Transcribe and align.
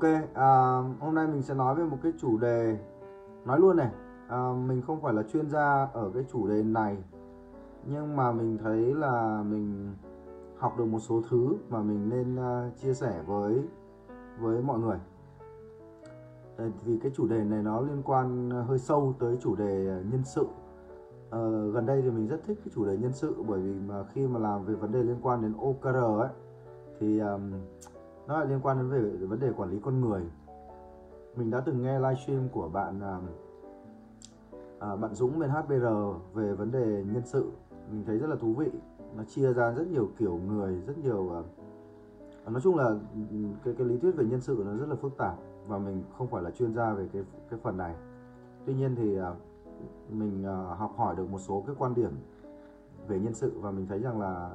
Ok, 0.00 0.10
à, 0.34 0.82
hôm 1.00 1.14
nay 1.14 1.26
mình 1.26 1.42
sẽ 1.42 1.54
nói 1.54 1.74
về 1.74 1.84
một 1.84 1.96
cái 2.02 2.12
chủ 2.20 2.38
đề. 2.38 2.78
Nói 3.44 3.60
luôn 3.60 3.76
này, 3.76 3.90
à, 4.28 4.52
mình 4.66 4.82
không 4.86 5.00
phải 5.00 5.14
là 5.14 5.22
chuyên 5.22 5.50
gia 5.50 5.88
ở 5.92 6.10
cái 6.14 6.24
chủ 6.32 6.48
đề 6.48 6.62
này 6.62 6.96
Nhưng 7.86 8.16
mà 8.16 8.32
mình 8.32 8.58
thấy 8.58 8.94
là 8.94 9.42
mình 9.42 9.94
học 10.58 10.78
được 10.78 10.84
một 10.84 10.98
số 10.98 11.22
thứ 11.30 11.56
mà 11.68 11.82
mình 11.82 12.08
nên 12.08 12.34
uh, 12.34 12.76
chia 12.76 12.94
sẻ 12.94 13.22
với 13.26 13.62
với 14.40 14.62
mọi 14.62 14.78
người. 14.78 14.98
Vì 16.84 16.98
cái 16.98 17.12
chủ 17.14 17.26
đề 17.26 17.44
này 17.44 17.62
nó 17.62 17.80
liên 17.80 18.02
quan 18.04 18.50
hơi 18.50 18.78
sâu 18.78 19.14
tới 19.18 19.38
chủ 19.40 19.56
đề 19.56 19.84
nhân 19.84 20.22
sự. 20.24 20.46
À, 21.30 21.38
Gần 21.72 21.86
đây 21.86 22.02
thì 22.02 22.10
mình 22.10 22.28
rất 22.28 22.40
thích 22.44 22.58
cái 22.64 22.72
chủ 22.74 22.84
đề 22.84 22.96
nhân 22.96 23.12
sự 23.12 23.42
bởi 23.48 23.60
vì 23.60 23.74
mà 23.88 24.04
khi 24.04 24.26
mà 24.26 24.38
làm 24.38 24.64
về 24.64 24.74
vấn 24.74 24.92
đề 24.92 25.02
liên 25.02 25.18
quan 25.22 25.42
đến 25.42 25.54
OKR 25.58 26.20
ấy 26.20 26.28
Thì 27.00 27.18
um, 27.18 27.52
nó 28.30 28.38
lại 28.38 28.46
liên 28.46 28.60
quan 28.62 28.78
đến 28.78 28.88
về 28.88 29.26
vấn 29.26 29.40
đề 29.40 29.52
quản 29.56 29.70
lý 29.70 29.78
con 29.82 30.00
người. 30.00 30.22
Mình 31.36 31.50
đã 31.50 31.60
từng 31.60 31.82
nghe 31.82 31.98
livestream 31.98 32.48
của 32.48 32.68
bạn 32.68 33.00
à, 33.00 33.18
à, 34.78 34.96
bạn 34.96 35.14
Dũng 35.14 35.38
bên 35.38 35.50
HBR 35.50 35.86
về 36.34 36.54
vấn 36.54 36.72
đề 36.72 37.04
nhân 37.12 37.22
sự. 37.24 37.50
Mình 37.90 38.04
thấy 38.06 38.18
rất 38.18 38.26
là 38.26 38.36
thú 38.36 38.54
vị. 38.54 38.70
Nó 39.16 39.24
chia 39.24 39.52
ra 39.52 39.72
rất 39.72 39.86
nhiều 39.90 40.08
kiểu 40.18 40.38
người 40.48 40.82
rất 40.86 40.98
nhiều 40.98 41.30
à, 41.34 42.50
nói 42.50 42.60
chung 42.60 42.76
là 42.76 42.84
ừ, 43.30 43.36
cái 43.64 43.74
cái 43.78 43.86
lý 43.86 43.98
thuyết 43.98 44.16
về 44.16 44.24
nhân 44.24 44.40
sự 44.40 44.62
nó 44.66 44.74
rất 44.74 44.88
là 44.88 44.94
phức 44.94 45.16
tạp 45.16 45.34
và 45.66 45.78
mình 45.78 46.02
không 46.18 46.26
phải 46.26 46.42
là 46.42 46.50
chuyên 46.50 46.74
gia 46.74 46.92
về 46.92 47.08
cái 47.12 47.22
cái 47.50 47.60
phần 47.62 47.76
này. 47.76 47.94
Tuy 48.66 48.74
nhiên 48.74 48.94
thì 48.96 49.18
à, 49.18 49.34
mình 50.08 50.44
à, 50.46 50.74
học 50.78 50.92
hỏi 50.96 51.16
được 51.16 51.30
một 51.30 51.38
số 51.38 51.64
cái 51.66 51.76
quan 51.78 51.94
điểm 51.94 52.12
về 53.08 53.18
nhân 53.18 53.34
sự 53.34 53.52
và 53.60 53.70
mình 53.70 53.86
thấy 53.86 53.98
rằng 53.98 54.20
là 54.20 54.50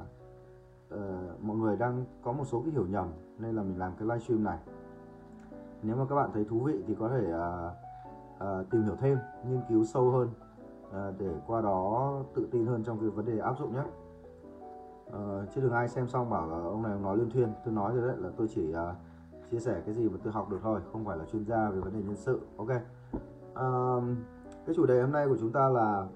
uh, 0.94 1.00
mọi 1.42 1.56
người 1.56 1.76
đang 1.76 2.04
có 2.22 2.32
một 2.32 2.44
số 2.44 2.60
cái 2.60 2.70
hiểu 2.72 2.86
nhầm 2.86 3.08
nên 3.38 3.56
là 3.56 3.62
mình 3.62 3.78
làm 3.78 3.92
cái 3.98 4.08
livestream 4.08 4.44
này. 4.44 4.58
Nếu 5.82 5.96
mà 5.96 6.04
các 6.08 6.14
bạn 6.14 6.30
thấy 6.34 6.44
thú 6.44 6.60
vị 6.60 6.82
thì 6.86 6.94
có 6.94 7.08
thể 7.08 7.32
uh, 7.32 7.72
uh, 8.60 8.70
tìm 8.70 8.82
hiểu 8.82 8.96
thêm 9.00 9.18
nghiên 9.48 9.60
cứu 9.68 9.84
sâu 9.84 10.10
hơn 10.10 10.28
uh, 10.88 11.14
để 11.18 11.34
qua 11.46 11.60
đó 11.60 12.16
tự 12.34 12.48
tin 12.50 12.66
hơn 12.66 12.84
trong 12.84 13.00
cái 13.00 13.08
vấn 13.08 13.26
đề 13.26 13.38
áp 13.38 13.58
dụng 13.58 13.74
nhé. 13.74 13.84
Uh, 15.06 15.50
chứ 15.54 15.60
đừng 15.60 15.72
ai 15.72 15.88
xem 15.88 16.08
xong 16.08 16.30
bảo 16.30 16.50
là 16.50 16.56
ông 16.56 16.82
này 16.82 16.92
ông 16.92 17.02
nói 17.02 17.16
liên 17.16 17.30
thuyên. 17.30 17.48
Tôi 17.64 17.74
nói 17.74 17.94
rồi 17.94 18.08
đấy 18.08 18.16
là 18.18 18.30
tôi 18.36 18.48
chỉ 18.48 18.74
uh, 18.74 18.76
chia 19.50 19.60
sẻ 19.60 19.82
cái 19.86 19.94
gì 19.94 20.08
mà 20.08 20.18
tôi 20.24 20.32
học 20.32 20.50
được 20.50 20.58
thôi 20.62 20.80
không 20.92 21.04
phải 21.04 21.18
là 21.18 21.24
chuyên 21.24 21.44
gia 21.44 21.70
về 21.70 21.80
vấn 21.80 21.92
đề 21.92 22.02
nhân 22.02 22.16
sự. 22.16 22.40
Ok. 22.56 22.68
Uh, 22.68 24.04
cái 24.66 24.74
chủ 24.74 24.86
đề 24.86 25.00
hôm 25.00 25.12
nay 25.12 25.28
của 25.28 25.36
chúng 25.40 25.52
ta 25.52 25.68
là 25.68 26.06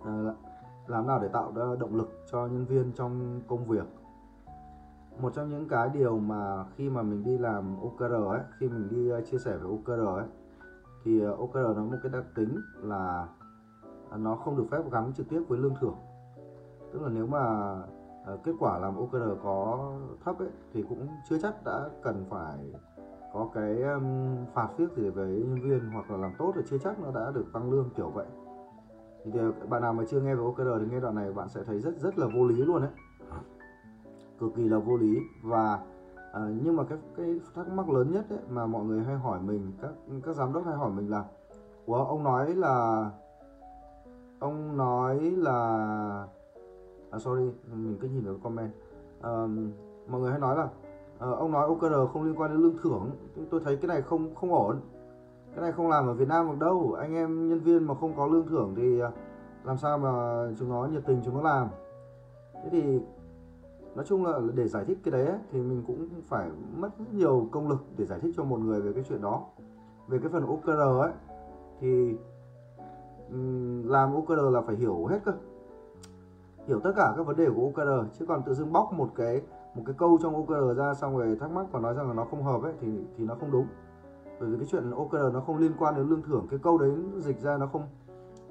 uh, 0.00 0.36
làm 0.86 1.06
nào 1.06 1.18
để 1.22 1.28
tạo 1.28 1.52
ra 1.56 1.62
động 1.80 1.96
lực 1.96 2.10
cho 2.30 2.46
nhân 2.46 2.64
viên 2.64 2.92
trong 2.92 3.40
công 3.48 3.64
việc 3.64 3.84
một 5.20 5.32
trong 5.34 5.50
những 5.50 5.68
cái 5.68 5.88
điều 5.88 6.18
mà 6.18 6.64
khi 6.76 6.90
mà 6.90 7.02
mình 7.02 7.24
đi 7.24 7.38
làm 7.38 7.76
OKR 7.82 8.12
ấy, 8.28 8.40
khi 8.58 8.68
mình 8.68 8.88
đi 8.90 9.08
ờ, 9.08 9.20
chia 9.20 9.38
sẻ 9.38 9.56
về 9.56 9.68
OKR 9.70 10.06
ấy, 10.06 10.26
thì 11.04 11.20
ờ, 11.20 11.30
OKR 11.30 11.76
nó 11.76 11.84
một 11.84 11.96
cái 12.02 12.12
đặc 12.12 12.24
tính 12.34 12.60
là 12.82 13.28
nó 14.16 14.34
không 14.34 14.56
được 14.56 14.64
phép 14.70 14.82
gắn 14.92 15.12
trực 15.16 15.28
tiếp 15.28 15.40
với 15.48 15.58
lương 15.58 15.74
thưởng. 15.80 15.96
Tức 16.92 17.02
là 17.02 17.08
nếu 17.08 17.26
mà 17.26 17.40
ờ, 18.24 18.38
kết 18.44 18.52
quả 18.60 18.78
làm 18.78 18.96
OKR 18.96 19.42
có 19.42 19.90
thấp 20.24 20.38
ấy, 20.38 20.50
thì 20.72 20.84
cũng 20.88 21.08
chưa 21.28 21.38
chắc 21.38 21.64
đã 21.64 21.88
cần 22.02 22.24
phải 22.30 22.72
có 23.32 23.48
cái 23.54 23.82
phạt 24.54 24.68
phiếc 24.76 24.96
gì 24.96 25.10
về 25.10 25.26
nhân 25.26 25.60
viên 25.62 25.90
hoặc 25.90 26.10
là 26.10 26.16
làm 26.16 26.32
tốt 26.38 26.52
thì 26.56 26.60
chưa 26.70 26.78
chắc 26.78 27.00
nó 27.00 27.10
đã 27.10 27.30
được 27.34 27.44
tăng 27.52 27.70
lương 27.70 27.90
kiểu 27.96 28.10
vậy. 28.10 28.26
Thì 29.24 29.30
bạn 29.68 29.82
nào 29.82 29.92
mà 29.92 30.04
chưa 30.08 30.20
nghe 30.20 30.34
về 30.34 30.42
OKR 30.44 30.80
thì 30.80 30.86
nghe 30.90 31.00
đoạn 31.00 31.14
này 31.14 31.32
bạn 31.32 31.48
sẽ 31.48 31.62
thấy 31.66 31.80
rất 31.80 31.98
rất 31.98 32.18
là 32.18 32.26
vô 32.34 32.44
lý 32.44 32.56
luôn 32.56 32.82
đấy 32.82 32.90
cực 34.44 34.56
kỳ 34.56 34.68
là 34.68 34.78
vô 34.78 34.96
lý 34.96 35.18
và 35.42 35.78
à, 36.32 36.40
nhưng 36.62 36.76
mà 36.76 36.84
cái 36.84 36.98
cái 37.16 37.40
thắc 37.54 37.68
mắc 37.68 37.90
lớn 37.90 38.12
nhất 38.12 38.24
ấy, 38.30 38.38
mà 38.50 38.66
mọi 38.66 38.84
người 38.84 39.04
hay 39.04 39.16
hỏi 39.16 39.40
mình 39.40 39.72
các 39.82 39.90
các 40.24 40.36
giám 40.36 40.52
đốc 40.52 40.64
hay 40.64 40.74
hỏi 40.74 40.90
mình 40.90 41.10
là 41.10 41.24
Ủa 41.86 42.04
ông 42.04 42.24
nói 42.24 42.54
là 42.54 43.10
ông 44.38 44.76
nói 44.76 45.20
là 45.20 45.58
à, 47.10 47.18
sorry 47.18 47.50
mình 47.72 47.96
cứ 48.00 48.08
nhìn 48.08 48.24
vào 48.24 48.34
comment. 48.42 48.70
À, 49.22 49.30
mọi 50.08 50.20
người 50.20 50.30
hay 50.30 50.40
nói 50.40 50.56
là 50.56 50.68
à, 51.18 51.28
ông 51.30 51.52
nói 51.52 51.66
OKR 51.66 52.12
không 52.12 52.22
liên 52.22 52.40
quan 52.40 52.50
đến 52.50 52.60
lương 52.60 52.78
thưởng 52.82 53.10
tôi 53.50 53.60
thấy 53.64 53.76
cái 53.76 53.88
này 53.88 54.02
không 54.02 54.34
không 54.34 54.54
ổn. 54.54 54.80
Cái 55.54 55.62
này 55.62 55.72
không 55.72 55.88
làm 55.88 56.06
ở 56.06 56.14
Việt 56.14 56.28
Nam 56.28 56.46
được 56.50 56.58
đâu. 56.58 56.96
Anh 57.00 57.14
em 57.14 57.48
nhân 57.48 57.60
viên 57.60 57.84
mà 57.86 57.94
không 57.94 58.16
có 58.16 58.26
lương 58.26 58.48
thưởng 58.48 58.74
thì 58.76 59.00
à, 59.00 59.10
làm 59.64 59.76
sao 59.76 59.98
mà 59.98 60.44
chúng 60.58 60.68
nó 60.68 60.86
nhiệt 60.86 61.02
tình 61.06 61.20
chúng 61.24 61.34
nó 61.34 61.42
làm? 61.42 61.68
Thế 62.54 62.68
thì 62.70 63.00
nói 63.94 64.04
chung 64.08 64.24
là 64.24 64.40
để 64.54 64.68
giải 64.68 64.84
thích 64.84 64.98
cái 65.04 65.12
đấy 65.12 65.26
ấy, 65.26 65.38
thì 65.52 65.62
mình 65.62 65.82
cũng 65.86 66.08
phải 66.28 66.50
mất 66.76 66.88
rất 66.98 67.14
nhiều 67.14 67.48
công 67.52 67.68
lực 67.68 67.78
để 67.96 68.04
giải 68.04 68.18
thích 68.22 68.34
cho 68.36 68.44
một 68.44 68.60
người 68.60 68.80
về 68.80 68.92
cái 68.92 69.04
chuyện 69.08 69.22
đó. 69.22 69.44
Về 70.08 70.18
cái 70.18 70.28
phần 70.32 70.46
OKR 70.46 71.00
ấy 71.00 71.12
thì 71.80 72.16
làm 73.84 74.14
OKR 74.14 74.52
là 74.52 74.60
phải 74.60 74.76
hiểu 74.76 75.06
hết 75.06 75.18
cơ. 75.24 75.32
Hiểu 76.66 76.80
tất 76.80 76.92
cả 76.96 77.14
các 77.16 77.26
vấn 77.26 77.36
đề 77.36 77.46
của 77.56 77.62
OKR 77.62 78.18
chứ 78.18 78.26
còn 78.26 78.42
tự 78.42 78.54
dưng 78.54 78.72
bóc 78.72 78.92
một 78.92 79.08
cái 79.16 79.42
một 79.74 79.82
cái 79.86 79.94
câu 79.98 80.18
trong 80.22 80.34
OKR 80.34 80.78
ra 80.78 80.94
xong 80.94 81.18
rồi 81.18 81.36
thắc 81.40 81.50
mắc 81.50 81.66
và 81.72 81.80
nói 81.80 81.94
rằng 81.94 82.08
là 82.08 82.14
nó 82.14 82.24
không 82.24 82.42
hợp 82.42 82.62
ấy 82.62 82.72
thì 82.80 82.88
thì 83.16 83.24
nó 83.24 83.34
không 83.40 83.50
đúng. 83.50 83.66
Bởi 84.40 84.48
vì 84.48 84.56
cái 84.58 84.66
chuyện 84.70 84.90
OKR 84.90 85.34
nó 85.34 85.40
không 85.40 85.58
liên 85.58 85.72
quan 85.78 85.94
đến 85.94 86.08
lương 86.08 86.22
thưởng 86.22 86.46
cái 86.50 86.58
câu 86.62 86.78
đấy 86.78 86.90
dịch 87.18 87.40
ra 87.40 87.56
nó 87.56 87.66
không 87.66 87.82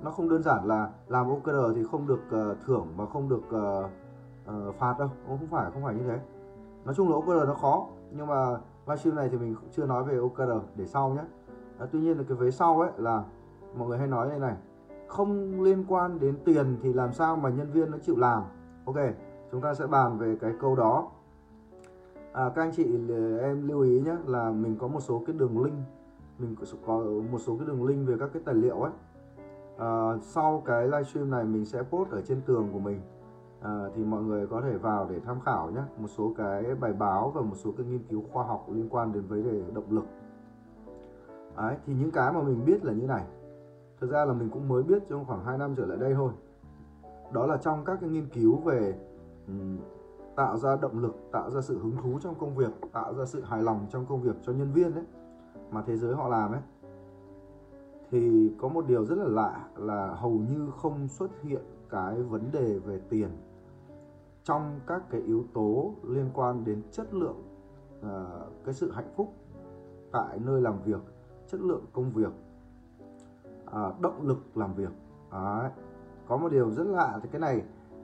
nó 0.02 0.12
không 0.12 0.30
đơn 0.30 0.44
giản 0.44 0.66
là 0.66 0.90
làm 1.08 1.30
OKR 1.30 1.76
thì 1.76 1.84
không 1.92 2.08
được 2.08 2.22
uh, 2.28 2.58
thưởng 2.66 2.88
và 2.98 3.06
không 3.06 3.30
được 3.30 3.44
uh, 3.48 3.90
uh, 4.50 4.76
phạt 4.76 4.96
đâu 5.00 5.10
không 5.28 5.48
phải 5.52 5.72
không 5.72 5.84
phải 5.84 5.96
như 5.96 6.04
thế. 6.08 6.20
Nói 6.86 6.94
chung 6.96 7.10
là 7.10 7.16
OKR 7.16 7.48
nó 7.48 7.54
khó 7.54 7.88
nhưng 8.12 8.28
mà 8.28 8.58
livestream 8.88 9.16
này 9.16 9.30
thì 9.30 9.38
mình 9.38 9.56
chưa 9.72 9.86
nói 9.86 10.04
về 10.04 10.18
OKR 10.18 10.52
để 10.76 10.86
sau 10.86 11.10
nhé. 11.10 11.24
À, 11.80 11.86
tuy 11.92 12.00
nhiên 12.00 12.18
là 12.18 12.24
cái 12.28 12.38
vế 12.38 12.52
sau 12.52 12.82
ấy 12.82 12.92
là 12.98 13.24
mọi 13.78 13.88
người 13.88 13.98
hay 13.98 14.08
nói 14.08 14.30
như 14.30 14.40
này 14.40 14.56
không 15.08 15.62
liên 15.62 15.86
quan 15.88 16.20
đến 16.20 16.36
tiền 16.46 16.78
thì 16.82 16.94
làm 16.94 17.14
sao 17.14 17.36
mà 17.36 17.50
nhân 17.50 17.72
viên 17.72 17.92
nó 17.92 17.98
chịu 17.98 18.16
làm? 18.18 18.44
Ok 18.86 18.96
chúng 19.54 19.62
ta 19.62 19.74
sẽ 19.74 19.88
bàn 19.88 20.18
về 20.18 20.36
cái 20.42 20.54
câu 20.60 20.76
đó. 20.76 21.12
À, 22.34 22.52
các 22.56 22.62
anh 22.62 22.72
chị 22.76 22.84
em 23.42 23.68
lưu 23.68 23.82
ý 23.82 24.02
nhé 24.02 24.16
là 24.26 24.52
mình 24.52 24.76
có 24.80 24.88
một 24.88 25.00
số 25.00 25.24
cái 25.28 25.36
đường 25.36 25.64
link 25.64 25.76
mình 26.40 26.56
có 26.86 26.98
một 27.32 27.40
số 27.40 27.58
cái 27.58 27.68
đường 27.68 27.86
link 27.86 28.08
về 28.08 28.16
các 28.20 28.30
cái 28.34 28.42
tài 28.46 28.56
liệu 28.56 28.82
ấy. 28.82 28.92
À, 29.78 30.18
sau 30.22 30.64
cái 30.66 30.86
livestream 30.86 31.30
này 31.30 31.44
mình 31.44 31.66
sẽ 31.66 31.84
post 31.84 32.12
ở 32.12 32.22
trên 32.22 32.42
tường 32.42 32.70
của 32.74 32.80
mình 32.80 33.02
à, 33.64 33.90
thì 33.96 34.04
mọi 34.04 34.24
người 34.24 34.48
có 34.48 34.62
thể 34.62 34.78
vào 34.78 35.08
để 35.10 35.20
tham 35.20 35.40
khảo 35.40 35.72
nhé. 35.72 35.82
Một 35.98 36.08
số 36.08 36.34
cái 36.38 36.76
bài 36.76 36.94
báo 36.94 37.32
và 37.36 37.42
một 37.42 37.56
số 37.56 37.72
cái 37.78 37.86
nghiên 37.86 38.04
cứu 38.10 38.24
khoa 38.32 38.44
học 38.44 38.66
liên 38.70 38.90
quan 38.90 39.14
đến 39.14 39.24
vấn 39.28 39.44
đề 39.44 39.64
động 39.74 39.90
lực. 39.90 40.06
Đấy, 41.58 41.76
thì 41.86 41.94
những 41.94 42.12
cái 42.12 42.34
mà 42.34 42.42
mình 42.42 42.66
biết 42.66 42.86
là 42.86 42.94
như 42.94 43.08
này. 43.08 43.24
Thực 44.02 44.12
ra 44.12 44.26
là 44.26 44.34
mình 44.34 44.50
cũng 44.50 44.68
mới 44.68 44.84
biết 44.84 45.04
trong 45.10 45.26
khoảng 45.26 45.46
2 45.46 45.58
năm 45.58 45.76
trở 45.78 45.86
lại 45.86 45.98
đây 45.98 46.14
thôi. 46.14 46.32
Đó 47.34 47.46
là 47.46 47.58
trong 47.58 47.86
các 47.86 47.98
cái 48.02 48.10
nghiên 48.10 48.30
cứu 48.30 48.58
về 48.58 48.96
um, 49.48 49.78
tạo 50.36 50.58
ra 50.58 50.76
động 50.82 51.00
lực 51.00 51.16
tạo 51.32 51.50
ra 51.52 51.62
sự 51.62 51.80
hứng 51.80 51.98
thú 52.04 52.20
trong 52.20 52.36
công 52.36 52.56
việc 52.56 52.72
tạo 52.94 53.14
ra 53.14 53.26
sự 53.26 53.44
hài 53.44 53.64
lòng 53.64 53.86
trong 53.90 54.06
công 54.06 54.22
việc 54.22 54.36
cho 54.42 54.54
nhân 54.54 54.72
viên 54.74 54.96
đấy 54.96 55.04
mà 55.72 55.84
thế 55.88 55.98
giới 55.98 56.16
họ 56.16 56.30
làm 56.30 56.52
ấy. 56.52 56.62
Thì 58.12 58.52
có 58.58 58.68
một 58.68 58.88
điều 58.88 59.06
rất 59.06 59.18
là 59.18 59.28
lạ 59.28 59.68
là 59.78 60.08
hầu 60.08 60.32
như 60.32 60.70
không 60.82 61.08
xuất 61.08 61.42
hiện 61.42 61.62
cái 61.90 62.22
vấn 62.22 62.52
đề 62.52 62.80
về 62.80 63.00
tiền 63.10 63.30
trong 64.44 64.80
các 64.88 65.04
cái 65.10 65.22
yếu 65.22 65.46
tố 65.54 65.94
liên 66.04 66.30
quan 66.34 66.66
đến 66.66 66.82
chất 66.92 67.14
lượng 67.14 67.44
uh, 68.00 68.08
cái 68.66 68.74
sự 68.74 68.92
hạnh 68.92 69.14
phúc 69.16 69.34
tại 70.12 70.40
nơi 70.40 70.62
làm 70.62 70.82
việc 70.86 71.02
chất 71.48 71.62
lượng 71.62 71.86
công 71.94 72.12
việc 72.12 72.32
uh, 73.66 74.02
động 74.02 74.28
lực 74.28 74.58
làm 74.58 74.74
việc. 74.74 74.92
Đấy. 75.32 75.70
có 76.28 76.38
một 76.38 76.50
điều 76.52 76.72
rất 76.72 76.84
lạ 76.84 77.20
thì 77.24 77.30
cái 77.32 77.42
này 77.42 77.62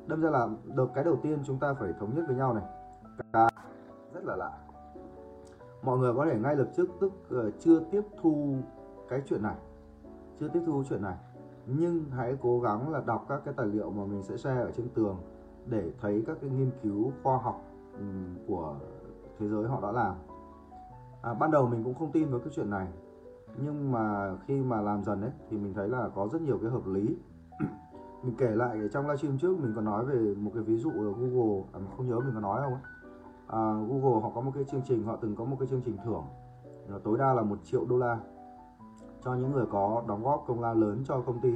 đâm 0.08 0.22
ra 0.22 0.30
là 0.30 0.48
được 0.66 0.90
cái 0.96 1.04
đầu 1.04 1.16
tiên 1.24 1.40
chúng 1.46 1.60
ta 1.60 1.74
phải 1.74 1.94
thống 2.00 2.16
nhất 2.16 2.24
với 2.28 2.36
nhau 2.36 2.54
này. 2.54 2.64
Cái 3.34 3.54
rất 4.14 4.24
là 4.26 4.36
lạ. 4.36 4.52
Mọi 5.84 5.98
người 5.98 6.14
có 6.14 6.26
thể 6.26 6.40
ngay 6.40 6.56
lập 6.56 6.68
tức 6.76 6.90
tức 7.00 7.14
uh, 7.36 7.54
chưa 7.60 7.80
tiếp 7.92 8.02
thu 8.22 8.56
cái 9.10 9.22
chuyện 9.26 9.44
này 9.44 9.56
chưa 10.40 10.48
tiếp 10.48 10.62
thu 10.66 10.84
chuyện 10.90 11.02
này. 11.02 11.16
Nhưng 11.66 12.06
hãy 12.10 12.38
cố 12.42 12.60
gắng 12.60 12.92
là 12.92 13.02
đọc 13.06 13.26
các 13.30 13.42
cái 13.46 13.54
tài 13.58 13.68
liệu 13.68 13.92
mà 13.92 14.06
mình 14.06 14.24
sẽ 14.24 14.38
share 14.38 14.62
ở 14.62 14.72
trên 14.72 14.90
tường 14.90 15.18
để 15.70 15.92
thấy 16.02 16.24
các 16.28 16.38
cái 16.42 16.50
nghiên 16.50 16.72
cứu 16.84 17.12
khoa 17.24 17.38
học 17.38 17.62
của 18.48 18.76
thế 19.40 19.48
giới 19.50 19.68
họ 19.68 19.82
đã 19.82 19.92
làm. 19.92 20.16
À, 21.22 21.34
ban 21.34 21.52
đầu 21.52 21.68
mình 21.68 21.84
cũng 21.84 21.94
không 21.94 22.12
tin 22.12 22.30
với 22.30 22.40
cái 22.40 22.50
chuyện 22.56 22.70
này 22.70 22.88
nhưng 23.64 23.92
mà 23.92 24.36
khi 24.48 24.62
mà 24.62 24.82
làm 24.82 25.04
dần 25.04 25.22
ấy 25.22 25.32
thì 25.50 25.58
mình 25.58 25.74
thấy 25.74 25.90
là 25.90 26.10
có 26.16 26.28
rất 26.28 26.42
nhiều 26.42 26.58
cái 26.62 26.72
hợp 26.72 26.88
lý. 26.88 27.18
Mình 28.24 28.36
kể 28.38 28.56
lại 28.56 28.78
trong 28.94 29.06
livestream 29.06 29.38
trước 29.38 29.60
mình 29.60 29.74
có 29.76 29.82
nói 29.82 30.06
về 30.06 30.36
một 30.36 30.52
cái 30.54 30.64
ví 30.64 30.78
dụ 30.78 30.90
ở 30.90 31.12
Google 31.12 31.64
à, 31.74 31.78
mình 31.80 31.90
không 31.98 32.08
nhớ 32.08 32.20
mình 32.20 32.34
có 32.34 32.40
nói 32.40 32.62
không 32.62 32.78
à, 33.48 33.60
Google 33.90 34.22
họ 34.22 34.32
có 34.36 34.42
một 34.42 34.52
cái 34.56 34.64
chương 34.64 34.82
trình 34.88 35.04
họ 35.04 35.16
từng 35.16 35.36
có 35.36 35.46
một 35.46 35.56
cái 35.60 35.68
chương 35.68 35.82
trình 35.86 35.98
thưởng 36.06 36.24
tối 37.04 37.18
đa 37.18 37.34
là 37.34 37.42
một 37.42 37.60
triệu 37.64 37.86
đô 37.86 37.98
la 37.98 38.20
cho 39.24 39.36
những 39.36 39.52
người 39.52 39.66
có 39.72 40.04
đóng 40.08 40.24
góp 40.24 40.44
công 40.48 40.62
lao 40.62 40.76
lớn 40.76 41.04
cho 41.06 41.22
công 41.22 41.40
ty 41.40 41.54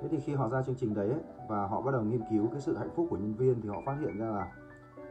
thế 0.00 0.08
thì 0.08 0.20
khi 0.20 0.34
họ 0.34 0.48
ra 0.48 0.62
chương 0.62 0.74
trình 0.74 0.94
đấy 0.94 1.08
ấy, 1.08 1.20
và 1.48 1.66
họ 1.66 1.80
bắt 1.80 1.92
đầu 1.92 2.02
nghiên 2.02 2.22
cứu 2.30 2.46
cái 2.52 2.60
sự 2.60 2.76
hạnh 2.76 2.90
phúc 2.94 3.06
của 3.10 3.16
nhân 3.16 3.34
viên 3.34 3.60
thì 3.62 3.68
họ 3.68 3.82
phát 3.86 3.96
hiện 4.00 4.18
ra 4.18 4.26
là 4.26 4.52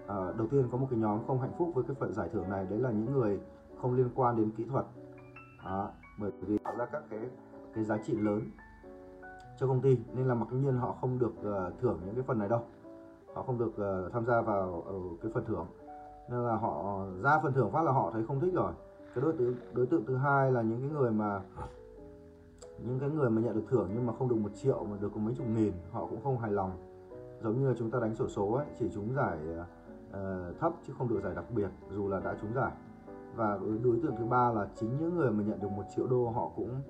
à, 0.08 0.16
đầu 0.38 0.48
tiên 0.48 0.68
có 0.72 0.78
một 0.78 0.88
cái 0.90 1.00
nhóm 1.00 1.20
không 1.28 1.42
hạnh 1.42 1.54
phúc 1.58 1.72
với 1.76 1.84
cái 1.88 1.96
phần 2.00 2.14
giải 2.14 2.30
thưởng 2.34 2.50
này 2.50 2.66
đấy 2.70 2.80
là 2.80 2.92
những 2.92 3.14
người 3.14 3.40
không 3.82 3.96
liên 3.96 4.10
quan 4.16 4.38
đến 4.38 4.52
kỹ 4.58 4.66
thuật. 4.66 4.86
À, 5.64 5.88
bởi 6.20 6.32
vì 6.42 6.58
tạo 6.58 6.76
ra 6.78 6.86
các 6.86 7.04
cái 7.10 7.20
cái 7.74 7.84
giá 7.84 7.98
trị 7.98 8.14
lớn 8.18 8.42
cho 9.58 9.68
công 9.68 9.82
ty 9.82 9.98
nên 10.14 10.28
là 10.28 10.34
mặc 10.34 10.48
nhiên 10.52 10.78
họ 10.78 10.96
không 11.02 11.20
được 11.20 11.34
uh, 11.40 11.80
thưởng 11.82 12.00
những 12.06 12.16
cái 12.16 12.24
phần 12.28 12.40
này 12.40 12.50
đâu. 12.50 12.62
Họ 13.34 13.44
không 13.44 13.58
được 13.58 13.72
uh, 14.06 14.14
tham 14.14 14.26
gia 14.26 14.42
vào 14.42 14.84
uh, 14.96 15.22
cái 15.22 15.32
phần 15.34 15.46
thưởng. 15.46 15.66
Nên 16.30 16.40
là 16.40 16.56
họ 16.56 17.06
ra 17.24 17.40
phần 17.44 17.54
thưởng 17.54 17.72
phát 17.72 17.82
là 17.82 17.92
họ 17.92 18.12
thấy 18.14 18.24
không 18.28 18.40
thích 18.40 18.54
rồi. 18.54 18.74
Cái 19.16 19.22
đối 19.22 19.34
tượng 19.34 19.56
đối 19.74 19.86
tượng 19.86 20.06
thứ 20.06 20.16
hai 20.16 20.52
là 20.52 20.62
những 20.62 20.80
cái 20.82 20.90
người 20.90 21.12
mà 21.12 21.42
những 22.86 23.00
cái 23.00 23.10
người 23.10 23.30
mà 23.30 23.42
nhận 23.42 23.56
được 23.56 23.64
thưởng 23.70 23.90
nhưng 23.94 24.06
mà 24.06 24.14
không 24.14 24.30
được 24.30 24.36
một 24.36 24.56
triệu 24.56 24.84
mà 24.84 24.98
được 25.02 25.12
có 25.14 25.20
mấy 25.20 25.36
chục 25.36 25.48
nghìn 25.48 25.74
họ 25.92 26.06
cũng 26.06 26.22
không 26.24 26.38
hài 26.38 26.52
lòng. 26.52 26.72
Giống 27.42 27.60
như 27.60 27.68
là 27.68 27.76
chúng 27.78 27.92
ta 27.92 28.00
đánh 28.00 28.16
sổ 28.16 28.28
số 28.28 28.52
ấy 28.52 28.66
chỉ 28.80 28.90
trúng 28.94 29.14
giải 29.14 29.38
uh, 30.10 30.60
thấp 30.60 30.74
chứ 30.88 30.94
không 30.98 31.10
được 31.10 31.20
giải 31.24 31.36
đặc 31.36 31.46
biệt 31.56 31.70
dù 31.92 32.10
là 32.10 32.20
đã 32.20 32.36
trúng 32.42 32.54
giải. 32.54 32.72
Và 33.36 33.60
đối 33.84 34.00
tượng 34.04 34.16
thứ 34.18 34.26
ba 34.26 34.52
là 34.52 34.68
chính 34.76 34.98
những 35.00 35.16
người 35.16 35.32
mà 35.32 35.44
nhận 35.44 35.62
được 35.62 35.72
một 35.72 35.84
triệu 35.96 36.08
đô 36.08 36.30
họ 36.30 36.52
cũng 36.56 36.82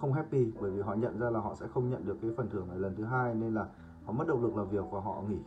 không 0.00 0.12
happy 0.12 0.52
bởi 0.60 0.70
vì 0.70 0.82
họ 0.82 0.94
nhận 0.94 1.18
ra 1.18 1.30
là 1.30 1.40
họ 1.40 1.54
sẽ 1.54 1.66
không 1.66 1.90
nhận 1.90 2.04
được 2.04 2.16
cái 2.22 2.30
phần 2.36 2.48
thưởng 2.50 2.68
này 2.68 2.78
lần 2.78 2.94
thứ 2.96 3.04
hai 3.04 3.34
nên 3.34 3.54
là 3.54 3.66
họ 4.04 4.12
mất 4.12 4.28
động 4.28 4.42
lực 4.42 4.56
làm 4.56 4.68
việc 4.68 4.84
và 4.90 5.00
họ 5.00 5.22
nghỉ. 5.28 5.38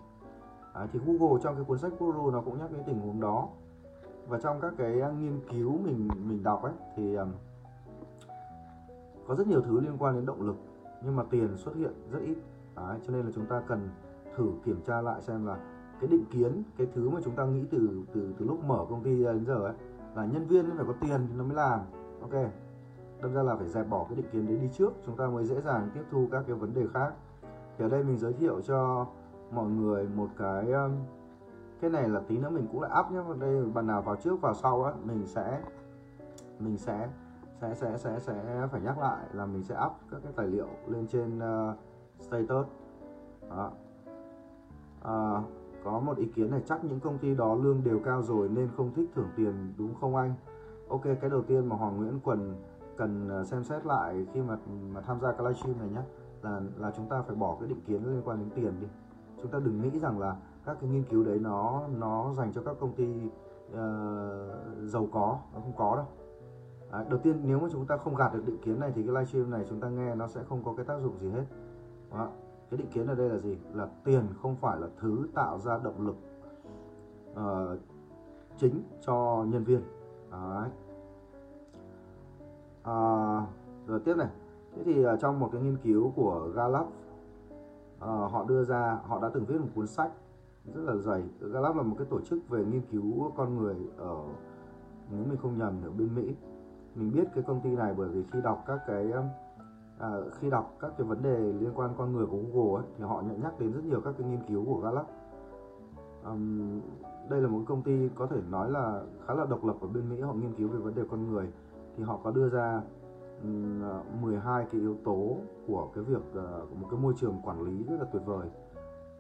À, 0.73 0.87
thì 0.93 0.99
Google 1.05 1.41
trong 1.43 1.55
cái 1.55 1.63
cuốn 1.63 1.77
sách 1.77 1.91
Guru 1.99 2.31
nó 2.31 2.41
cũng 2.41 2.59
nhắc 2.59 2.71
đến 2.71 2.81
tình 2.85 2.99
huống 2.99 3.19
đó. 3.19 3.49
Và 4.27 4.39
trong 4.39 4.61
các 4.61 4.73
cái 4.77 5.01
nghiên 5.19 5.39
cứu 5.51 5.77
mình 5.77 6.09
mình 6.27 6.43
đọc 6.43 6.63
ấy 6.63 6.73
thì 6.95 7.17
có 9.27 9.35
rất 9.35 9.47
nhiều 9.47 9.61
thứ 9.61 9.79
liên 9.79 9.97
quan 9.99 10.15
đến 10.15 10.25
động 10.25 10.41
lực 10.41 10.55
nhưng 11.03 11.15
mà 11.15 11.23
tiền 11.29 11.57
xuất 11.57 11.75
hiện 11.75 11.93
rất 12.11 12.19
ít. 12.25 12.37
Đấy, 12.75 12.99
cho 13.07 13.13
nên 13.13 13.25
là 13.25 13.31
chúng 13.35 13.45
ta 13.45 13.61
cần 13.67 13.89
thử 14.35 14.51
kiểm 14.65 14.81
tra 14.85 15.01
lại 15.01 15.21
xem 15.21 15.45
là 15.45 15.57
cái 15.99 16.09
định 16.09 16.25
kiến 16.31 16.63
cái 16.77 16.87
thứ 16.95 17.09
mà 17.09 17.19
chúng 17.23 17.35
ta 17.35 17.45
nghĩ 17.45 17.65
từ 17.71 18.03
từ 18.13 18.33
từ 18.39 18.45
lúc 18.45 18.63
mở 18.63 18.85
công 18.89 19.03
ty 19.03 19.23
đến 19.23 19.45
giờ 19.45 19.55
ấy 19.55 19.73
là 20.15 20.25
nhân 20.25 20.47
viên 20.47 20.65
phải 20.77 20.85
có 20.85 20.93
tiền 21.01 21.27
thì 21.27 21.33
nó 21.37 21.43
mới 21.43 21.55
làm. 21.55 21.79
Ok. 22.21 22.51
Đâm 23.21 23.33
ra 23.33 23.43
là 23.43 23.55
phải 23.55 23.67
dẹp 23.67 23.89
bỏ 23.89 24.05
cái 24.09 24.15
định 24.15 24.25
kiến 24.31 24.47
đấy 24.47 24.57
đi 24.61 24.69
trước 24.73 24.93
chúng 25.05 25.17
ta 25.17 25.27
mới 25.27 25.45
dễ 25.45 25.61
dàng 25.61 25.89
tiếp 25.93 26.01
thu 26.11 26.27
các 26.31 26.43
cái 26.47 26.55
vấn 26.55 26.73
đề 26.73 26.87
khác. 26.93 27.13
Thì 27.77 27.85
ở 27.85 27.89
đây 27.89 28.03
mình 28.03 28.17
giới 28.17 28.33
thiệu 28.33 28.61
cho 28.61 29.07
mọi 29.51 29.69
người 29.69 30.07
một 30.15 30.27
cái 30.37 30.71
um, 30.71 30.91
cái 31.81 31.89
này 31.89 32.09
là 32.09 32.19
tí 32.27 32.37
nữa 32.37 32.49
mình 32.49 32.67
cũng 32.71 32.81
lại 32.81 32.91
up 32.99 33.11
nhé. 33.11 33.19
Đây 33.39 33.65
bạn 33.65 33.87
nào 33.87 34.01
vào 34.01 34.15
trước 34.15 34.41
vào 34.41 34.53
sau 34.53 34.83
á 34.83 34.93
mình 35.03 35.25
sẽ 35.25 35.61
mình 36.59 36.77
sẽ 36.77 37.09
sẽ 37.61 37.75
sẽ 37.75 37.97
sẽ 37.97 38.19
sẽ 38.19 38.67
phải 38.71 38.81
nhắc 38.81 38.99
lại 38.99 39.25
là 39.33 39.45
mình 39.45 39.63
sẽ 39.63 39.75
up 39.85 39.91
các 40.11 40.21
cái 40.23 40.33
tài 40.35 40.47
liệu 40.47 40.67
lên 40.87 41.07
trên 41.07 41.37
uh, 41.37 41.75
status. 42.19 42.65
Đó. 43.49 43.71
À, 45.03 45.41
có 45.83 45.99
một 45.99 46.17
ý 46.17 46.25
kiến 46.25 46.51
này 46.51 46.61
chắc 46.65 46.83
những 46.83 46.99
công 46.99 47.17
ty 47.17 47.35
đó 47.35 47.55
lương 47.55 47.83
đều 47.83 47.99
cao 48.05 48.21
rồi 48.21 48.49
nên 48.49 48.69
không 48.77 48.93
thích 48.93 49.09
thưởng 49.15 49.29
tiền 49.35 49.73
đúng 49.77 49.95
không 50.01 50.15
anh? 50.15 50.33
Ok 50.89 51.01
cái 51.03 51.29
đầu 51.29 51.41
tiên 51.41 51.69
mà 51.69 51.75
hoàng 51.75 51.97
nguyễn 51.97 52.19
quần 52.23 52.55
cần 52.97 53.29
ờ, 53.29 53.43
xem 53.43 53.63
xét 53.63 53.85
lại 53.85 54.25
khi 54.33 54.41
mà 54.41 54.57
mà 54.93 55.01
tham 55.01 55.19
gia 55.19 55.31
cái 55.31 55.41
livestream 55.47 55.79
này 55.79 55.89
nhé 55.89 56.01
là 56.41 56.61
là 56.77 56.91
chúng 56.91 57.09
ta 57.09 57.21
phải 57.21 57.35
bỏ 57.35 57.57
cái 57.59 57.69
định 57.69 57.81
kiến 57.87 58.05
liên 58.05 58.21
quan 58.25 58.39
đến 58.39 58.49
tiền 58.55 58.73
đi. 58.81 58.87
Chúng 59.41 59.51
ta 59.51 59.59
đừng 59.59 59.81
nghĩ 59.81 59.99
rằng 59.99 60.19
là 60.19 60.35
các 60.65 60.77
cái 60.81 60.89
nghiên 60.89 61.03
cứu 61.03 61.23
đấy 61.23 61.39
nó 61.39 61.87
nó 61.97 62.33
dành 62.33 62.53
cho 62.53 62.61
các 62.65 62.75
công 62.79 62.93
ty 62.93 63.15
uh, 63.67 63.77
giàu 64.83 65.07
có 65.11 65.39
nó 65.53 65.59
không 65.59 65.73
có 65.77 65.95
đâu 65.95 66.05
à, 66.91 67.05
đầu 67.09 67.19
tiên 67.19 67.41
nếu 67.43 67.59
mà 67.59 67.67
chúng 67.71 67.85
ta 67.85 67.97
không 67.97 68.15
gạt 68.15 68.33
được 68.33 68.45
định 68.45 68.57
kiến 68.61 68.79
này 68.79 68.91
thì 68.95 69.03
cái 69.03 69.13
livestream 69.13 69.51
này 69.51 69.65
chúng 69.69 69.79
ta 69.79 69.89
nghe 69.89 70.15
nó 70.15 70.27
sẽ 70.27 70.43
không 70.43 70.63
có 70.63 70.73
cái 70.77 70.85
tác 70.85 70.99
dụng 70.99 71.19
gì 71.19 71.29
hết. 71.29 71.45
Đó. 72.11 72.29
cái 72.69 72.77
định 72.77 72.87
kiến 72.93 73.07
ở 73.07 73.15
đây 73.15 73.29
là 73.29 73.37
gì? 73.37 73.57
Là 73.73 73.87
tiền 74.03 74.23
không 74.41 74.55
phải 74.55 74.79
là 74.79 74.87
thứ 74.99 75.27
tạo 75.33 75.59
ra 75.59 75.79
động 75.83 76.07
lực 76.07 76.15
uh, 77.31 77.79
chính 78.57 78.83
cho 79.01 79.45
nhân 79.47 79.63
viên. 79.63 79.81
Đấy. 80.31 80.69
À, 82.83 83.45
rồi 83.87 83.99
tiếp 83.99 84.17
này. 84.17 84.29
Thế 84.75 84.83
thì 84.83 85.05
uh, 85.05 85.19
trong 85.19 85.39
một 85.39 85.49
cái 85.51 85.61
nghiên 85.61 85.77
cứu 85.77 86.11
của 86.15 86.49
Gallup 86.55 86.87
uh, 86.87 88.31
họ 88.31 88.45
đưa 88.47 88.63
ra 88.63 88.99
họ 89.03 89.19
đã 89.21 89.29
từng 89.33 89.45
viết 89.45 89.61
một 89.61 89.67
cuốn 89.75 89.87
sách 89.87 90.11
rất 90.73 90.81
là 90.81 90.95
dày. 90.95 91.23
Gallup 91.39 91.75
là 91.75 91.83
một 91.83 91.95
cái 91.97 92.07
tổ 92.09 92.21
chức 92.21 92.49
về 92.49 92.65
nghiên 92.65 92.81
cứu 92.81 93.31
con 93.35 93.57
người 93.57 93.75
ở 93.97 94.23
nếu 95.11 95.25
mình 95.25 95.37
không 95.37 95.57
nhầm 95.57 95.73
ở 95.83 95.91
bên 95.91 96.15
Mỹ 96.15 96.35
mình 96.95 97.11
biết 97.11 97.23
cái 97.35 97.43
công 97.47 97.61
ty 97.61 97.69
này 97.69 97.93
bởi 97.97 98.09
vì 98.09 98.23
khi 98.31 98.41
đọc 98.41 98.63
các 98.67 98.79
cái 98.87 99.11
um, 99.11 99.25
à, 99.99 100.09
khi 100.39 100.49
đọc 100.49 100.75
các 100.79 100.91
cái 100.97 101.07
vấn 101.07 101.23
đề 101.23 101.37
liên 101.37 101.71
quan 101.75 101.93
con 101.97 102.13
người 102.13 102.25
của 102.25 102.37
Google 102.37 102.81
ấy, 102.81 102.91
thì 102.97 103.03
họ 103.03 103.21
nhận 103.21 103.41
nhắc 103.41 103.59
đến 103.59 103.71
rất 103.71 103.83
nhiều 103.85 104.01
các 104.01 104.15
cái 104.17 104.27
nghiên 104.27 104.43
cứu 104.47 104.65
của 104.65 104.79
Gallup. 104.79 105.05
Um, 106.25 106.81
đây 107.29 107.41
là 107.41 107.47
một 107.47 107.61
công 107.67 107.81
ty 107.81 108.09
có 108.15 108.27
thể 108.27 108.37
nói 108.49 108.71
là 108.71 109.03
khá 109.27 109.33
là 109.33 109.45
độc 109.45 109.65
lập 109.65 109.75
ở 109.81 109.87
bên 109.87 110.09
Mỹ 110.09 110.21
họ 110.21 110.33
nghiên 110.33 110.53
cứu 110.53 110.67
về 110.67 110.79
vấn 110.79 110.95
đề 110.95 111.01
con 111.11 111.31
người. 111.31 111.47
Thì 111.97 112.03
họ 112.03 112.19
có 112.23 112.31
đưa 112.31 112.49
ra 112.49 112.81
um, 113.43 113.83
12 114.21 114.63
à, 114.63 114.67
cái 114.71 114.81
yếu 114.81 114.97
tố 115.03 115.37
của 115.67 115.89
cái 115.95 116.03
việc 116.03 116.21
uh, 116.31 116.77
một 116.81 116.87
cái 116.91 116.99
môi 116.99 117.13
trường 117.17 117.41
quản 117.43 117.61
lý 117.61 117.83
rất 117.83 117.95
là 117.99 118.05
tuyệt 118.13 118.21
vời. 118.25 118.47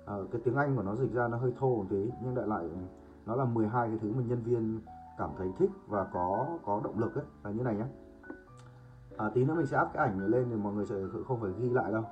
Uh, 0.03 0.31
cái 0.31 0.41
tiếng 0.43 0.55
Anh 0.55 0.75
của 0.75 0.83
nó 0.83 0.95
dịch 0.95 1.13
ra 1.13 1.27
nó 1.27 1.37
hơi 1.37 1.53
thô 1.59 1.75
một 1.75 1.85
tí 1.89 2.11
nhưng 2.23 2.35
đại 2.35 2.47
lại 2.47 2.69
nó 3.25 3.35
là 3.35 3.45
12 3.45 3.89
cái 3.89 3.97
thứ 4.01 4.11
mà 4.17 4.23
nhân 4.27 4.41
viên 4.43 4.79
cảm 5.17 5.29
thấy 5.37 5.51
thích 5.59 5.71
và 5.87 6.03
có 6.13 6.47
có 6.65 6.81
động 6.83 6.99
lực 6.99 7.15
ấy 7.15 7.25
là 7.43 7.51
như 7.51 7.63
này 7.63 7.75
nhé 7.75 7.85
à, 9.21 9.29
tí 9.33 9.45
nữa 9.45 9.53
mình 9.53 9.65
sẽ 9.65 9.77
áp 9.77 9.89
cái 9.93 10.07
ảnh 10.07 10.19
này 10.19 10.29
lên 10.29 10.47
thì 10.49 10.55
mọi 10.55 10.73
người 10.73 10.85
sẽ 10.85 10.95
không 11.27 11.39
phải 11.41 11.51
ghi 11.59 11.69
lại 11.69 11.91
đâu. 11.91 12.03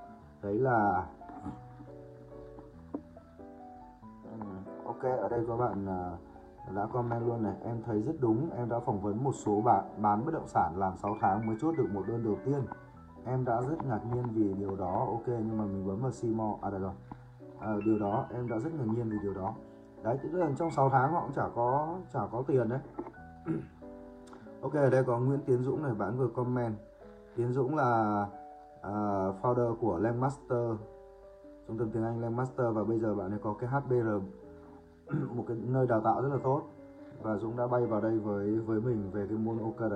Đấy 0.42 0.60
là 0.60 1.06
ok 4.86 5.02
ở 5.02 5.30
đây 5.30 5.46
các 5.48 5.58
bạn 5.58 5.86
à, 5.86 6.12
đã 6.76 6.86
comment 6.86 7.28
luôn 7.28 7.44
này. 7.44 7.56
Em 7.64 7.82
thấy 7.86 8.02
rất 8.02 8.14
đúng 8.20 8.50
em 8.58 8.70
đã 8.70 8.80
phỏng 8.80 9.02
vấn 9.02 9.24
một 9.24 9.32
số 9.46 9.62
bạn 9.62 9.84
bán 9.98 10.26
bất 10.26 10.34
động 10.34 10.48
sản 10.48 10.74
làm 10.78 10.98
6 10.98 11.18
tháng 11.22 11.48
mới 11.48 11.56
chốt 11.62 11.76
được 11.78 11.88
một 11.94 12.04
đơn 12.08 12.24
đầu 12.24 12.38
tiên. 12.46 12.62
Em 13.26 13.46
đã 13.46 13.62
rất 13.62 13.86
ngạc 13.86 14.00
nhiên 14.14 14.24
vì 14.34 14.54
điều 14.54 14.76
đó. 14.76 15.06
Ok 15.08 15.28
nhưng 15.28 15.58
mà 15.58 15.64
mình 15.64 15.88
bấm 15.88 16.02
vào 16.02 16.12
Simo 16.12 16.56
à 16.62 16.70
đây 16.70 16.80
rồi. 16.80 16.94
À, 17.60 17.74
điều 17.86 18.00
đó 18.00 18.26
em 18.34 18.50
đã 18.50 18.60
rất 18.60 18.74
ngạc 18.74 18.94
nhiên 18.96 19.10
vì 19.10 19.18
điều 19.22 19.34
đó 19.34 19.54
đấy 20.04 20.18
tức 20.24 20.40
là 20.40 20.50
trong 20.58 20.72
6 20.72 20.90
tháng 20.90 21.14
họ 21.14 21.22
cũng 21.22 21.34
chả 21.36 21.48
có 21.56 21.98
chả 22.14 22.20
có 22.32 22.44
tiền 22.48 22.70
đấy. 22.70 22.80
Ok 24.62 24.74
ở 24.74 24.90
đây 24.90 25.04
có 25.04 25.20
Nguyễn 25.20 25.40
Tiến 25.46 25.64
Dũng 25.64 25.84
này 25.84 25.94
bạn 25.94 26.18
vừa 26.18 26.28
comment. 26.28 26.76
Tiến 27.36 27.54
Dũng 27.54 27.76
là 27.76 28.22
uh, 28.80 29.36
founder 29.42 29.76
của 29.76 29.98
Landmaster 29.98 30.78
trung 31.68 31.78
tâm 31.78 31.92
tiếng 31.94 32.04
Anh 32.04 32.22
Landmaster 32.22 32.68
và 32.74 32.84
bây 32.84 33.00
giờ 33.00 33.16
bạn 33.16 33.32
ấy 33.32 33.40
có 33.44 33.54
cái 33.54 33.70
HBR 33.70 34.10
một 35.36 35.46
cái 35.48 35.58
nơi 35.58 35.88
đào 35.88 36.02
tạo 36.02 36.22
rất 36.22 36.30
là 36.30 36.38
tốt. 36.44 36.62
Và 37.22 37.38
Dũng 37.38 37.58
đã 37.58 37.68
bay 37.68 37.86
vào 37.86 38.02
đây 38.02 38.20
với 38.20 38.60
với 38.60 38.82
mình 38.82 39.12
về 39.12 39.26
cái 39.28 39.38
môn 39.38 39.58
OKR 39.58 39.94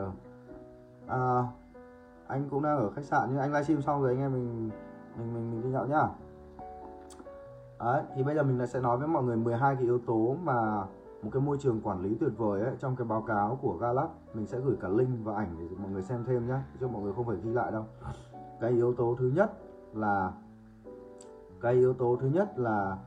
à, 1.08 1.48
anh 2.28 2.50
cũng 2.50 2.64
đang 2.64 2.78
ở 2.78 2.90
khách 2.90 3.06
sạn 3.06 3.30
nhưng 3.32 3.40
anh 3.40 3.52
livestream 3.52 3.82
xong 3.82 4.02
rồi 4.02 4.12
anh 4.12 4.20
em 4.20 4.34
mình 4.34 4.70
mình 5.18 5.34
mình, 5.34 5.52
mình 5.52 5.62
đi 5.62 5.70
nhậu 5.70 5.86
nhá. 5.86 6.08
Đấy, 7.84 8.04
thì 8.16 8.24
bây 8.24 8.36
giờ 8.36 8.44
mình 8.44 8.58
lại 8.58 8.68
sẽ 8.68 8.80
nói 8.80 8.98
với 8.98 9.08
mọi 9.08 9.24
người 9.24 9.38
12 9.38 9.76
cái 9.76 9.84
yếu 9.84 10.00
tố 10.00 10.36
mà 10.44 10.86
một 11.22 11.30
cái 11.32 11.42
môi 11.42 11.58
trường 11.58 11.82
quản 11.82 12.02
lý 12.02 12.16
tuyệt 12.16 12.32
vời 12.38 12.62
ấy, 12.62 12.76
trong 12.80 12.96
cái 12.96 13.08
báo 13.08 13.22
cáo 13.22 13.60
của 13.62 13.78
Gallup. 13.78 14.10
Mình 14.34 14.46
sẽ 14.46 14.60
gửi 14.60 14.76
cả 14.82 14.88
link 14.88 15.10
và 15.24 15.36
ảnh 15.36 15.56
để 15.60 15.76
mọi 15.82 15.92
người 15.92 16.02
xem 16.02 16.24
thêm 16.28 16.48
nhé 16.48 16.60
cho 16.80 16.88
mọi 16.88 17.02
người 17.02 17.14
không 17.14 17.26
phải 17.26 17.38
ghi 17.44 17.50
lại 17.50 17.72
đâu. 17.72 17.86
Cái 18.62 18.72
yếu 18.72 18.94
tố 18.94 19.16
thứ 19.20 19.32
nhất 19.36 19.52
là 19.94 20.32
cái 21.62 21.74
yếu 21.74 21.94
tố 21.94 22.18
thứ 22.22 22.28
nhất 22.28 22.60
là 22.60 22.98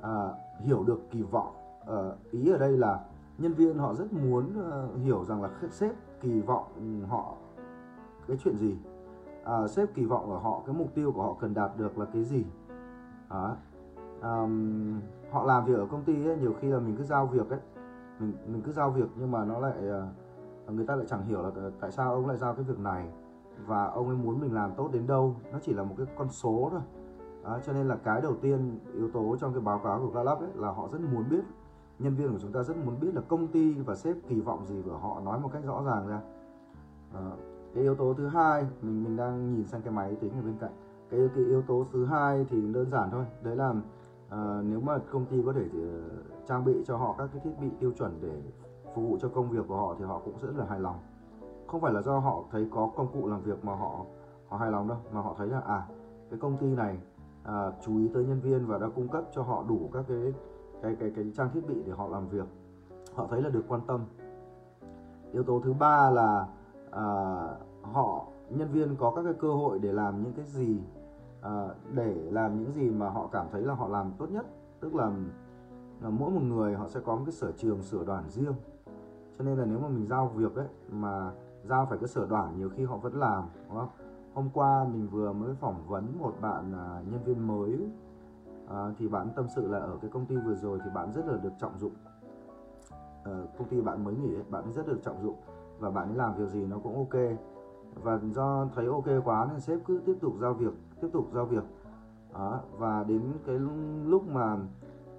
à, 0.00 0.28
hiểu 0.58 0.84
được 0.84 1.00
kỳ 1.10 1.22
vọng. 1.22 1.54
À, 1.86 1.96
ý 2.30 2.50
ở 2.50 2.58
đây 2.58 2.78
là 2.78 3.00
nhân 3.38 3.52
viên 3.52 3.78
họ 3.78 3.94
rất 3.94 4.12
muốn 4.12 4.44
uh, 4.44 4.96
hiểu 4.96 5.24
rằng 5.24 5.42
là 5.42 5.50
sếp 5.70 5.92
kỳ 6.20 6.40
vọng 6.40 6.64
họ 7.08 7.34
cái 8.28 8.36
chuyện 8.44 8.56
gì. 8.56 8.76
À, 9.44 9.68
sếp 9.68 9.94
kỳ 9.94 10.04
vọng 10.04 10.30
ở 10.30 10.38
họ 10.38 10.62
cái 10.66 10.74
mục 10.74 10.94
tiêu 10.94 11.12
của 11.12 11.22
họ 11.22 11.36
cần 11.40 11.54
đạt 11.54 11.70
được 11.76 11.98
là 11.98 12.04
cái 12.04 12.24
gì. 12.24 12.44
Đó 13.30 13.56
um, 14.22 15.00
họ 15.30 15.44
làm 15.44 15.64
việc 15.64 15.74
ở 15.74 15.86
công 15.86 16.04
ty 16.04 16.26
ấy, 16.26 16.36
nhiều 16.36 16.54
khi 16.60 16.68
là 16.68 16.78
mình 16.78 16.96
cứ 16.96 17.04
giao 17.04 17.26
việc 17.26 17.50
ấy. 17.50 17.60
Mình 18.18 18.32
mình 18.46 18.62
cứ 18.62 18.72
giao 18.72 18.90
việc 18.90 19.08
nhưng 19.16 19.30
mà 19.30 19.44
nó 19.44 19.58
lại 19.58 19.74
uh, 20.68 20.74
người 20.74 20.86
ta 20.86 20.96
lại 20.96 21.06
chẳng 21.08 21.24
hiểu 21.24 21.42
là 21.42 21.50
tại 21.80 21.92
sao 21.92 22.14
ông 22.14 22.26
lại 22.26 22.36
giao 22.36 22.54
cái 22.54 22.64
việc 22.64 22.78
này 22.78 23.08
và 23.66 23.84
ông 23.84 24.08
ấy 24.08 24.16
muốn 24.16 24.40
mình 24.40 24.54
làm 24.54 24.70
tốt 24.76 24.88
đến 24.92 25.06
đâu. 25.06 25.36
Nó 25.52 25.58
chỉ 25.62 25.72
là 25.72 25.82
một 25.82 25.94
cái 25.98 26.06
con 26.18 26.28
số 26.28 26.68
thôi. 26.70 26.80
À, 27.44 27.58
cho 27.66 27.72
nên 27.72 27.88
là 27.88 27.96
cái 27.96 28.20
đầu 28.20 28.34
tiên 28.40 28.78
yếu 28.94 29.10
tố 29.10 29.36
trong 29.40 29.52
cái 29.52 29.60
báo 29.60 29.78
cáo 29.78 30.00
của 30.00 30.10
Gallup 30.10 30.38
ấy 30.38 30.50
là 30.54 30.70
họ 30.70 30.88
rất 30.92 31.00
muốn 31.12 31.24
biết 31.30 31.44
nhân 31.98 32.14
viên 32.14 32.32
của 32.32 32.38
chúng 32.38 32.52
ta 32.52 32.62
rất 32.62 32.76
muốn 32.76 33.00
biết 33.00 33.14
là 33.14 33.20
công 33.28 33.46
ty 33.46 33.74
và 33.74 33.94
sếp 33.94 34.16
kỳ 34.28 34.40
vọng 34.40 34.66
gì 34.66 34.82
của 34.84 34.96
họ 34.96 35.20
nói 35.24 35.40
một 35.40 35.50
cách 35.52 35.64
rõ 35.64 35.82
ràng 35.86 36.08
ra. 36.08 36.20
À, 37.14 37.30
cái 37.74 37.82
yếu 37.82 37.94
tố 37.94 38.14
thứ 38.14 38.26
hai 38.26 38.66
mình 38.82 39.04
mình 39.04 39.16
đang 39.16 39.54
nhìn 39.54 39.66
sang 39.66 39.82
cái 39.82 39.92
máy 39.92 40.16
tính 40.20 40.32
ở 40.32 40.42
bên 40.42 40.54
cạnh. 40.60 40.72
Cái 41.10 41.20
cái 41.34 41.44
yếu 41.44 41.62
tố 41.62 41.86
thứ 41.92 42.04
hai 42.04 42.46
thì 42.50 42.72
đơn 42.72 42.90
giản 42.90 43.10
thôi. 43.10 43.24
Đấy 43.42 43.56
là 43.56 43.74
à, 44.32 44.62
nếu 44.64 44.80
mà 44.80 44.98
công 44.98 45.26
ty 45.26 45.42
có 45.46 45.52
thể 45.52 45.64
thì, 45.72 45.78
uh, 45.78 46.46
trang 46.48 46.64
bị 46.64 46.72
cho 46.86 46.96
họ 46.96 47.14
các 47.18 47.28
cái 47.32 47.42
thiết 47.44 47.50
bị 47.60 47.68
tiêu 47.80 47.92
chuẩn 47.98 48.18
để 48.22 48.42
phục 48.94 49.04
vụ 49.04 49.18
cho 49.20 49.28
công 49.28 49.50
việc 49.50 49.64
của 49.68 49.76
họ 49.76 49.94
thì 49.98 50.04
họ 50.04 50.20
cũng 50.24 50.34
rất 50.42 50.56
là 50.56 50.64
hài 50.64 50.80
lòng. 50.80 50.98
Không 51.66 51.80
phải 51.80 51.92
là 51.92 52.02
do 52.02 52.18
họ 52.18 52.44
thấy 52.50 52.68
có 52.70 52.90
công 52.96 53.08
cụ 53.12 53.28
làm 53.28 53.42
việc 53.42 53.64
mà 53.64 53.74
họ 53.74 54.04
họ 54.48 54.56
hài 54.56 54.70
lòng 54.70 54.88
đâu 54.88 54.98
mà 55.12 55.20
họ 55.20 55.34
thấy 55.38 55.48
là 55.48 55.60
à 55.60 55.86
cái 56.30 56.38
công 56.38 56.56
ty 56.56 56.66
này 56.74 56.98
à, 57.44 57.72
chú 57.84 57.98
ý 57.98 58.08
tới 58.14 58.24
nhân 58.24 58.40
viên 58.40 58.66
và 58.66 58.78
đã 58.78 58.88
cung 58.96 59.08
cấp 59.08 59.24
cho 59.32 59.42
họ 59.42 59.64
đủ 59.68 59.90
các 59.92 60.04
cái 60.08 60.32
cái 60.82 60.96
cái 61.00 61.12
cái 61.16 61.32
trang 61.36 61.50
thiết 61.54 61.68
bị 61.68 61.82
để 61.86 61.92
họ 61.92 62.08
làm 62.08 62.28
việc. 62.28 62.46
Họ 63.14 63.26
thấy 63.30 63.42
là 63.42 63.48
được 63.48 63.64
quan 63.68 63.80
tâm. 63.86 64.00
Yếu 65.32 65.42
tố 65.42 65.60
thứ 65.64 65.72
ba 65.72 66.10
là 66.10 66.46
à, 66.90 67.04
họ 67.82 68.26
nhân 68.50 68.68
viên 68.72 68.96
có 68.96 69.12
các 69.16 69.22
cái 69.22 69.34
cơ 69.40 69.52
hội 69.52 69.78
để 69.78 69.92
làm 69.92 70.22
những 70.22 70.32
cái 70.32 70.44
gì 70.44 70.80
à, 71.42 71.68
để 71.94 72.14
làm 72.30 72.58
những 72.58 72.72
gì 72.72 72.90
mà 72.90 73.10
họ 73.10 73.28
cảm 73.32 73.46
thấy 73.52 73.62
là 73.62 73.74
họ 73.74 73.88
làm 73.88 74.12
tốt 74.18 74.30
nhất 74.30 74.46
tức 74.80 74.94
là, 74.94 75.10
là 76.00 76.10
mỗi 76.10 76.30
một 76.30 76.42
người 76.42 76.74
họ 76.74 76.88
sẽ 76.88 77.00
có 77.00 77.16
một 77.16 77.22
cái 77.24 77.32
sở 77.32 77.52
trường 77.52 77.82
sửa 77.82 78.04
đoàn 78.04 78.24
riêng. 78.28 78.54
Cho 79.38 79.44
nên 79.44 79.58
là 79.58 79.64
nếu 79.64 79.78
mà 79.78 79.88
mình 79.88 80.06
giao 80.06 80.28
việc 80.28 80.54
ấy 80.54 80.66
mà 80.90 81.32
giao 81.64 81.86
phải 81.86 81.98
cái 81.98 82.08
sở 82.08 82.26
đoàn 82.26 82.58
nhiều 82.58 82.70
khi 82.76 82.84
họ 82.84 82.96
vẫn 82.96 83.14
làm 83.14 83.44
đúng 83.68 83.78
không? 83.78 83.88
Hôm 84.34 84.48
qua 84.54 84.84
mình 84.84 85.08
vừa 85.08 85.32
mới 85.32 85.54
phỏng 85.54 85.86
vấn 85.88 86.18
một 86.18 86.32
bạn 86.40 86.72
à, 86.72 87.02
nhân 87.10 87.20
viên 87.24 87.46
mới 87.46 87.88
à, 88.68 88.92
thì 88.98 89.08
bạn 89.08 89.28
tâm 89.36 89.46
sự 89.54 89.68
là 89.68 89.78
ở 89.78 89.98
cái 90.00 90.10
công 90.10 90.26
ty 90.26 90.36
vừa 90.36 90.54
rồi 90.54 90.78
thì 90.84 90.90
bạn 90.94 91.12
rất 91.12 91.26
là 91.26 91.36
được 91.36 91.52
trọng 91.58 91.78
dụng. 91.78 91.92
À, 93.24 93.32
công 93.58 93.68
ty 93.68 93.80
bạn 93.80 94.04
mới 94.04 94.14
nghỉ 94.14 94.34
ấy, 94.34 94.44
bạn 94.50 94.72
rất 94.72 94.86
được 94.86 94.98
trọng 95.02 95.22
dụng 95.22 95.36
và 95.78 95.90
bạn 95.90 96.08
ấy 96.08 96.16
làm 96.16 96.34
việc 96.34 96.48
gì 96.48 96.66
nó 96.66 96.78
cũng 96.82 96.96
ok. 96.96 97.20
Và 98.02 98.20
do 98.34 98.66
thấy 98.74 98.86
ok 98.86 99.24
quá 99.24 99.48
nên 99.50 99.60
sếp 99.60 99.78
cứ 99.86 100.00
tiếp 100.06 100.14
tục 100.20 100.32
giao 100.40 100.54
việc 100.54 100.72
tiếp 101.02 101.08
tục 101.12 101.28
giao 101.34 101.46
việc. 101.46 101.64
Đó, 102.34 102.60
và 102.78 103.04
đến 103.08 103.22
cái 103.46 103.58
lúc 104.06 104.28
mà 104.28 104.56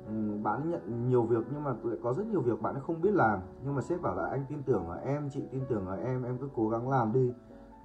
ừ, 0.08 0.14
bạn 0.44 0.70
nhận 0.70 1.10
nhiều 1.10 1.24
việc 1.24 1.46
nhưng 1.52 1.64
mà 1.64 1.76
lại 1.84 1.98
có 2.04 2.14
rất 2.14 2.28
nhiều 2.28 2.42
việc 2.42 2.62
bạn 2.62 2.76
không 2.88 3.02
biết 3.02 3.14
làm 3.14 3.40
nhưng 3.64 3.76
mà 3.76 3.82
sếp 3.82 4.02
bảo 4.02 4.16
là 4.16 4.28
anh 4.28 4.46
tin 4.50 4.64
tưởng 4.64 4.88
ở 4.88 4.96
em 4.96 5.30
chị 5.34 5.42
tin 5.52 5.64
tưởng 5.70 5.88
ở 5.88 5.96
em 5.96 6.24
em 6.24 6.38
cứ 6.38 6.50
cố 6.56 6.70
gắng 6.70 6.90
làm 6.90 7.14
đi. 7.14 7.34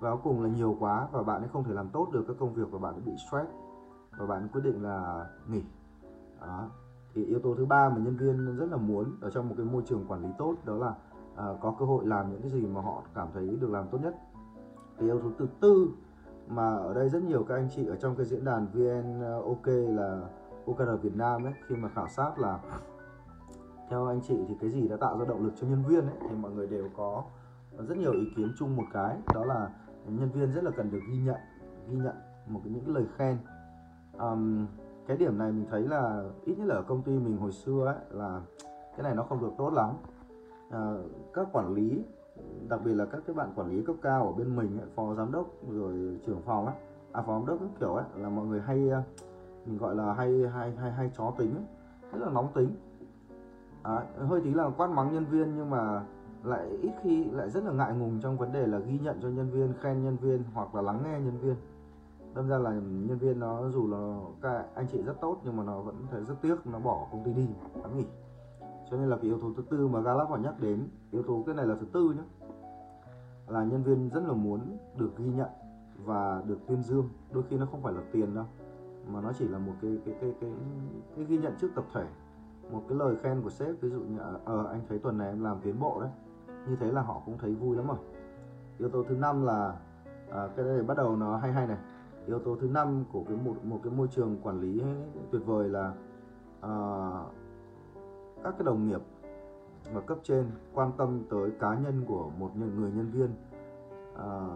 Và 0.00 0.10
cuối 0.10 0.20
cùng 0.24 0.42
là 0.42 0.48
nhiều 0.48 0.76
quá 0.80 1.08
và 1.12 1.22
bạn 1.22 1.42
ấy 1.42 1.48
không 1.52 1.64
thể 1.64 1.72
làm 1.74 1.88
tốt 1.88 2.08
được 2.12 2.24
các 2.28 2.36
công 2.40 2.54
việc 2.54 2.70
và 2.70 2.78
bạn 2.78 2.94
ấy 2.94 3.00
bị 3.00 3.12
stress 3.28 3.50
và 4.18 4.26
bạn 4.26 4.48
quyết 4.52 4.60
định 4.64 4.82
là 4.82 5.26
nghỉ. 5.48 5.62
Đó. 6.40 6.70
thì 7.14 7.24
yếu 7.24 7.38
tố 7.38 7.54
thứ 7.54 7.66
ba 7.66 7.88
mà 7.88 7.96
nhân 7.96 8.16
viên 8.16 8.56
rất 8.56 8.70
là 8.70 8.76
muốn 8.76 9.16
ở 9.20 9.30
trong 9.30 9.48
một 9.48 9.54
cái 9.58 9.66
môi 9.66 9.82
trường 9.86 10.04
quản 10.08 10.22
lý 10.22 10.28
tốt 10.38 10.54
đó 10.64 10.74
là 10.74 10.88
uh, 11.50 11.60
có 11.60 11.74
cơ 11.78 11.84
hội 11.84 12.06
làm 12.06 12.30
những 12.30 12.40
cái 12.40 12.50
gì 12.50 12.66
mà 12.66 12.80
họ 12.80 13.02
cảm 13.14 13.28
thấy 13.34 13.56
được 13.60 13.70
làm 13.70 13.88
tốt 13.90 13.98
nhất. 14.02 14.14
Cái 14.98 15.06
yếu 15.06 15.20
tố 15.20 15.28
thứ 15.38 15.46
tư 15.60 15.88
mà 16.48 16.76
ở 16.76 16.94
đây 16.94 17.08
rất 17.08 17.22
nhiều 17.22 17.44
các 17.48 17.54
anh 17.54 17.68
chị 17.76 17.86
ở 17.86 17.96
trong 17.96 18.16
cái 18.16 18.26
diễn 18.26 18.44
đàn 18.44 18.66
VN 18.72 19.20
ờ, 19.20 19.42
OK 19.42 19.66
là 19.66 20.20
OKR 20.66 21.02
Việt 21.02 21.16
Nam 21.16 21.44
ấy 21.44 21.52
khi 21.66 21.76
mà 21.76 21.88
khảo 21.88 22.08
sát 22.08 22.38
là 22.38 22.58
theo 23.88 24.06
anh 24.06 24.20
chị 24.20 24.36
thì 24.48 24.54
cái 24.60 24.70
gì 24.70 24.88
đã 24.88 24.96
tạo 24.96 25.18
ra 25.18 25.24
động 25.28 25.44
lực 25.44 25.52
cho 25.60 25.66
nhân 25.66 25.84
viên 25.88 26.06
ấy 26.06 26.16
thì 26.20 26.36
mọi 26.36 26.50
người 26.52 26.66
đều 26.66 26.88
có 26.96 27.24
rất 27.88 27.96
nhiều 27.98 28.12
ý 28.12 28.32
kiến 28.36 28.52
chung 28.58 28.76
một 28.76 28.84
cái 28.92 29.16
đó 29.34 29.44
là 29.44 29.70
nhân 30.06 30.30
viên 30.30 30.52
rất 30.52 30.64
là 30.64 30.70
cần 30.76 30.90
được 30.90 31.00
ghi 31.10 31.18
nhận 31.18 31.40
ghi 31.88 31.96
nhận 31.96 32.14
một 32.46 32.60
cái 32.64 32.72
những 32.72 32.84
cái 32.84 32.94
lời 32.94 33.06
khen. 33.16 33.38
Um, 34.18 34.66
cái 35.06 35.16
điểm 35.16 35.38
này 35.38 35.52
mình 35.52 35.66
thấy 35.70 35.82
là 35.82 36.22
ít 36.44 36.58
nhất 36.58 36.66
là 36.66 36.74
ở 36.74 36.82
công 36.82 37.02
ty 37.02 37.12
mình 37.12 37.36
hồi 37.36 37.52
xưa 37.52 37.86
ấy 37.86 37.96
là 38.10 38.40
cái 38.96 39.02
này 39.02 39.14
nó 39.14 39.22
không 39.22 39.40
được 39.40 39.52
tốt 39.58 39.72
lắm. 39.72 39.94
À, 40.70 40.94
các 41.34 41.48
quản 41.52 41.74
lý 41.74 42.04
đặc 42.68 42.80
biệt 42.84 42.94
là 42.94 43.04
các 43.04 43.22
cái 43.26 43.34
bạn 43.34 43.52
quản 43.56 43.70
lý 43.70 43.82
cấp 43.82 43.96
cao 44.02 44.26
ở 44.26 44.32
bên 44.32 44.56
mình 44.56 44.78
ấy, 44.80 44.88
phó 44.94 45.14
giám 45.14 45.32
đốc 45.32 45.46
rồi 45.70 46.20
trưởng 46.26 46.42
phòng 46.42 46.66
ấy 46.66 46.74
à 47.12 47.22
phó 47.22 47.32
giám 47.38 47.46
đốc 47.46 47.58
các 47.60 47.68
kiểu 47.80 47.94
ấy 47.94 48.04
là 48.16 48.28
mọi 48.28 48.46
người 48.46 48.60
hay 48.60 48.90
à, 48.90 49.02
mình 49.66 49.78
gọi 49.78 49.94
là 49.94 50.12
hay 50.12 50.48
hay 50.54 50.76
hay 50.76 50.92
hay 50.92 51.10
chó 51.16 51.32
tính 51.38 51.54
ấy, 51.54 51.64
rất 52.12 52.26
là 52.26 52.30
nóng 52.32 52.48
tính. 52.54 52.70
À, 53.82 54.04
hơi 54.18 54.40
tí 54.40 54.54
là 54.54 54.70
quát 54.76 54.90
mắng 54.90 55.12
nhân 55.12 55.24
viên 55.24 55.56
nhưng 55.56 55.70
mà 55.70 56.04
lại 56.44 56.68
ít 56.82 56.92
khi 57.02 57.24
lại 57.24 57.50
rất 57.50 57.64
là 57.64 57.72
ngại 57.72 57.92
ngùng 57.94 58.20
trong 58.22 58.38
vấn 58.38 58.52
đề 58.52 58.66
là 58.66 58.78
ghi 58.78 58.98
nhận 58.98 59.18
cho 59.22 59.28
nhân 59.28 59.50
viên 59.50 59.72
khen 59.80 60.04
nhân 60.04 60.16
viên 60.16 60.42
hoặc 60.54 60.74
là 60.74 60.82
lắng 60.82 61.00
nghe 61.04 61.20
nhân 61.20 61.38
viên. 61.38 61.56
Đâm 62.34 62.48
ra 62.48 62.58
là 62.58 62.70
nhân 62.70 63.18
viên 63.18 63.40
nó 63.40 63.68
dù 63.68 63.88
là 63.88 64.16
các 64.42 64.66
anh 64.74 64.86
chị 64.92 65.02
rất 65.02 65.20
tốt 65.20 65.36
nhưng 65.44 65.56
mà 65.56 65.64
nó 65.64 65.80
vẫn 65.80 65.94
thấy 66.10 66.24
rất 66.24 66.34
tiếc 66.42 66.66
nó 66.66 66.78
bỏ 66.78 67.06
công 67.12 67.24
ty 67.24 67.32
đi 67.32 67.46
nó 67.82 67.88
nghỉ 67.88 68.06
cho 68.90 68.96
nên 68.96 69.08
là 69.08 69.16
cái 69.16 69.24
yếu 69.24 69.38
tố 69.38 69.52
thứ 69.56 69.62
tư 69.70 69.88
mà 69.88 70.00
Gallup 70.00 70.28
họ 70.28 70.36
nhắc 70.36 70.60
đến 70.60 70.88
yếu 71.10 71.22
tố 71.22 71.42
cái 71.46 71.54
này 71.54 71.66
là 71.66 71.74
thứ 71.80 71.86
tư 71.92 72.14
nhé 72.16 72.22
là 73.48 73.64
nhân 73.64 73.82
viên 73.82 74.08
rất 74.08 74.22
là 74.26 74.32
muốn 74.32 74.60
được 74.96 75.10
ghi 75.16 75.32
nhận 75.32 75.48
và 76.04 76.42
được 76.46 76.58
tuyên 76.66 76.82
dương. 76.82 77.08
Đôi 77.32 77.44
khi 77.48 77.56
nó 77.56 77.66
không 77.66 77.82
phải 77.82 77.92
là 77.92 78.00
tiền 78.12 78.34
đâu 78.34 78.44
mà 79.06 79.20
nó 79.20 79.32
chỉ 79.32 79.48
là 79.48 79.58
một 79.58 79.72
cái 79.82 79.98
cái 80.04 80.14
cái 80.20 80.34
cái, 80.40 80.50
cái 81.16 81.24
ghi 81.24 81.38
nhận 81.38 81.52
trước 81.60 81.68
tập 81.74 81.84
thể 81.94 82.06
một 82.72 82.82
cái 82.88 82.98
lời 82.98 83.16
khen 83.22 83.42
của 83.42 83.50
sếp. 83.50 83.80
Ví 83.80 83.90
dụ 83.90 84.00
như 84.00 84.18
ờ 84.44 84.66
anh 84.66 84.80
thấy 84.88 84.98
tuần 84.98 85.18
này 85.18 85.28
em 85.28 85.44
làm 85.44 85.60
tiến 85.62 85.80
bộ 85.80 86.00
đấy. 86.00 86.10
Như 86.68 86.76
thế 86.80 86.92
là 86.92 87.02
họ 87.02 87.22
cũng 87.26 87.38
thấy 87.38 87.54
vui 87.54 87.76
lắm 87.76 87.86
rồi. 87.86 87.96
Yếu 88.78 88.88
tố 88.88 89.04
thứ 89.04 89.16
năm 89.16 89.44
là 89.44 89.76
à, 90.30 90.48
cái 90.56 90.66
này 90.66 90.82
bắt 90.82 90.96
đầu 90.96 91.16
nó 91.16 91.36
hay 91.36 91.52
hay 91.52 91.66
này. 91.66 91.78
Yếu 92.26 92.38
tố 92.38 92.56
thứ 92.56 92.68
năm 92.68 93.04
của 93.12 93.24
cái 93.28 93.36
một 93.36 93.54
một 93.64 93.80
cái 93.82 93.92
môi 93.92 94.08
trường 94.08 94.36
quản 94.42 94.60
lý 94.60 94.82
tuyệt 95.30 95.42
vời 95.46 95.68
là 95.68 95.92
à, 96.60 96.70
các 98.44 98.54
cái 98.58 98.64
đồng 98.64 98.88
nghiệp 98.88 99.00
và 99.92 100.00
cấp 100.00 100.18
trên 100.22 100.50
quan 100.74 100.92
tâm 100.96 101.22
tới 101.30 101.50
cá 101.60 101.74
nhân 101.74 102.04
của 102.08 102.30
một 102.38 102.50
người 102.56 102.92
nhân 102.92 103.10
viên 103.12 103.30
à, 104.16 104.48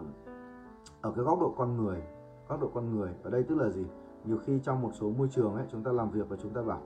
ở 1.01 1.11
cái 1.15 1.25
góc 1.25 1.39
độ 1.41 1.53
con 1.57 1.77
người 1.77 2.03
góc 2.47 2.61
độ 2.61 2.69
con 2.73 2.95
người 2.95 3.11
ở 3.23 3.29
đây 3.29 3.43
tức 3.43 3.55
là 3.55 3.69
gì? 3.69 3.85
Nhiều 4.25 4.37
khi 4.37 4.59
trong 4.63 4.81
một 4.81 4.91
số 4.93 5.09
môi 5.17 5.27
trường 5.27 5.55
ấy 5.55 5.65
chúng 5.71 5.83
ta 5.83 5.91
làm 5.91 6.09
việc 6.09 6.29
và 6.29 6.35
chúng 6.41 6.53
ta 6.53 6.61
bảo 6.61 6.81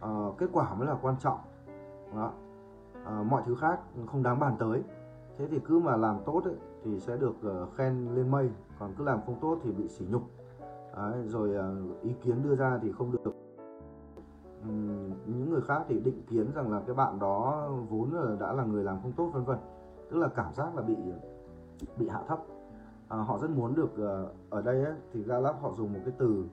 à, 0.00 0.10
kết 0.38 0.46
quả 0.52 0.74
mới 0.74 0.86
là 0.88 0.98
quan 1.02 1.16
trọng. 1.20 1.38
Đó. 2.14 2.32
À, 3.04 3.22
mọi 3.22 3.42
thứ 3.46 3.54
khác 3.54 3.80
không 4.06 4.22
đáng 4.22 4.40
bàn 4.40 4.56
tới. 4.58 4.82
Thế 5.38 5.48
thì 5.50 5.60
cứ 5.64 5.78
mà 5.78 5.96
làm 5.96 6.16
tốt 6.24 6.44
ấy, 6.44 6.54
thì 6.84 7.00
sẽ 7.00 7.16
được 7.16 7.34
uh, 7.46 7.74
khen 7.76 8.14
lên 8.14 8.30
mây 8.30 8.50
còn 8.78 8.94
cứ 8.98 9.04
làm 9.04 9.20
không 9.26 9.38
tốt 9.40 9.58
thì 9.62 9.72
bị 9.72 9.88
sỉ 9.88 10.06
nhục. 10.10 10.22
Đấy, 10.96 11.28
rồi 11.28 11.50
uh, 11.50 12.02
ý 12.02 12.14
kiến 12.22 12.42
đưa 12.42 12.56
ra 12.56 12.78
thì 12.82 12.92
không 12.92 13.12
được 13.12 13.43
những 15.26 15.50
người 15.50 15.60
khác 15.60 15.82
thì 15.88 16.00
định 16.00 16.22
kiến 16.30 16.52
rằng 16.54 16.72
là 16.72 16.80
cái 16.86 16.94
bạn 16.94 17.18
đó 17.18 17.68
vốn 17.88 18.12
là 18.12 18.36
đã 18.40 18.52
là 18.52 18.64
người 18.64 18.84
làm 18.84 18.98
không 19.02 19.12
tốt 19.12 19.30
vân 19.32 19.44
vân 19.44 19.58
tức 20.10 20.16
là 20.16 20.28
cảm 20.28 20.54
giác 20.54 20.76
là 20.76 20.82
bị 20.82 20.96
bị 21.96 22.08
hạ 22.08 22.20
thấp. 22.28 22.38
À, 23.08 23.16
họ 23.16 23.38
rất 23.38 23.50
muốn 23.50 23.74
được 23.74 23.96
ờ, 23.98 24.32
ở 24.50 24.62
đây 24.62 24.84
ấy, 24.84 24.94
thì 25.12 25.22
Gallup 25.22 25.54
họ 25.60 25.72
dùng 25.72 25.92
một 25.92 26.00
cái 26.04 26.14
từ 26.18 26.46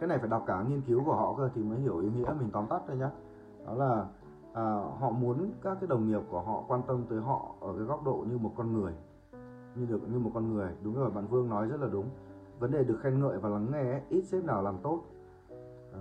cái 0.00 0.08
này 0.08 0.18
phải 0.18 0.28
đọc 0.28 0.44
cả 0.46 0.64
nghiên 0.68 0.80
cứu 0.80 1.04
của 1.04 1.14
họ 1.14 1.34
cơ 1.38 1.50
thì 1.54 1.62
mới 1.62 1.78
hiểu 1.78 1.98
ý 1.98 2.08
nghĩa 2.08 2.34
mình 2.40 2.50
tóm 2.52 2.66
tắt 2.66 2.82
thôi 2.88 2.96
nhá. 2.96 3.10
Đó 3.66 3.74
là 3.74 4.06
à, 4.52 4.62
họ 4.98 5.10
muốn 5.10 5.50
các 5.62 5.78
cái 5.80 5.88
đồng 5.88 6.08
nghiệp 6.08 6.20
của 6.30 6.40
họ 6.40 6.64
quan 6.68 6.82
tâm 6.86 7.04
tới 7.08 7.20
họ 7.20 7.54
ở 7.60 7.72
cái 7.72 7.82
góc 7.84 8.04
độ 8.04 8.24
như 8.30 8.38
một 8.38 8.52
con 8.56 8.72
người 8.72 8.92
như 9.74 9.86
được 9.86 10.00
như 10.12 10.18
một 10.18 10.30
con 10.34 10.54
người. 10.54 10.70
Đúng 10.82 10.94
rồi 10.94 11.10
bạn 11.10 11.26
Vương 11.26 11.48
nói 11.48 11.66
rất 11.66 11.80
là 11.80 11.88
đúng. 11.92 12.06
Vấn 12.58 12.70
đề 12.70 12.84
được 12.84 12.98
khen 13.02 13.20
ngợi 13.20 13.38
và 13.38 13.48
lắng 13.48 13.66
nghe 13.72 13.92
ấy, 13.92 14.02
ít 14.08 14.22
sếp 14.22 14.44
nào 14.44 14.62
làm 14.62 14.78
tốt 14.82 15.02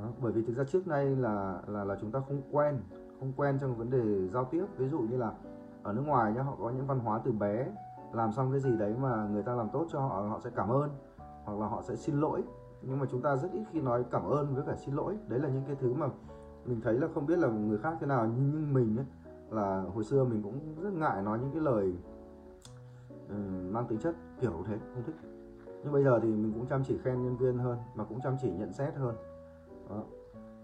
đó, 0.01 0.09
bởi 0.21 0.31
vì 0.31 0.43
thực 0.43 0.57
ra 0.57 0.63
trước 0.63 0.87
nay 0.87 1.05
là 1.05 1.61
là 1.67 1.83
là 1.83 1.95
chúng 2.01 2.11
ta 2.11 2.19
không 2.27 2.41
quen 2.51 2.79
không 3.19 3.33
quen 3.37 3.57
trong 3.61 3.75
vấn 3.75 3.89
đề 3.89 4.27
giao 4.27 4.45
tiếp. 4.45 4.65
Ví 4.77 4.89
dụ 4.89 4.99
như 4.99 5.17
là 5.17 5.31
ở 5.83 5.93
nước 5.93 6.03
ngoài 6.05 6.33
nhá 6.33 6.41
họ 6.41 6.55
có 6.59 6.69
những 6.69 6.87
văn 6.87 6.99
hóa 6.99 7.21
từ 7.23 7.31
bé 7.31 7.67
làm 8.13 8.31
xong 8.31 8.51
cái 8.51 8.59
gì 8.59 8.77
đấy 8.77 8.95
mà 9.01 9.27
người 9.31 9.43
ta 9.43 9.53
làm 9.53 9.69
tốt 9.73 9.85
cho 9.89 9.99
họ 9.99 10.21
họ 10.29 10.39
sẽ 10.43 10.49
cảm 10.55 10.69
ơn 10.69 10.89
hoặc 11.43 11.59
là 11.59 11.67
họ 11.67 11.81
sẽ 11.81 11.95
xin 11.95 12.19
lỗi. 12.19 12.43
Nhưng 12.81 12.99
mà 12.99 13.05
chúng 13.09 13.21
ta 13.21 13.35
rất 13.35 13.51
ít 13.51 13.63
khi 13.71 13.81
nói 13.81 14.05
cảm 14.11 14.25
ơn 14.25 14.55
với 14.55 14.63
cả 14.67 14.75
xin 14.75 14.95
lỗi. 14.95 15.17
Đấy 15.27 15.39
là 15.39 15.49
những 15.49 15.63
cái 15.67 15.75
thứ 15.75 15.93
mà 15.93 16.07
mình 16.65 16.81
thấy 16.83 16.93
là 16.93 17.07
không 17.13 17.25
biết 17.25 17.39
là 17.39 17.47
người 17.47 17.77
khác 17.77 17.97
thế 17.99 18.07
nào. 18.07 18.25
Nhưng 18.25 18.73
mình 18.73 18.97
ấy 18.97 19.05
là 19.49 19.83
hồi 19.93 20.03
xưa 20.03 20.23
mình 20.23 20.43
cũng 20.43 20.59
rất 20.81 20.93
ngại 20.93 21.21
nói 21.21 21.39
những 21.39 21.51
cái 21.51 21.61
lời 21.61 21.93
um, 23.29 23.73
mang 23.73 23.85
tính 23.87 23.99
chất 23.99 24.15
kiểu 24.41 24.63
thế 24.65 24.77
không 24.93 25.03
thích. 25.03 25.15
Nhưng 25.83 25.93
bây 25.93 26.03
giờ 26.03 26.19
thì 26.19 26.27
mình 26.27 26.53
cũng 26.53 26.65
chăm 26.65 26.83
chỉ 26.83 26.97
khen 26.97 27.23
nhân 27.23 27.37
viên 27.37 27.57
hơn 27.57 27.77
mà 27.95 28.03
cũng 28.03 28.21
chăm 28.21 28.35
chỉ 28.41 28.51
nhận 28.51 28.73
xét 28.73 28.95
hơn. 28.95 29.15
Đó. 29.89 30.03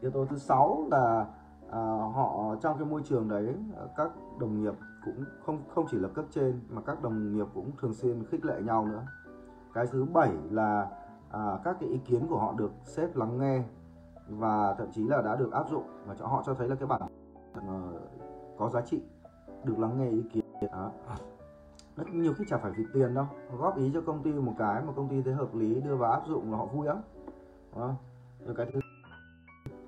yếu 0.02 0.12
tố 0.12 0.26
thứ 0.26 0.38
sáu 0.38 0.88
là 0.92 1.28
à, 1.72 1.80
họ 2.14 2.56
trong 2.62 2.78
cái 2.78 2.86
môi 2.86 3.02
trường 3.06 3.28
đấy 3.30 3.56
à, 3.78 3.84
các 3.98 4.12
đồng 4.40 4.62
nghiệp 4.62 4.74
cũng 5.06 5.24
không 5.46 5.62
không 5.76 5.86
chỉ 5.92 5.98
là 5.98 6.08
cấp 6.08 6.26
trên 6.32 6.62
mà 6.70 6.82
các 6.82 7.02
đồng 7.02 7.34
nghiệp 7.34 7.48
cũng 7.54 7.72
thường 7.82 7.94
xuyên 7.94 8.26
khích 8.26 8.46
lệ 8.46 8.62
nhau 8.62 8.86
nữa 8.86 9.04
cái 9.74 9.88
thứ 9.88 10.06
bảy 10.06 10.32
là 10.52 10.88
à, 11.32 11.60
các 11.64 11.78
cái 11.80 11.90
ý 11.90 11.98
kiến 11.98 12.28
của 12.30 12.38
họ 12.38 12.54
được 12.58 12.72
sếp 12.84 13.16
lắng 13.16 13.38
nghe 13.40 13.64
và 14.28 14.76
thậm 14.78 14.92
chí 14.92 15.08
là 15.08 15.22
đã 15.22 15.36
được 15.36 15.52
áp 15.52 15.70
dụng 15.70 15.84
và 16.06 16.16
cho 16.20 16.28
họ 16.28 16.44
cho 16.46 16.54
thấy 16.54 16.68
là 16.68 16.76
cái 16.76 16.88
bản 16.88 17.02
uh, 17.58 18.02
có 18.58 18.70
giá 18.70 18.82
trị 18.82 19.02
được 19.64 19.80
lắng 19.80 19.98
nghe 19.98 20.10
ý 20.10 20.24
kiến 20.34 20.46
đó. 20.72 20.92
rất 21.98 22.08
nhiều 22.14 22.34
khi 22.34 22.46
chả 22.48 22.58
phải 22.58 22.72
vì 22.72 22.86
tiền 22.94 23.14
đâu 23.14 23.26
góp 23.58 23.78
ý 23.78 23.92
cho 23.94 24.02
công 24.02 24.24
ty 24.24 24.34
một 24.34 24.54
cái 24.58 24.84
mà 24.84 24.94
công 24.96 25.10
ty 25.10 25.22
thấy 25.22 25.34
hợp 25.34 25.56
lý 25.56 25.82
đưa 25.82 25.96
vào 25.96 26.12
áp 26.12 26.28
dụng 26.28 26.52
là 26.52 26.58
họ 26.58 26.66
vui 26.66 26.86
lắm 26.86 26.98
đó. 27.76 27.94
rồi 28.46 28.56
cái 28.56 28.68
thứ 28.74 28.80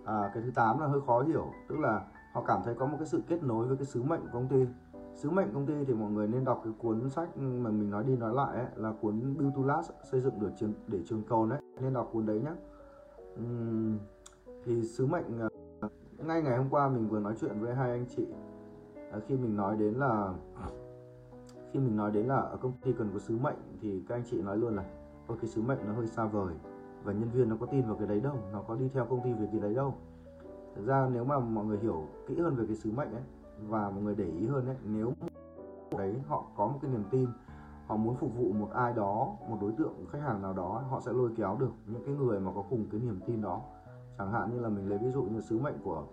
à, 0.06 0.32
cái 0.34 0.44
thứ 0.44 0.52
tám 0.56 0.80
là 0.80 0.88
hơi 0.88 1.02
khó 1.08 1.22
hiểu 1.22 1.46
tức 1.70 1.80
là 1.80 2.06
họ 2.34 2.44
cảm 2.48 2.62
thấy 2.66 2.76
có 2.76 2.86
một 2.86 2.96
cái 3.00 3.08
sự 3.08 3.22
kết 3.28 3.44
nối 3.44 3.68
với 3.68 3.78
cái 3.78 3.86
sứ 3.86 4.04
mệnh 4.04 4.22
của 4.22 4.30
công 4.34 4.48
ty. 4.48 4.66
Sứ 5.14 5.30
mệnh 5.30 5.54
công 5.54 5.66
ty 5.66 5.74
thì 5.88 5.94
mọi 5.94 6.12
người 6.12 6.28
nên 6.28 6.46
đọc 6.46 6.62
cái 6.64 6.74
cuốn 6.78 7.10
sách 7.10 7.38
mà 7.38 7.70
mình 7.70 7.90
nói 7.90 8.04
đi 8.04 8.16
nói 8.16 8.34
lại 8.34 8.58
ấy, 8.58 8.66
là 8.76 8.94
cuốn 9.02 9.38
Build 9.38 9.56
to 9.56 9.62
Last 9.66 9.92
xây 10.12 10.22
dựng 10.22 10.40
được 10.40 10.52
trường 10.60 10.74
để 10.88 11.00
trường 11.06 11.24
cầu 11.30 11.46
đấy 11.46 11.60
nên 11.82 11.94
đọc 11.94 12.10
cuốn 12.14 12.26
đấy 12.26 12.42
nhé 12.42 12.52
uhm, 13.42 13.98
thì 14.66 14.84
sứ 14.84 15.06
mệnh 15.06 15.40
à, 15.40 15.48
ngay 16.18 16.42
ngày 16.42 16.58
hôm 16.58 16.70
qua 16.70 16.90
mình 16.90 17.08
vừa 17.10 17.20
nói 17.20 17.34
chuyện 17.42 17.60
với 17.60 17.76
hai 17.76 17.92
anh 17.92 18.06
chị. 18.16 18.28
À, 19.12 19.20
khi 19.28 19.38
mình 19.38 19.58
nói 19.58 19.76
đến 19.78 19.94
là 19.94 20.34
khi 21.74 21.80
mình 21.80 21.98
nói 21.98 22.12
đến 22.12 22.26
là 22.26 22.36
ở 22.36 22.58
công 22.58 22.74
ty 22.82 22.94
cần 22.94 23.10
có 23.14 23.20
sứ 23.20 23.38
mệnh 23.38 23.58
thì 23.82 24.04
các 24.08 24.16
anh 24.16 24.24
chị 24.26 24.42
nói 24.42 24.58
luôn 24.58 24.76
là 24.76 24.84
ôi 25.28 25.38
cái 25.42 25.50
sứ 25.50 25.62
mệnh 25.62 25.80
nó 25.88 25.94
hơi 25.94 26.08
xa 26.08 26.26
vời 26.26 26.54
và 27.06 27.14
nhân 27.14 27.30
viên 27.30 27.50
nó 27.50 27.56
có 27.60 27.66
tin 27.66 27.88
vào 27.88 27.96
cái 27.96 28.08
đấy 28.08 28.20
đâu 28.20 28.36
nó 28.54 28.62
có 28.68 28.76
đi 28.76 28.90
theo 28.94 29.06
công 29.06 29.22
ty 29.24 29.34
về 29.34 29.48
cái 29.52 29.62
đấy 29.62 29.76
đâu. 29.76 29.94
Thực 30.76 30.86
ra 30.86 31.10
nếu 31.14 31.24
mà 31.24 31.40
mọi 31.40 31.66
người 31.66 31.80
hiểu 31.80 32.08
kỹ 32.28 32.40
hơn 32.40 32.56
về 32.56 32.66
cái 32.68 32.76
sứ 32.76 32.92
mệnh 32.92 33.12
ấy 33.12 33.24
và 33.68 33.90
mọi 33.90 34.04
người 34.04 34.16
để 34.16 34.26
ý 34.26 34.48
hơn 34.48 34.66
ấy 34.66 34.76
nếu 34.84 35.12
đấy 35.98 36.22
họ 36.28 36.44
có 36.58 36.68
một 36.68 36.80
cái 36.82 36.92
niềm 36.92 37.04
tin 37.12 37.30
họ 37.88 37.96
muốn 37.96 38.16
phục 38.16 38.36
vụ 38.36 38.52
một 38.52 38.70
ai 38.74 38.94
đó 38.94 39.36
một 39.50 39.58
đối 39.62 39.72
tượng 39.72 39.94
khách 40.12 40.22
hàng 40.22 40.42
nào 40.42 40.54
đó 40.54 40.84
họ 40.90 41.00
sẽ 41.00 41.14
lôi 41.14 41.32
kéo 41.36 41.58
được 41.60 41.72
những 41.86 42.04
cái 42.06 42.16
người 42.16 42.40
mà 42.40 42.52
có 42.56 42.64
cùng 42.70 42.86
cái 42.92 43.02
niềm 43.02 43.20
tin 43.26 43.42
đó. 43.42 43.62
Chẳng 44.18 44.32
hạn 44.32 44.54
như 44.54 44.60
là 44.60 44.70
mình 44.70 44.90
lấy 44.90 44.98
ví 44.98 45.12
dụ 45.12 45.24
như 45.24 45.42
sứ 45.42 45.60
mệnh 45.60 45.76
của 45.84 46.04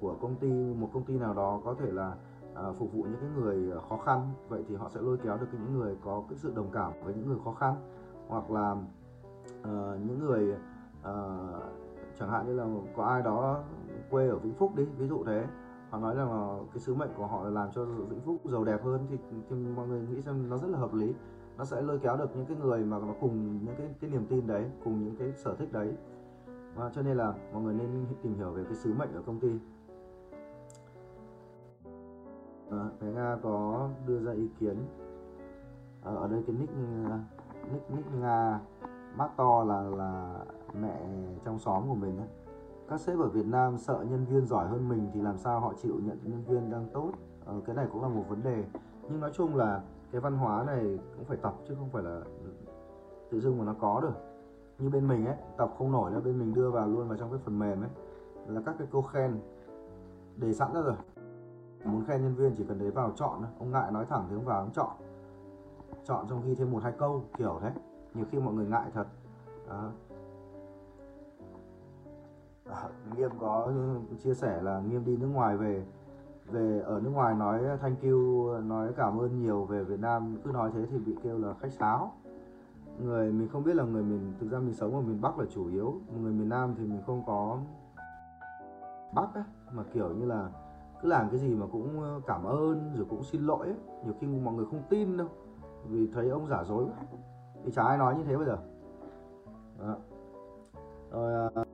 của 0.00 0.14
công 0.20 0.36
ty 0.36 0.74
một 0.74 0.90
công 0.92 1.04
ty 1.04 1.18
nào 1.18 1.34
đó 1.34 1.60
có 1.64 1.74
thể 1.74 1.92
là 1.92 2.14
à, 2.54 2.72
phục 2.78 2.92
vụ 2.92 3.02
những 3.02 3.20
cái 3.20 3.30
người 3.36 3.72
khó 3.88 3.96
khăn 3.96 4.32
vậy 4.48 4.64
thì 4.68 4.74
họ 4.74 4.88
sẽ 4.88 5.00
lôi 5.00 5.18
kéo 5.18 5.36
được 5.36 5.46
những 5.52 5.78
người 5.78 5.96
có 6.04 6.22
cái 6.28 6.38
sự 6.38 6.52
đồng 6.54 6.70
cảm 6.72 6.92
với 7.04 7.14
những 7.14 7.28
người 7.28 7.38
khó 7.44 7.52
khăn. 7.52 7.74
Hoặc 8.28 8.50
là 8.50 8.76
uh, 9.60 10.00
những 10.06 10.18
người 10.18 10.56
uh, 11.00 11.62
chẳng 12.18 12.30
hạn 12.30 12.46
như 12.46 12.52
là 12.52 12.66
có 12.96 13.04
ai 13.04 13.22
đó 13.22 13.64
quê 14.10 14.28
ở 14.28 14.38
Vĩnh 14.38 14.54
Phúc 14.54 14.72
đi 14.76 14.84
ví 14.98 15.08
dụ 15.08 15.24
thế 15.24 15.46
họ 15.90 15.98
nói 15.98 16.14
rằng 16.14 16.32
là 16.32 16.58
cái 16.72 16.78
sứ 16.78 16.94
mệnh 16.94 17.10
của 17.16 17.26
họ 17.26 17.44
là 17.44 17.50
làm 17.50 17.68
cho 17.72 17.84
Vĩnh 17.84 18.20
Phúc 18.20 18.36
giàu 18.44 18.64
đẹp 18.64 18.84
hơn 18.84 19.06
thì, 19.10 19.16
thì 19.50 19.56
mọi 19.56 19.88
người 19.88 20.00
nghĩ 20.00 20.20
xem 20.22 20.50
nó 20.50 20.58
rất 20.58 20.68
là 20.68 20.78
hợp 20.78 20.94
lý. 20.94 21.14
Nó 21.58 21.64
sẽ 21.64 21.82
lôi 21.82 21.98
kéo 21.98 22.16
được 22.16 22.36
những 22.36 22.46
cái 22.46 22.56
người 22.56 22.84
mà 22.84 22.98
nó 22.98 23.14
cùng 23.20 23.64
những 23.64 23.74
cái 23.78 23.94
cái 24.00 24.10
niềm 24.10 24.26
tin 24.28 24.46
đấy 24.46 24.70
cùng 24.84 25.04
những 25.04 25.16
cái 25.16 25.32
sở 25.32 25.54
thích 25.54 25.72
đấy. 25.72 25.94
Và 26.74 26.90
cho 26.94 27.02
nên 27.02 27.16
là 27.16 27.34
mọi 27.52 27.62
người 27.62 27.74
nên 27.74 28.06
tìm 28.22 28.34
hiểu 28.34 28.50
về 28.50 28.64
cái 28.64 28.74
sứ 28.74 28.94
mệnh 28.94 29.14
ở 29.14 29.22
công 29.26 29.40
ty. 29.40 29.48
Ờ, 32.70 32.78
à, 32.78 32.90
bé 33.00 33.12
Nga 33.12 33.36
có 33.42 33.88
đưa 34.06 34.20
ra 34.20 34.32
ý 34.32 34.48
kiến. 34.60 34.76
À, 36.04 36.12
ở 36.14 36.28
đây 36.28 36.42
cái 36.46 36.56
nick 36.56 36.72
nick 37.72 37.90
nick 37.90 38.14
Nga 38.20 38.60
bác 39.16 39.36
to 39.36 39.64
là 39.64 39.80
là 39.80 40.38
mẹ 40.80 41.00
trong 41.44 41.58
xóm 41.58 41.88
của 41.88 41.94
mình 41.94 42.18
ấy. 42.18 42.28
các 42.88 43.00
sếp 43.00 43.18
ở 43.18 43.28
Việt 43.28 43.46
Nam 43.46 43.78
sợ 43.78 44.04
nhân 44.10 44.24
viên 44.24 44.46
giỏi 44.46 44.68
hơn 44.68 44.88
mình 44.88 45.10
thì 45.14 45.20
làm 45.20 45.38
sao 45.38 45.60
họ 45.60 45.72
chịu 45.82 46.00
nhận 46.04 46.18
nhân 46.22 46.44
viên 46.44 46.70
đang 46.70 46.86
tốt? 46.92 47.12
Ờ, 47.44 47.60
cái 47.64 47.76
này 47.76 47.86
cũng 47.92 48.02
là 48.02 48.08
một 48.08 48.24
vấn 48.28 48.42
đề. 48.42 48.64
Nhưng 49.08 49.20
nói 49.20 49.30
chung 49.34 49.56
là 49.56 49.82
cái 50.12 50.20
văn 50.20 50.36
hóa 50.36 50.64
này 50.64 50.98
cũng 51.16 51.24
phải 51.24 51.36
tập 51.36 51.54
chứ 51.68 51.74
không 51.78 51.88
phải 51.92 52.02
là 52.02 52.20
tự 53.30 53.40
dưng 53.40 53.58
mà 53.58 53.64
nó 53.64 53.74
có 53.80 54.00
được. 54.00 54.14
Như 54.78 54.90
bên 54.90 55.08
mình 55.08 55.26
ấy 55.26 55.36
tập 55.56 55.74
không 55.78 55.92
nổi 55.92 56.10
là 56.10 56.20
bên 56.20 56.38
mình 56.38 56.54
đưa 56.54 56.70
vào 56.70 56.88
luôn 56.88 57.08
vào 57.08 57.18
trong 57.18 57.30
cái 57.30 57.40
phần 57.44 57.58
mềm 57.58 57.82
ấy 57.82 57.90
là 58.46 58.60
các 58.66 58.74
cái 58.78 58.88
câu 58.92 59.02
khen. 59.02 59.40
Để 60.36 60.52
sẵn 60.52 60.74
ra 60.74 60.80
rồi. 60.80 60.96
Muốn 61.84 62.04
khen 62.04 62.22
nhân 62.22 62.34
viên 62.34 62.54
chỉ 62.56 62.64
cần 62.64 62.78
đấy 62.78 62.90
vào 62.90 63.12
chọn 63.16 63.42
ông 63.58 63.70
ngại 63.70 63.92
nói 63.92 64.06
thẳng 64.06 64.26
thì 64.28 64.36
ông 64.36 64.44
vào 64.44 64.60
ông 64.60 64.70
chọn. 64.72 64.90
Chọn 66.04 66.26
trong 66.28 66.42
khi 66.44 66.54
thêm 66.54 66.70
một 66.70 66.82
hai 66.82 66.92
câu 66.98 67.22
kiểu 67.38 67.58
thế 67.62 67.70
nhiều 68.14 68.24
khi 68.30 68.38
mọi 68.38 68.54
người 68.54 68.66
ngại 68.66 68.90
thật 68.94 69.06
đó. 69.68 69.90
À, 72.64 72.88
nghiêm 73.16 73.30
có 73.38 73.72
chia 74.24 74.34
sẻ 74.34 74.62
là 74.62 74.80
nghiêm 74.80 75.04
đi 75.04 75.16
nước 75.16 75.26
ngoài 75.26 75.56
về 75.56 75.86
về 76.46 76.80
ở 76.84 77.00
nước 77.00 77.10
ngoài 77.10 77.34
nói 77.34 77.60
thank 77.80 78.02
you 78.02 78.48
nói 78.60 78.92
cảm 78.96 79.18
ơn 79.18 79.42
nhiều 79.42 79.64
về 79.64 79.84
Việt 79.84 80.00
Nam 80.00 80.36
cứ 80.44 80.50
nói 80.50 80.70
thế 80.74 80.86
thì 80.90 80.98
bị 80.98 81.16
kêu 81.22 81.38
là 81.38 81.54
khách 81.60 81.72
sáo 81.72 82.12
người 83.04 83.32
mình 83.32 83.48
không 83.48 83.64
biết 83.64 83.76
là 83.76 83.84
người 83.84 84.02
mình 84.02 84.34
thực 84.40 84.50
ra 84.50 84.58
mình 84.58 84.74
sống 84.74 84.94
ở 84.94 85.00
miền 85.00 85.20
Bắc 85.20 85.38
là 85.38 85.44
chủ 85.54 85.68
yếu 85.68 86.00
người 86.22 86.32
miền 86.32 86.48
Nam 86.48 86.74
thì 86.78 86.84
mình 86.84 87.02
không 87.06 87.22
có 87.26 87.58
Bắc 89.14 89.34
ấy, 89.34 89.44
mà 89.72 89.82
kiểu 89.92 90.08
như 90.08 90.26
là 90.26 90.48
cứ 91.02 91.08
làm 91.08 91.30
cái 91.30 91.38
gì 91.38 91.54
mà 91.54 91.66
cũng 91.72 92.02
ờ, 92.02 92.20
cảm 92.26 92.44
ơn 92.44 92.92
rồi 92.96 93.06
cũng 93.10 93.24
xin 93.24 93.42
lỗi 93.42 93.66
ấy. 93.66 93.76
nhiều 94.04 94.14
khi 94.20 94.26
mọi 94.26 94.54
người 94.54 94.66
không 94.66 94.82
tin 94.88 95.16
đâu 95.16 95.28
vì 95.88 96.06
thấy 96.14 96.28
ông 96.28 96.46
giả 96.46 96.64
dối 96.64 96.86
thì 97.64 97.72
chả 97.72 97.82
ai 97.82 97.98
nói 97.98 98.14
như 98.14 98.24
thế 98.24 98.36
bây 98.36 98.46
giờ. 98.46 98.58
Đó. 99.78 99.96
rồi 101.10 101.50
à, 101.54 101.64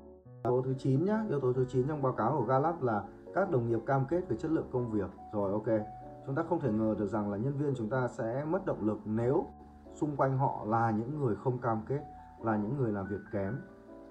yếu 0.45 0.53
tố 0.53 0.63
thứ 0.63 0.75
9 0.79 1.05
nhá. 1.05 1.25
Yếu 1.29 1.41
tố 1.41 1.53
thứ 1.53 1.65
9 1.69 1.89
trong 1.89 2.03
báo 2.03 2.13
cáo 2.13 2.37
của 2.39 2.45
Gallup 2.45 2.83
là 2.83 3.05
các 3.35 3.51
đồng 3.51 3.69
nghiệp 3.69 3.81
cam 3.87 4.05
kết 4.05 4.29
về 4.29 4.37
chất 4.37 4.51
lượng 4.51 4.69
công 4.73 4.91
việc. 4.91 5.11
Rồi 5.33 5.53
ok. 5.53 5.87
Chúng 6.27 6.35
ta 6.35 6.43
không 6.49 6.61
thể 6.61 6.73
ngờ 6.73 6.95
được 6.99 7.07
rằng 7.07 7.31
là 7.31 7.37
nhân 7.37 7.53
viên 7.59 7.75
chúng 7.75 7.89
ta 7.89 8.09
sẽ 8.09 8.45
mất 8.45 8.67
động 8.67 8.87
lực 8.87 8.99
nếu 9.05 9.47
xung 9.95 10.17
quanh 10.17 10.39
họ 10.39 10.65
là 10.67 10.91
những 10.91 11.19
người 11.19 11.37
không 11.37 11.59
cam 11.59 11.81
kết 11.87 12.01
là 12.41 12.57
những 12.57 12.77
người 12.77 12.93
làm 12.93 13.07
việc 13.07 13.21
kém. 13.33 13.61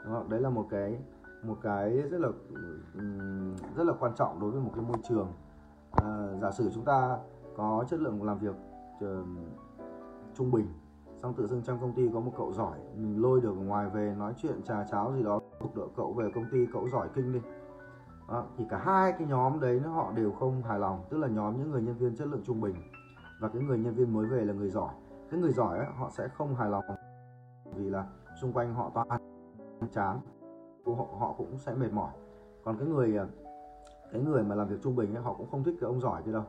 Đó, 0.06 0.24
đấy 0.30 0.42
là 0.42 0.50
một 0.50 0.68
cái 0.70 1.00
một 1.44 1.58
cái 1.62 1.98
rất 1.98 2.22
là 2.22 2.30
rất 3.76 3.84
là 3.84 3.94
quan 4.00 4.16
trọng 4.16 4.40
đối 4.40 4.52
với 4.52 4.62
một 4.62 4.72
cái 4.76 4.86
môi 4.88 4.98
trường. 5.04 5.34
À, 5.92 6.28
giả 6.42 6.52
sử 6.52 6.72
chúng 6.74 6.86
ta 6.86 7.18
có 7.58 7.86
chất 7.90 8.00
lượng 8.00 8.24
làm 8.24 8.40
việc 8.40 8.56
uh, 8.98 9.28
trung 10.36 10.52
bình 10.52 10.68
xong 11.24 11.34
tự 11.34 11.48
dưng 11.48 11.62
trong 11.64 11.80
công 11.80 11.94
ty 11.94 12.10
có 12.14 12.20
một 12.20 12.32
cậu 12.38 12.54
giỏi 12.54 12.80
mình 12.96 13.22
lôi 13.22 13.42
được 13.42 13.54
ngoài 13.54 13.90
về 13.90 14.16
nói 14.18 14.34
chuyện 14.38 14.64
trà 14.64 14.84
cháo 14.92 15.14
gì 15.16 15.24
đó 15.24 15.40
đợi 15.76 15.88
cậu 15.96 16.14
về 16.14 16.32
công 16.36 16.46
ty 16.52 16.66
cậu 16.74 16.90
giỏi 16.90 17.10
kinh 17.16 17.34
đi. 17.34 17.40
Đó, 18.30 18.46
thì 18.58 18.66
cả 18.70 18.78
hai 18.78 19.12
cái 19.12 19.28
nhóm 19.28 19.60
đấy 19.60 19.82
nó 19.84 19.90
họ 19.90 20.12
đều 20.16 20.32
không 20.32 20.62
hài 20.64 20.80
lòng 20.80 21.04
tức 21.10 21.18
là 21.18 21.28
nhóm 21.28 21.58
những 21.58 21.72
người 21.72 21.82
nhân 21.82 21.98
viên 21.98 22.16
chất 22.16 22.28
lượng 22.28 22.42
trung 22.44 22.62
bình 22.62 22.76
và 23.42 23.50
cái 23.50 23.62
người 23.62 23.78
nhân 23.78 23.94
viên 23.94 24.14
mới 24.14 24.26
về 24.26 24.46
là 24.46 24.54
người 24.54 24.70
giỏi. 24.70 24.94
Cái 25.32 25.40
người 25.40 25.52
giỏi 25.52 25.78
ấy, 25.78 25.88
họ 25.98 26.10
sẽ 26.10 26.28
không 26.28 26.56
hài 26.56 26.70
lòng 26.70 26.84
vì 27.76 27.90
là 27.90 28.06
xung 28.42 28.54
quanh 28.54 28.74
họ 28.74 28.92
toàn 28.94 29.08
chán 29.92 30.20
họ, 30.86 31.08
họ 31.20 31.34
cũng 31.38 31.58
sẽ 31.58 31.74
mệt 31.74 31.92
mỏi. 31.92 32.12
Còn 32.64 32.78
cái 32.78 32.88
người 32.88 33.18
cái 34.12 34.22
người 34.22 34.44
mà 34.44 34.56
làm 34.56 34.68
việc 34.68 34.78
trung 34.84 34.96
bình 34.96 35.16
ấy, 35.16 35.24
họ 35.24 35.34
cũng 35.34 35.50
không 35.52 35.64
thích 35.64 35.76
cái 35.82 35.88
ông 35.88 36.02
giỏi 36.02 36.22
kia 36.26 36.32
đâu 36.32 36.44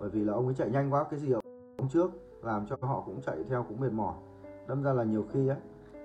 bởi 0.00 0.10
vì 0.10 0.24
là 0.24 0.32
ông 0.32 0.46
ấy 0.46 0.54
chạy 0.54 0.70
nhanh 0.70 0.92
quá 0.92 1.04
cái 1.10 1.20
gì 1.20 1.32
ông 1.32 1.88
trước 1.88 2.10
làm 2.42 2.66
cho 2.66 2.76
họ 2.80 3.02
cũng 3.06 3.20
chạy 3.20 3.44
theo 3.48 3.64
cũng 3.68 3.80
mệt 3.80 3.92
mỏi. 3.92 4.14
Đâm 4.68 4.82
ra 4.82 4.92
là 4.92 5.04
nhiều 5.04 5.24
khi 5.32 5.48
ấy, 5.48 5.58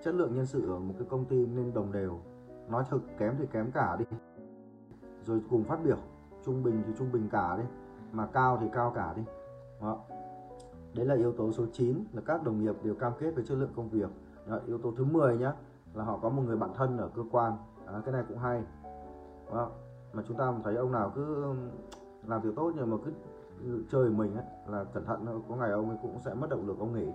chất 0.03 0.15
lượng 0.15 0.35
nhân 0.35 0.45
sự 0.45 0.73
ở 0.73 0.79
một 0.79 0.93
cái 0.99 1.07
công 1.09 1.25
ty 1.25 1.45
nên 1.45 1.73
đồng 1.73 1.91
đều. 1.91 2.19
Nói 2.69 2.83
thực 2.89 3.01
kém 3.17 3.35
thì 3.39 3.45
kém 3.51 3.71
cả 3.71 3.95
đi. 3.99 4.05
Rồi 5.25 5.41
cùng 5.49 5.63
phát 5.63 5.79
biểu 5.83 5.97
trung 6.45 6.63
bình 6.63 6.83
thì 6.87 6.93
trung 6.97 7.11
bình 7.11 7.29
cả 7.31 7.57
đi 7.57 7.63
mà 8.11 8.27
cao 8.27 8.57
thì 8.61 8.67
cao 8.73 8.91
cả 8.95 9.13
đi. 9.15 9.23
Đó. 9.81 9.99
Đấy 10.95 11.05
là 11.05 11.15
yếu 11.15 11.31
tố 11.31 11.51
số 11.51 11.65
9 11.73 12.03
là 12.13 12.21
các 12.25 12.43
đồng 12.43 12.59
nghiệp 12.59 12.75
đều 12.83 12.95
cam 12.95 13.13
kết 13.19 13.31
với 13.35 13.45
chất 13.45 13.55
lượng 13.55 13.73
công 13.75 13.89
việc. 13.89 14.09
Đó, 14.47 14.59
yếu 14.67 14.77
tố 14.77 14.93
thứ 14.97 15.03
10 15.03 15.37
nhá 15.37 15.53
là 15.93 16.03
họ 16.03 16.19
có 16.21 16.29
một 16.29 16.43
người 16.45 16.57
bạn 16.57 16.69
thân 16.75 16.97
ở 16.97 17.09
cơ 17.15 17.21
quan. 17.31 17.57
À, 17.85 18.01
cái 18.05 18.13
này 18.13 18.23
cũng 18.27 18.37
hay. 18.37 18.63
Đó. 19.53 19.69
mà 20.13 20.23
chúng 20.27 20.37
ta 20.37 20.53
thấy 20.63 20.75
ông 20.75 20.91
nào 20.91 21.11
cứ 21.15 21.45
làm 22.27 22.41
việc 22.41 22.49
tốt 22.55 22.71
nhưng 22.75 22.89
mà 22.89 22.97
cứ 23.05 23.11
chơi 23.89 24.09
mình 24.09 24.35
ấy, 24.35 24.45
là 24.67 24.83
cẩn 24.83 25.05
thận 25.05 25.41
có 25.49 25.55
ngày 25.55 25.71
ông 25.71 25.89
ấy 25.89 25.97
cũng 26.01 26.19
sẽ 26.19 26.33
mất 26.33 26.49
động 26.49 26.67
lực 26.67 26.79
ông 26.79 26.93
nghỉ. 26.93 27.07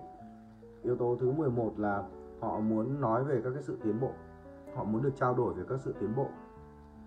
Yếu 0.83 0.95
tố 0.95 1.17
thứ 1.19 1.31
11 1.31 1.73
là 1.77 2.03
họ 2.39 2.59
muốn 2.59 3.01
nói 3.01 3.23
về 3.23 3.41
các 3.43 3.49
cái 3.53 3.63
sự 3.63 3.77
tiến 3.83 3.99
bộ. 4.01 4.11
Họ 4.75 4.83
muốn 4.83 5.01
được 5.01 5.15
trao 5.15 5.33
đổi 5.33 5.53
về 5.53 5.63
các 5.69 5.79
sự 5.81 5.93
tiến 5.99 6.15
bộ. 6.15 6.27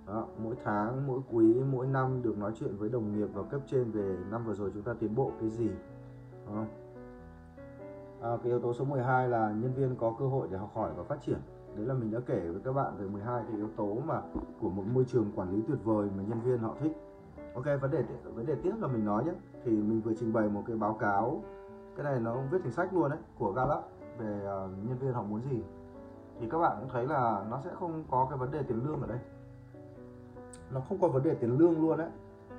Đó, 0.07 0.27
mỗi 0.43 0.55
tháng 0.65 1.07
mỗi 1.07 1.21
quý 1.33 1.63
mỗi 1.73 1.87
năm 1.87 2.23
được 2.23 2.39
nói 2.39 2.53
chuyện 2.55 2.77
với 2.77 2.89
đồng 2.89 3.13
nghiệp 3.13 3.29
và 3.35 3.43
cấp 3.43 3.61
trên 3.67 3.91
về 3.91 4.17
năm 4.31 4.45
vừa 4.45 4.55
rồi 4.55 4.71
chúng 4.75 4.83
ta 4.83 4.95
tiến 5.01 5.15
bộ 5.15 5.31
cái 5.41 5.51
gì. 5.51 5.71
Đó. 6.47 6.65
À, 8.21 8.37
cái 8.37 8.47
yếu 8.47 8.61
tố 8.61 8.73
số 8.73 8.85
12 8.85 9.29
là 9.29 9.49
nhân 9.49 9.73
viên 9.75 9.97
có 9.97 10.15
cơ 10.19 10.27
hội 10.27 10.49
để 10.51 10.59
học 10.59 10.71
hỏi 10.75 10.93
và 10.97 11.03
phát 11.03 11.21
triển. 11.21 11.39
Đấy 11.77 11.87
là 11.87 11.95
mình 11.95 12.11
đã 12.11 12.21
kể 12.27 12.49
với 12.51 12.61
các 12.65 12.73
bạn 12.73 12.97
về 12.99 13.09
12 13.09 13.43
cái 13.49 13.57
yếu 13.57 13.69
tố 13.77 13.95
mà 14.05 14.23
của 14.61 14.71
một 14.71 14.83
môi 14.93 15.05
trường 15.05 15.33
quản 15.37 15.51
lý 15.51 15.63
tuyệt 15.69 15.79
vời 15.85 16.09
mà 16.17 16.23
nhân 16.23 16.41
viên 16.41 16.59
họ 16.59 16.77
thích 16.81 16.93
ok 17.55 17.65
vấn 17.81 17.91
đề 17.91 18.05
vấn 18.35 18.47
đề 18.47 18.55
tiếp 18.63 18.73
là 18.81 18.87
mình 18.89 19.05
nói 19.05 19.25
nhé 19.25 19.33
thì 19.65 19.71
mình 19.71 20.01
vừa 20.01 20.13
trình 20.15 20.33
bày 20.33 20.49
một 20.49 20.63
cái 20.67 20.77
báo 20.77 20.95
cáo 20.95 21.43
cái 21.97 22.05
này 22.05 22.21
nó 22.21 22.37
viết 22.51 22.59
thành 22.63 22.73
sách 22.73 22.95
luôn 22.95 23.11
đấy 23.11 23.19
của 23.39 23.53
Gallup 23.53 23.85
về 24.19 24.37
uh, 24.37 24.89
nhân 24.89 24.99
viên 25.01 25.13
họ 25.13 25.23
muốn 25.23 25.41
gì. 25.41 25.63
Thì 26.41 26.47
các 26.51 26.59
bạn 26.59 26.77
cũng 26.81 26.89
thấy 26.89 27.07
là 27.07 27.45
nó 27.51 27.61
sẽ 27.65 27.71
không 27.75 28.05
có 28.11 28.27
cái 28.31 28.39
vấn 28.39 28.51
đề 28.51 28.63
tiền 28.63 28.85
lương 28.85 29.01
ở 29.01 29.07
đây. 29.07 29.19
Nó 30.71 30.81
không 30.81 30.99
có 31.01 31.09
vấn 31.09 31.23
đề 31.23 31.35
tiền 31.35 31.59
lương 31.59 31.81
luôn 31.81 31.99
đấy. 31.99 32.09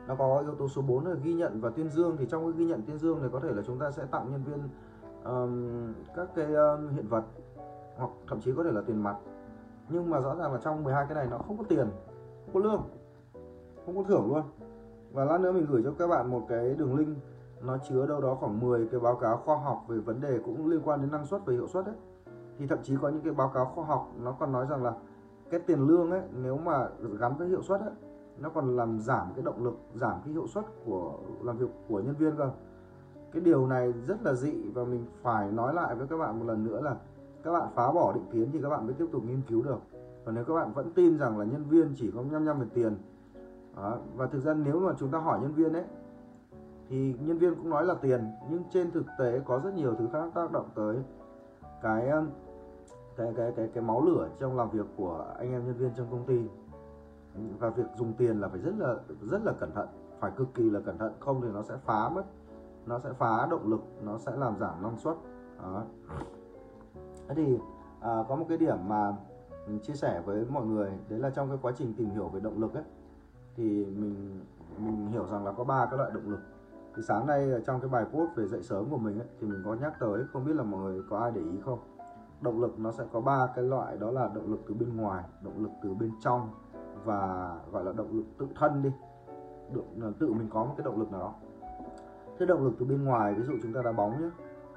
Nó 0.07 0.15
có 0.15 0.39
yếu 0.39 0.55
tố 0.55 0.67
số 0.67 0.81
4 0.81 1.05
là 1.05 1.15
ghi 1.23 1.33
nhận 1.33 1.61
và 1.61 1.69
tuyên 1.69 1.89
dương. 1.89 2.17
Thì 2.17 2.25
trong 2.29 2.43
cái 2.43 2.51
ghi 2.57 2.65
nhận 2.65 2.81
tuyên 2.81 2.97
dương 2.97 3.21
này 3.21 3.29
có 3.33 3.39
thể 3.39 3.49
là 3.51 3.61
chúng 3.65 3.79
ta 3.79 3.91
sẽ 3.91 4.05
tặng 4.11 4.31
nhân 4.31 4.43
viên 4.43 4.69
um, 5.23 5.93
các 6.15 6.29
cái 6.35 6.53
um, 6.53 6.89
hiện 6.89 7.07
vật 7.07 7.23
hoặc 7.97 8.11
thậm 8.27 8.41
chí 8.41 8.51
có 8.57 8.63
thể 8.63 8.71
là 8.71 8.81
tiền 8.81 9.03
mặt. 9.03 9.15
Nhưng 9.89 10.09
mà 10.09 10.19
rõ 10.19 10.35
ràng 10.35 10.53
là 10.53 10.59
trong 10.63 10.83
12 10.83 11.05
cái 11.09 11.15
này 11.15 11.27
nó 11.31 11.37
không 11.37 11.57
có 11.57 11.63
tiền 11.69 11.87
không 12.45 12.53
có 12.53 12.59
lương 12.59 12.81
không 13.85 13.97
có 13.97 14.03
thưởng 14.03 14.27
luôn 14.29 14.43
và 15.15 15.25
lát 15.25 15.41
nữa 15.41 15.51
mình 15.51 15.65
gửi 15.69 15.81
cho 15.83 15.91
các 15.99 16.07
bạn 16.07 16.31
một 16.31 16.45
cái 16.49 16.75
đường 16.77 16.95
link. 16.95 17.17
Nó 17.61 17.77
chứa 17.89 18.05
đâu 18.05 18.21
đó 18.21 18.37
khoảng 18.39 18.59
10 18.59 18.87
cái 18.91 18.99
báo 18.99 19.15
cáo 19.15 19.37
khoa 19.37 19.57
học 19.57 19.85
về 19.87 19.97
vấn 19.97 20.21
đề 20.21 20.39
cũng 20.45 20.67
liên 20.67 20.81
quan 20.85 21.01
đến 21.01 21.11
năng 21.11 21.25
suất 21.25 21.41
và 21.45 21.53
hiệu 21.53 21.67
suất 21.67 21.85
đấy 21.85 21.95
thì 22.57 22.67
thậm 22.67 22.79
chí 22.83 22.95
có 23.01 23.09
những 23.09 23.21
cái 23.21 23.33
báo 23.33 23.51
cáo 23.53 23.65
khoa 23.65 23.85
học, 23.85 24.11
nó 24.23 24.31
còn 24.31 24.51
nói 24.51 24.65
rằng 24.69 24.83
là 24.83 24.93
cái 25.49 25.59
tiền 25.59 25.87
lương 25.87 26.11
ấy, 26.11 26.21
nếu 26.33 26.57
mà 26.57 26.87
gắn 27.19 27.37
với 27.37 27.47
hiệu 27.47 27.61
suất 27.61 27.81
ấy, 27.81 27.91
nó 28.37 28.49
còn 28.49 28.75
làm 28.75 28.99
giảm 28.99 29.27
cái 29.35 29.43
động 29.43 29.63
lực, 29.63 29.77
giảm 29.93 30.21
cái 30.25 30.33
hiệu 30.33 30.47
suất 30.47 30.65
của, 30.85 31.13
làm 31.43 31.57
việc 31.57 31.69
của 31.89 31.99
nhân 31.99 32.15
viên 32.15 32.35
cơ. 32.37 32.51
Cái 33.31 33.41
điều 33.41 33.67
này 33.67 33.93
rất 34.07 34.23
là 34.23 34.33
dị 34.33 34.69
và 34.73 34.83
mình 34.83 35.05
phải 35.21 35.51
nói 35.51 35.73
lại 35.73 35.95
với 35.95 36.07
các 36.07 36.17
bạn 36.17 36.39
một 36.39 36.45
lần 36.45 36.63
nữa 36.63 36.81
là 36.81 36.95
các 37.43 37.51
bạn 37.51 37.67
phá 37.75 37.91
bỏ 37.91 38.13
định 38.13 38.25
kiến 38.31 38.49
thì 38.53 38.59
các 38.61 38.69
bạn 38.69 38.85
mới 38.85 38.93
tiếp 38.93 39.05
tục 39.11 39.23
nghiên 39.23 39.41
cứu 39.47 39.63
được. 39.63 39.79
Còn 40.25 40.35
nếu 40.35 40.43
các 40.43 40.53
bạn 40.53 40.73
vẫn 40.73 40.91
tin 40.91 41.17
rằng 41.17 41.39
là 41.39 41.45
nhân 41.45 41.63
viên 41.69 41.93
chỉ 41.95 42.11
có 42.11 42.21
nhăm 42.21 42.45
nhăm 42.45 42.59
về 42.59 42.67
tiền 42.73 42.97
đó, 43.75 43.97
và 44.15 44.27
thực 44.27 44.39
ra 44.39 44.53
nếu 44.53 44.79
mà 44.79 44.93
chúng 44.97 45.11
ta 45.11 45.17
hỏi 45.17 45.39
nhân 45.41 45.53
viên 45.53 45.73
ấy 45.73 45.83
thì 46.89 47.15
nhân 47.19 47.37
viên 47.37 47.55
cũng 47.55 47.69
nói 47.69 47.85
là 47.85 47.93
tiền 47.93 48.31
nhưng 48.49 48.63
trên 48.73 48.91
thực 48.91 49.05
tế 49.19 49.41
có 49.45 49.59
rất 49.59 49.73
nhiều 49.73 49.95
thứ 49.95 50.07
khác 50.13 50.29
tác 50.33 50.51
động 50.51 50.69
tới 50.75 50.97
cái 51.81 52.09
um, 52.09 52.27
cái 53.17 53.33
cái 53.37 53.51
cái 53.55 53.69
cái 53.73 53.83
máu 53.83 54.05
lửa 54.05 54.29
trong 54.39 54.57
làm 54.57 54.69
việc 54.69 54.85
của 54.97 55.25
anh 55.37 55.51
em 55.51 55.65
nhân 55.65 55.75
viên 55.77 55.93
trong 55.93 56.07
công 56.11 56.25
ty 56.25 56.47
và 57.59 57.69
việc 57.69 57.85
dùng 57.95 58.13
tiền 58.13 58.41
là 58.41 58.47
phải 58.47 58.59
rất 58.59 58.73
là 58.77 58.95
rất 59.21 59.45
là 59.45 59.53
cẩn 59.59 59.71
thận 59.71 59.87
phải 60.19 60.31
cực 60.35 60.53
kỳ 60.53 60.69
là 60.69 60.79
cẩn 60.79 60.97
thận 60.97 61.13
không 61.19 61.41
thì 61.41 61.47
nó 61.53 61.63
sẽ 61.63 61.75
phá 61.85 62.09
mất 62.09 62.23
nó 62.85 62.99
sẽ 62.99 63.09
phá 63.13 63.47
động 63.51 63.69
lực 63.69 63.81
nó 64.01 64.17
sẽ 64.17 64.35
làm 64.35 64.57
giảm 64.59 64.83
năng 64.83 64.97
suất 64.97 65.15
đó. 65.61 65.83
thế 67.27 67.35
thì 67.35 67.59
à, 68.01 68.23
có 68.27 68.35
một 68.35 68.45
cái 68.49 68.57
điểm 68.57 68.77
mà 68.87 69.15
mình 69.67 69.79
chia 69.79 69.93
sẻ 69.93 70.21
với 70.25 70.45
mọi 70.49 70.65
người 70.65 70.91
đấy 71.09 71.19
là 71.19 71.29
trong 71.29 71.49
cái 71.49 71.57
quá 71.61 71.71
trình 71.77 71.93
tìm 71.97 72.09
hiểu 72.09 72.27
về 72.27 72.39
động 72.39 72.59
lực 72.59 72.73
ấy 72.73 72.83
thì 73.55 73.85
mình 73.85 74.41
mình 74.77 75.07
hiểu 75.07 75.25
rằng 75.31 75.45
là 75.45 75.51
có 75.51 75.63
ba 75.63 75.85
cái 75.85 75.97
loại 75.97 76.11
động 76.13 76.29
lực. 76.29 76.39
Thì 76.95 77.01
sáng 77.07 77.27
nay 77.27 77.51
trong 77.65 77.81
cái 77.81 77.89
bài 77.89 78.05
post 78.05 78.35
về 78.35 78.47
dậy 78.47 78.63
sớm 78.63 78.89
của 78.89 78.97
mình 78.97 79.19
ấy, 79.19 79.27
thì 79.39 79.47
mình 79.47 79.61
có 79.65 79.73
nhắc 79.73 79.93
tới 79.99 80.23
không 80.33 80.45
biết 80.45 80.55
là 80.55 80.63
mọi 80.63 80.81
người 80.81 81.01
có 81.09 81.17
ai 81.19 81.31
để 81.31 81.41
ý 81.41 81.59
không? 81.65 81.79
Động 82.41 82.61
lực 82.61 82.79
nó 82.79 82.91
sẽ 82.91 83.03
có 83.11 83.21
ba 83.21 83.47
cái 83.55 83.63
loại 83.63 83.97
đó 83.97 84.11
là 84.11 84.29
động 84.35 84.51
lực 84.51 84.59
từ 84.67 84.73
bên 84.73 84.97
ngoài 84.97 85.23
động 85.43 85.63
lực 85.63 85.71
từ 85.83 85.93
bên 85.93 86.11
trong 86.19 86.49
và 87.05 87.55
gọi 87.71 87.83
là 87.83 87.91
động 87.91 88.17
lực 88.17 88.25
tự 88.37 88.47
thân 88.55 88.83
đi. 88.83 88.89
Được 89.71 89.83
tự 90.19 90.33
mình 90.33 90.49
có 90.49 90.63
một 90.63 90.73
cái 90.77 90.85
động 90.85 90.99
lực 90.99 91.11
nào 91.11 91.21
đó. 91.21 91.33
Thế 92.39 92.45
động 92.45 92.63
lực 92.63 92.73
từ 92.79 92.85
bên 92.85 93.03
ngoài 93.03 93.33
ví 93.33 93.43
dụ 93.43 93.53
chúng 93.63 93.73
ta 93.73 93.81
đá 93.81 93.91
bóng 93.91 94.21
nhé 94.21 94.29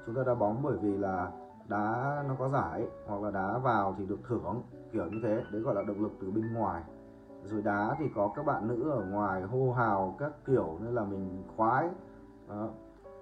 chúng 0.05 0.15
ta 0.15 0.23
đá 0.25 0.35
bóng 0.35 0.61
bởi 0.63 0.77
vì 0.77 0.97
là 0.97 1.31
đá 1.67 2.23
nó 2.27 2.35
có 2.39 2.49
giải 2.49 2.87
hoặc 3.07 3.21
là 3.21 3.31
đá 3.31 3.57
vào 3.57 3.95
thì 3.97 4.05
được 4.05 4.19
thưởng 4.27 4.61
kiểu 4.93 5.05
như 5.05 5.19
thế. 5.23 5.43
Đấy 5.51 5.61
gọi 5.61 5.75
là 5.75 5.83
động 5.83 6.01
lực 6.03 6.11
từ 6.21 6.31
bên 6.31 6.53
ngoài 6.53 6.83
rồi 7.43 7.61
đá 7.61 7.95
thì 7.99 8.05
có 8.15 8.31
các 8.35 8.45
bạn 8.45 8.67
nữ 8.67 8.89
ở 8.89 9.05
ngoài 9.05 9.41
hô 9.41 9.71
hào 9.71 10.15
các 10.19 10.31
kiểu 10.45 10.77
nên 10.79 10.95
là 10.95 11.03
mình 11.03 11.43
khoái. 11.57 11.89
Đó. 12.49 12.69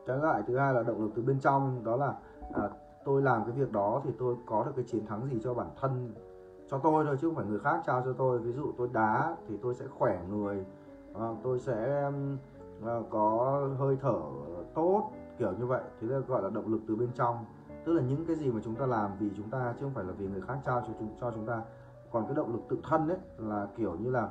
trái 0.07 0.17
lại 0.17 0.43
thứ 0.47 0.57
hai 0.57 0.73
là 0.73 0.83
động 0.83 1.01
lực 1.01 1.11
từ 1.15 1.21
bên 1.21 1.39
trong 1.39 1.83
đó 1.83 1.95
là 1.95 2.13
à, 2.53 2.69
tôi 3.05 3.21
làm 3.21 3.43
cái 3.43 3.51
việc 3.51 3.71
đó 3.71 4.01
thì 4.03 4.11
tôi 4.19 4.35
có 4.45 4.63
được 4.63 4.71
cái 4.75 4.85
chiến 4.87 5.05
thắng 5.05 5.27
gì 5.27 5.39
cho 5.43 5.53
bản 5.53 5.67
thân 5.81 6.13
cho 6.67 6.77
tôi 6.77 7.05
thôi 7.05 7.17
chứ 7.21 7.27
không 7.27 7.35
phải 7.35 7.45
người 7.45 7.59
khác 7.59 7.81
trao 7.85 8.01
cho 8.05 8.13
tôi. 8.13 8.39
Ví 8.39 8.51
dụ 8.53 8.71
tôi 8.77 8.89
đá 8.93 9.35
thì 9.47 9.57
tôi 9.61 9.75
sẽ 9.75 9.85
khỏe 9.87 10.19
người 10.29 10.65
à, 11.13 11.27
tôi 11.43 11.59
sẽ 11.59 12.11
à, 12.85 12.99
có 13.09 13.61
hơi 13.79 13.97
thở 14.01 14.21
tốt 14.73 15.11
kiểu 15.39 15.51
như 15.59 15.65
vậy. 15.65 15.81
Thì 16.01 16.07
đây 16.09 16.21
gọi 16.21 16.41
là 16.41 16.49
động 16.49 16.71
lực 16.71 16.81
từ 16.87 16.95
bên 16.95 17.09
trong. 17.15 17.45
Tức 17.85 17.93
là 17.93 18.01
những 18.01 18.25
cái 18.25 18.35
gì 18.35 18.51
mà 18.51 18.61
chúng 18.63 18.75
ta 18.75 18.85
làm 18.85 19.11
vì 19.19 19.29
chúng 19.37 19.49
ta 19.49 19.73
chứ 19.79 19.85
không 19.85 19.93
phải 19.93 20.03
là 20.03 20.13
vì 20.17 20.27
người 20.27 20.41
khác 20.41 20.57
trao 20.65 20.81
cho 20.81 20.93
chúng 20.99 21.09
cho 21.21 21.31
chúng 21.31 21.45
ta 21.45 21.61
còn 22.11 22.25
cái 22.25 22.35
động 22.35 22.53
lực 22.53 22.61
tự 22.69 22.77
thân 22.89 23.07
ấy 23.07 23.17
là 23.37 23.67
kiểu 23.75 23.95
như 23.95 24.11
là 24.11 24.29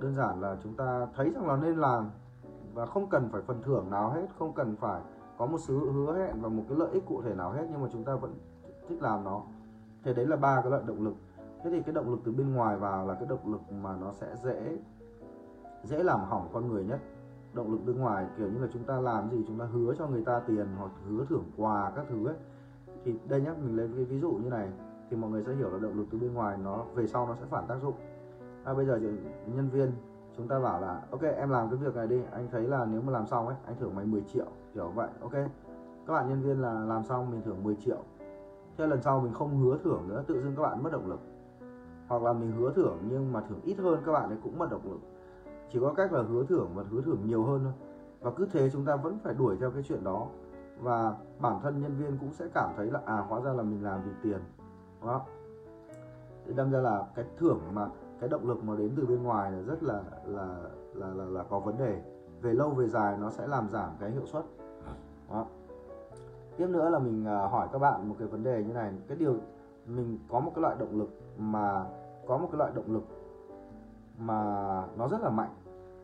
đơn 0.00 0.14
giản 0.14 0.40
là 0.40 0.56
chúng 0.62 0.74
ta 0.74 1.06
thấy 1.16 1.30
rằng 1.30 1.46
là 1.46 1.56
nên 1.56 1.76
làm 1.76 2.10
và 2.74 2.86
không 2.86 3.06
cần 3.10 3.28
phải 3.32 3.42
phần 3.42 3.62
thưởng 3.62 3.90
nào 3.90 4.10
hết, 4.10 4.26
không 4.38 4.52
cần 4.52 4.76
phải 4.76 5.00
có 5.38 5.46
một 5.46 5.58
sự 5.58 5.92
hứa 5.92 6.18
hẹn 6.18 6.42
và 6.42 6.48
một 6.48 6.62
cái 6.68 6.78
lợi 6.78 6.88
ích 6.92 7.06
cụ 7.06 7.22
thể 7.22 7.34
nào 7.34 7.50
hết, 7.50 7.66
nhưng 7.70 7.82
mà 7.82 7.88
chúng 7.92 8.04
ta 8.04 8.16
vẫn 8.16 8.34
thích 8.88 9.02
làm 9.02 9.24
nó. 9.24 9.42
Thế 10.04 10.14
đấy 10.14 10.26
là 10.26 10.36
ba 10.36 10.60
cái 10.60 10.70
loại 10.70 10.82
động 10.86 11.04
lực. 11.04 11.14
Thế 11.62 11.70
thì 11.70 11.82
cái 11.82 11.94
động 11.94 12.10
lực 12.10 12.20
từ 12.24 12.32
bên 12.32 12.54
ngoài 12.54 12.76
vào 12.76 13.06
là 13.06 13.14
cái 13.14 13.26
động 13.28 13.52
lực 13.52 13.72
mà 13.72 13.96
nó 14.00 14.12
sẽ 14.12 14.34
dễ 14.44 14.78
dễ 15.82 16.02
làm 16.02 16.20
hỏng 16.20 16.48
con 16.52 16.68
người 16.68 16.84
nhất. 16.84 17.00
Động 17.52 17.72
lực 17.72 17.78
bên 17.86 17.98
ngoài, 17.98 18.26
kiểu 18.36 18.48
như 18.50 18.58
là 18.58 18.68
chúng 18.72 18.84
ta 18.84 19.00
làm 19.00 19.30
gì, 19.30 19.44
chúng 19.48 19.58
ta 19.58 19.64
hứa 19.64 19.94
cho 19.98 20.06
người 20.06 20.24
ta 20.24 20.40
tiền 20.46 20.66
hoặc 20.78 20.90
hứa 21.08 21.24
thưởng 21.24 21.44
quà 21.56 21.92
các 21.96 22.06
thứ 22.08 22.26
ấy. 22.26 22.36
Thì 23.04 23.14
đây 23.28 23.40
nhá, 23.40 23.54
mình 23.62 23.76
lấy 23.76 23.90
cái 23.94 24.04
ví 24.04 24.20
dụ 24.20 24.30
như 24.32 24.50
này 24.50 24.68
thì 25.10 25.16
mọi 25.16 25.30
người 25.30 25.42
sẽ 25.42 25.54
hiểu 25.54 25.70
là 25.70 25.78
động 25.78 25.96
lực 25.96 26.06
từ 26.10 26.18
bên 26.18 26.34
ngoài 26.34 26.58
nó 26.64 26.84
về 26.94 27.06
sau 27.06 27.26
nó 27.26 27.34
sẽ 27.34 27.46
phản 27.50 27.66
tác 27.66 27.76
dụng. 27.82 27.94
À, 28.64 28.74
bây 28.74 28.86
giờ 28.86 29.00
nhân 29.46 29.68
viên 29.68 29.92
chúng 30.36 30.48
ta 30.48 30.58
bảo 30.58 30.80
là 30.80 31.02
ok 31.10 31.22
em 31.22 31.50
làm 31.50 31.70
cái 31.70 31.78
việc 31.78 31.94
này 31.96 32.06
đi 32.06 32.20
anh 32.32 32.48
thấy 32.50 32.62
là 32.62 32.84
nếu 32.84 33.00
mà 33.00 33.12
làm 33.12 33.26
xong 33.26 33.46
ấy 33.46 33.56
anh 33.66 33.76
thưởng 33.80 33.94
mày 33.94 34.04
10 34.04 34.22
triệu 34.22 34.46
kiểu 34.74 34.88
vậy 34.88 35.08
ok. 35.20 35.32
Các 36.06 36.12
bạn 36.12 36.28
nhân 36.28 36.42
viên 36.42 36.62
là 36.62 36.72
làm 36.72 37.04
xong 37.04 37.30
mình 37.30 37.42
thưởng 37.44 37.62
10 37.62 37.74
triệu. 37.74 37.98
Thế 38.78 38.86
lần 38.86 39.02
sau 39.02 39.20
mình 39.20 39.32
không 39.32 39.58
hứa 39.58 39.78
thưởng 39.84 40.08
nữa 40.08 40.24
tự 40.26 40.42
dưng 40.42 40.54
các 40.56 40.62
bạn 40.62 40.82
mất 40.82 40.92
động 40.92 41.08
lực. 41.08 41.20
Hoặc 42.08 42.22
là 42.22 42.32
mình 42.32 42.52
hứa 42.52 42.72
thưởng 42.72 42.98
nhưng 43.10 43.32
mà 43.32 43.40
thưởng 43.48 43.60
ít 43.64 43.78
hơn 43.78 44.02
các 44.06 44.12
bạn 44.12 44.28
ấy 44.28 44.38
cũng 44.42 44.58
mất 44.58 44.70
động 44.70 44.90
lực. 44.90 45.00
Chỉ 45.72 45.78
có 45.80 45.92
cách 45.92 46.12
là 46.12 46.22
hứa 46.22 46.44
thưởng 46.44 46.70
và 46.74 46.84
hứa 46.90 47.00
thưởng 47.00 47.18
nhiều 47.26 47.44
hơn 47.44 47.60
thôi. 47.64 47.72
Và 48.20 48.30
cứ 48.30 48.48
thế 48.52 48.70
chúng 48.70 48.84
ta 48.84 48.96
vẫn 48.96 49.18
phải 49.24 49.34
đuổi 49.34 49.56
theo 49.60 49.70
cái 49.70 49.82
chuyện 49.82 50.04
đó. 50.04 50.26
Và 50.80 51.14
bản 51.40 51.60
thân 51.62 51.82
nhân 51.82 51.96
viên 51.98 52.18
cũng 52.18 52.32
sẽ 52.32 52.48
cảm 52.54 52.70
thấy 52.76 52.90
là 52.90 53.00
à 53.04 53.16
hóa 53.16 53.40
ra 53.40 53.52
là 53.52 53.62
mình 53.62 53.84
làm 53.84 54.00
vì 54.02 54.10
tiền. 54.22 54.40
Vâng 55.00 55.08
đó 55.08 55.20
thì 56.46 56.52
đâm 56.54 56.70
ra 56.70 56.78
là 56.78 57.06
cái 57.14 57.24
thưởng 57.38 57.60
mà 57.72 57.88
cái 58.20 58.28
động 58.28 58.48
lực 58.48 58.64
mà 58.64 58.76
đến 58.76 58.92
từ 58.96 59.06
bên 59.06 59.22
ngoài 59.22 59.52
là 59.52 59.62
rất 59.62 59.82
là 59.82 60.02
là 60.24 60.58
là 60.94 61.08
là, 61.08 61.24
là 61.24 61.42
có 61.42 61.60
vấn 61.60 61.78
đề. 61.78 62.02
Về 62.42 62.52
lâu 62.52 62.70
về 62.70 62.88
dài 62.88 63.16
nó 63.18 63.30
sẽ 63.30 63.46
làm 63.46 63.68
giảm 63.70 63.90
cái 64.00 64.10
hiệu 64.10 64.26
suất. 64.26 64.44
Vâng 65.28 65.36
đó. 65.38 65.46
tiếp 66.56 66.66
nữa 66.66 66.90
là 66.90 66.98
mình 66.98 67.24
à, 67.26 67.46
hỏi 67.48 67.68
các 67.72 67.78
bạn 67.78 68.08
một 68.08 68.16
cái 68.18 68.28
vấn 68.28 68.44
đề 68.44 68.64
như 68.64 68.72
này. 68.72 68.92
Cái 69.08 69.16
điều 69.16 69.36
mình 69.86 70.18
có 70.28 70.40
một 70.40 70.52
cái 70.54 70.62
loại 70.62 70.76
động 70.78 70.98
lực 70.98 71.10
mà 71.38 71.84
có 72.26 72.38
một 72.38 72.48
cái 72.52 72.58
loại 72.58 72.72
động 72.74 72.92
lực 72.92 73.04
mà 74.18 74.42
nó 74.96 75.08
rất 75.08 75.20
là 75.20 75.30
mạnh 75.30 75.54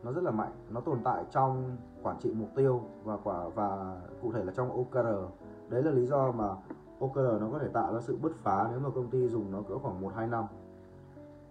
nó 0.03 0.11
rất 0.11 0.23
là 0.23 0.31
mạnh. 0.31 0.51
Nó 0.69 0.81
tồn 0.81 0.99
tại 1.03 1.23
trong 1.31 1.77
quản 2.03 2.19
trị 2.19 2.33
mục 2.33 2.49
tiêu 2.55 2.81
và 3.03 3.17
quả 3.23 3.49
và 3.55 4.01
cụ 4.21 4.31
thể 4.31 4.43
là 4.43 4.51
trong 4.55 4.71
OKR 4.71 5.07
đấy 5.69 5.83
là 5.83 5.91
lý 5.91 6.05
do 6.05 6.31
mà 6.31 6.55
OKR 7.03 7.41
nó 7.41 7.49
có 7.51 7.59
thể 7.59 7.67
tạo 7.67 7.93
ra 7.93 8.01
sự 8.01 8.17
bứt 8.21 8.35
phá 8.35 8.67
nếu 8.71 8.79
mà 8.79 8.89
công 8.89 9.09
ty 9.09 9.27
dùng 9.27 9.51
nó 9.51 9.61
cỡ 9.61 9.77
khoảng 9.77 10.01
1 10.01 10.13
2 10.15 10.27
năm. 10.27 10.45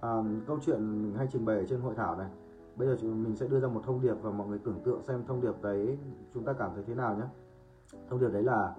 À, 0.00 0.22
câu 0.46 0.58
chuyện 0.66 1.02
mình 1.02 1.14
hay 1.14 1.28
trình 1.32 1.44
bày 1.44 1.56
ở 1.56 1.64
trên 1.68 1.80
hội 1.80 1.94
thảo 1.94 2.16
này. 2.16 2.28
Bây 2.76 2.88
giờ 2.88 2.96
chúng 3.00 3.22
mình 3.22 3.36
sẽ 3.36 3.48
đưa 3.48 3.60
ra 3.60 3.68
một 3.68 3.80
thông 3.84 4.00
điệp 4.00 4.14
và 4.22 4.30
mọi 4.30 4.46
người 4.46 4.58
tưởng 4.58 4.80
tượng 4.84 5.02
xem 5.02 5.24
thông 5.26 5.40
điệp 5.40 5.62
đấy 5.62 5.98
chúng 6.34 6.44
ta 6.44 6.52
cảm 6.52 6.70
thấy 6.74 6.84
thế 6.86 6.94
nào 6.94 7.16
nhé. 7.16 7.24
Thông 8.08 8.20
điệp 8.20 8.28
đấy 8.28 8.42
là 8.42 8.74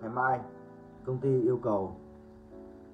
ngày 0.00 0.10
mai 0.10 0.40
công 1.04 1.18
ty 1.18 1.40
yêu 1.42 1.58
cầu 1.62 1.96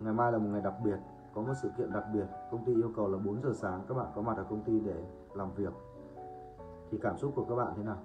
ngày 0.00 0.12
mai 0.12 0.32
là 0.32 0.38
một 0.38 0.48
ngày 0.52 0.60
đặc 0.60 0.74
biệt, 0.84 0.98
có 1.34 1.42
một 1.42 1.54
sự 1.62 1.70
kiện 1.78 1.92
đặc 1.92 2.04
biệt, 2.14 2.26
công 2.50 2.64
ty 2.64 2.74
yêu 2.74 2.90
cầu 2.96 3.08
là 3.08 3.18
4 3.18 3.42
giờ 3.42 3.52
sáng 3.54 3.82
các 3.88 3.94
bạn 3.94 4.06
có 4.14 4.22
mặt 4.22 4.36
ở 4.36 4.44
công 4.50 4.62
ty 4.62 4.80
để 4.80 5.04
làm 5.34 5.52
việc. 5.56 5.72
Thì 6.90 6.98
cảm 7.02 7.18
xúc 7.18 7.32
của 7.36 7.44
các 7.44 7.54
bạn 7.54 7.72
thế 7.76 7.82
nào? 7.82 7.98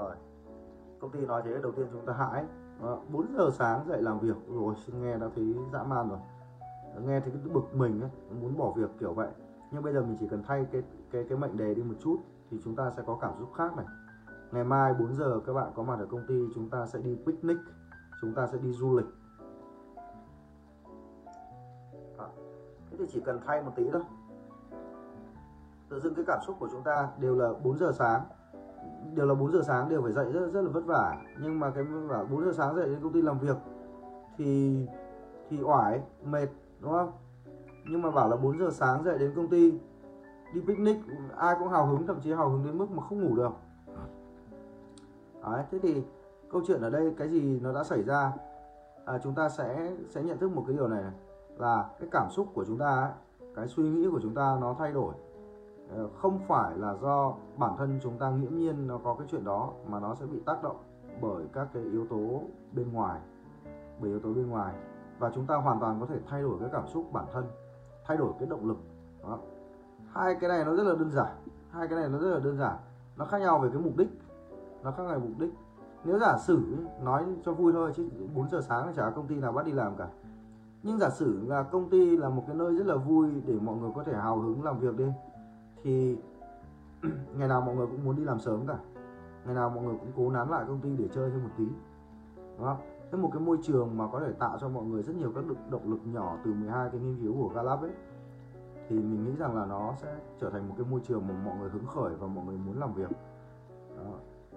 Rồi. 0.00 0.16
Công 1.00 1.10
ty 1.10 1.26
nói 1.26 1.42
thế 1.44 1.58
đầu 1.62 1.72
tiên 1.72 1.86
chúng 1.92 2.06
ta 2.06 2.12
hãi. 2.12 2.44
4 3.12 3.26
giờ 3.36 3.50
sáng 3.52 3.84
dậy 3.88 4.02
làm 4.02 4.18
việc. 4.18 4.36
Rồi 4.48 4.74
nghe 5.00 5.16
đã 5.18 5.28
thấy 5.34 5.54
dã 5.72 5.82
man 5.82 6.08
rồi. 6.08 6.18
Nghe 7.06 7.20
thấy 7.20 7.30
cái 7.30 7.52
bực 7.54 7.74
mình 7.74 8.00
ấy, 8.00 8.10
muốn 8.40 8.56
bỏ 8.56 8.72
việc 8.76 8.90
kiểu 8.98 9.14
vậy. 9.14 9.28
Nhưng 9.70 9.82
bây 9.82 9.92
giờ 9.92 10.02
mình 10.02 10.16
chỉ 10.20 10.28
cần 10.28 10.42
thay 10.46 10.66
cái 10.72 10.82
cái 11.10 11.26
cái 11.28 11.38
mệnh 11.38 11.56
đề 11.56 11.74
đi 11.74 11.82
một 11.82 11.94
chút 12.00 12.16
thì 12.50 12.60
chúng 12.64 12.76
ta 12.76 12.90
sẽ 12.90 13.02
có 13.06 13.18
cảm 13.20 13.32
xúc 13.38 13.48
khác 13.54 13.76
này. 13.76 13.86
Ngày 14.52 14.64
mai 14.64 14.94
4 14.94 15.14
giờ 15.14 15.40
các 15.46 15.52
bạn 15.52 15.72
có 15.74 15.82
mặt 15.82 15.98
ở 15.98 16.06
công 16.10 16.26
ty 16.28 16.34
chúng 16.54 16.70
ta 16.70 16.86
sẽ 16.86 16.98
đi 16.98 17.18
picnic. 17.26 17.56
Chúng 18.20 18.34
ta 18.34 18.46
sẽ 18.46 18.58
đi 18.58 18.72
du 18.72 18.96
lịch. 18.96 19.06
À, 22.18 22.26
thế 22.90 22.96
thì 22.98 23.06
chỉ 23.08 23.20
cần 23.20 23.40
thay 23.46 23.62
một 23.62 23.72
tí 23.76 23.90
thôi. 23.92 24.02
Tự 25.88 26.00
dưng 26.00 26.14
cái 26.14 26.24
cảm 26.28 26.38
xúc 26.46 26.56
của 26.60 26.68
chúng 26.72 26.82
ta 26.82 27.08
đều 27.18 27.34
là 27.34 27.52
4 27.64 27.78
giờ 27.78 27.92
sáng 27.92 28.20
đều 29.14 29.26
là 29.26 29.34
4 29.34 29.52
giờ 29.52 29.60
sáng 29.66 29.88
đều 29.88 30.02
phải 30.02 30.12
dậy 30.12 30.32
rất 30.32 30.50
rất 30.52 30.62
là 30.62 30.70
vất 30.70 30.84
vả. 30.86 31.16
Nhưng 31.42 31.60
mà 31.60 31.70
cái 31.70 31.84
vả 31.84 32.24
4 32.30 32.44
giờ 32.44 32.52
sáng 32.52 32.76
dậy 32.76 32.86
đến 32.88 32.98
công 33.02 33.12
ty 33.12 33.22
làm 33.22 33.38
việc 33.38 33.56
thì 34.36 34.86
thì 35.48 35.62
oải 35.62 36.00
mệt 36.24 36.48
đúng 36.80 36.92
không? 36.92 37.12
Nhưng 37.86 38.02
mà 38.02 38.10
bảo 38.10 38.28
là 38.28 38.36
4 38.36 38.58
giờ 38.58 38.70
sáng 38.70 39.04
dậy 39.04 39.18
đến 39.18 39.32
công 39.36 39.48
ty 39.48 39.72
đi 40.54 40.60
picnic 40.66 40.96
ai 41.36 41.56
cũng 41.58 41.68
hào 41.68 41.86
hứng 41.86 42.06
thậm 42.06 42.20
chí 42.20 42.32
hào 42.32 42.48
hứng 42.48 42.66
đến 42.66 42.78
mức 42.78 42.90
mà 42.90 43.02
không 43.02 43.20
ngủ 43.20 43.36
được. 43.36 43.52
Đấy, 45.42 45.64
thế 45.70 45.78
thì 45.78 46.02
câu 46.52 46.62
chuyện 46.66 46.80
ở 46.80 46.90
đây 46.90 47.14
cái 47.18 47.28
gì 47.28 47.60
nó 47.60 47.72
đã 47.72 47.84
xảy 47.84 48.02
ra 48.02 48.32
à, 49.04 49.18
chúng 49.22 49.34
ta 49.34 49.48
sẽ 49.48 49.92
sẽ 50.08 50.22
nhận 50.22 50.38
thức 50.38 50.52
một 50.52 50.64
cái 50.66 50.76
điều 50.76 50.88
này, 50.88 51.02
này 51.02 51.12
là 51.58 51.88
cái 52.00 52.08
cảm 52.12 52.30
xúc 52.30 52.48
của 52.54 52.64
chúng 52.64 52.78
ta 52.78 53.00
ấy, 53.00 53.12
cái 53.54 53.68
suy 53.68 53.82
nghĩ 53.82 54.08
của 54.10 54.20
chúng 54.22 54.34
ta 54.34 54.58
nó 54.60 54.76
thay 54.78 54.92
đổi. 54.92 55.14
Ờ, 55.96 56.08
không 56.22 56.38
phải 56.48 56.76
là 56.76 56.94
do 57.02 57.34
bản 57.56 57.76
thân 57.78 57.98
chúng 58.02 58.18
ta 58.18 58.30
nghiễm 58.30 58.56
nhiên 58.56 58.86
nó 58.86 58.98
có 59.04 59.14
cái 59.14 59.28
chuyện 59.30 59.44
đó, 59.44 59.72
mà 59.88 60.00
nó 60.00 60.14
sẽ 60.14 60.26
bị 60.26 60.40
tác 60.46 60.62
động 60.62 60.76
bởi 61.20 61.44
các 61.52 61.68
cái 61.74 61.82
yếu 61.82 62.06
tố 62.06 62.42
bên 62.72 62.92
ngoài, 62.92 63.20
bởi 64.00 64.10
yếu 64.10 64.20
tố 64.20 64.32
bên 64.32 64.50
ngoài. 64.50 64.74
Và 65.18 65.30
chúng 65.34 65.46
ta 65.46 65.56
hoàn 65.56 65.80
toàn 65.80 66.00
có 66.00 66.06
thể 66.06 66.16
thay 66.26 66.42
đổi 66.42 66.56
cái 66.60 66.68
cảm 66.72 66.86
xúc 66.86 67.12
bản 67.12 67.24
thân, 67.32 67.44
thay 68.06 68.16
đổi 68.16 68.32
cái 68.38 68.48
động 68.48 68.68
lực. 68.68 68.76
Đó. 69.22 69.38
hai 70.12 70.34
cái 70.40 70.48
này 70.48 70.64
nó 70.64 70.76
rất 70.76 70.82
là 70.82 70.94
đơn 70.94 71.10
giản, 71.10 71.36
hai 71.70 71.88
cái 71.88 71.98
này 71.98 72.08
nó 72.08 72.18
rất 72.18 72.30
là 72.30 72.38
đơn 72.38 72.58
giản. 72.58 72.76
Nó 73.16 73.24
khác 73.24 73.38
nhau 73.38 73.58
về 73.58 73.68
cái 73.72 73.82
mục 73.82 73.96
đích, 73.96 74.08
nó 74.82 74.90
khác 74.90 75.02
nhau 75.02 75.18
về 75.18 75.28
mục 75.28 75.38
đích. 75.38 75.50
Nếu 76.04 76.18
giả 76.18 76.38
sử, 76.38 76.76
nói 77.02 77.24
cho 77.44 77.52
vui 77.52 77.72
thôi, 77.72 77.92
chứ 77.96 78.08
4 78.34 78.48
giờ 78.48 78.60
sáng 78.60 78.92
chả 78.96 79.10
công 79.10 79.26
ty 79.26 79.34
nào 79.34 79.52
bắt 79.52 79.66
đi 79.66 79.72
làm 79.72 79.96
cả. 79.96 80.08
Nhưng 80.82 80.98
giả 80.98 81.10
sử 81.10 81.40
là 81.46 81.62
công 81.62 81.90
ty 81.90 82.16
là 82.16 82.28
một 82.28 82.44
cái 82.46 82.56
nơi 82.56 82.74
rất 82.74 82.86
là 82.86 82.96
vui 82.96 83.30
để 83.46 83.54
mọi 83.62 83.76
người 83.76 83.90
có 83.94 84.04
thể 84.04 84.14
hào 84.14 84.38
hứng 84.38 84.64
làm 84.64 84.78
việc 84.78 84.96
đi 84.96 85.04
thì 85.82 86.16
ngày 87.36 87.48
nào 87.48 87.60
mọi 87.60 87.76
người 87.76 87.86
cũng 87.86 88.04
muốn 88.04 88.16
đi 88.16 88.24
làm 88.24 88.40
sớm 88.40 88.66
cả. 88.66 88.78
Ngày 89.44 89.54
nào 89.54 89.70
mọi 89.70 89.84
người 89.84 89.94
cũng 90.00 90.12
cố 90.16 90.30
nán 90.30 90.48
lại 90.48 90.64
công 90.68 90.80
ty 90.80 90.96
để 90.96 91.08
chơi 91.14 91.30
thêm 91.30 91.42
một 91.42 91.50
tí, 91.58 91.66
đúng 92.36 92.66
không? 92.66 92.78
Thế 93.12 93.18
một 93.18 93.30
cái 93.32 93.40
môi 93.40 93.58
trường 93.62 93.98
mà 93.98 94.06
có 94.12 94.20
thể 94.20 94.32
tạo 94.32 94.58
cho 94.60 94.68
mọi 94.68 94.84
người 94.84 95.02
rất 95.02 95.16
nhiều 95.16 95.32
các 95.34 95.44
động 95.70 95.90
lực 95.90 96.00
nhỏ 96.04 96.36
từ 96.44 96.52
12 96.52 96.90
cái 96.92 97.00
nghiên 97.00 97.16
cứu 97.22 97.34
của 97.36 97.48
Gallup 97.54 97.80
ấy, 97.80 97.90
thì 98.88 98.96
mình 98.96 99.24
nghĩ 99.24 99.36
rằng 99.38 99.56
là 99.56 99.66
nó 99.66 99.94
sẽ 99.96 100.16
trở 100.40 100.50
thành 100.50 100.68
một 100.68 100.74
cái 100.78 100.86
môi 100.90 101.00
trường 101.00 101.28
mà 101.28 101.34
mọi 101.44 101.56
người 101.58 101.70
hứng 101.70 101.86
khởi 101.86 102.14
và 102.14 102.26
mọi 102.26 102.44
người 102.44 102.56
muốn 102.66 102.80
làm 102.80 102.94
việc. 102.94 103.10
Đó. 103.96 104.12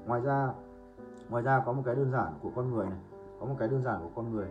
ngoài 0.05 0.21
ra 0.21 0.53
ngoài 1.29 1.43
ra 1.43 1.63
có 1.65 1.73
một 1.73 1.81
cái 1.85 1.95
đơn 1.95 2.11
giản 2.11 2.33
của 2.41 2.49
con 2.55 2.73
người 2.73 2.85
này, 2.85 2.99
có 3.39 3.45
một 3.45 3.55
cái 3.59 3.67
đơn 3.67 3.83
giản 3.83 3.99
của 4.03 4.09
con 4.15 4.31
người, 4.31 4.47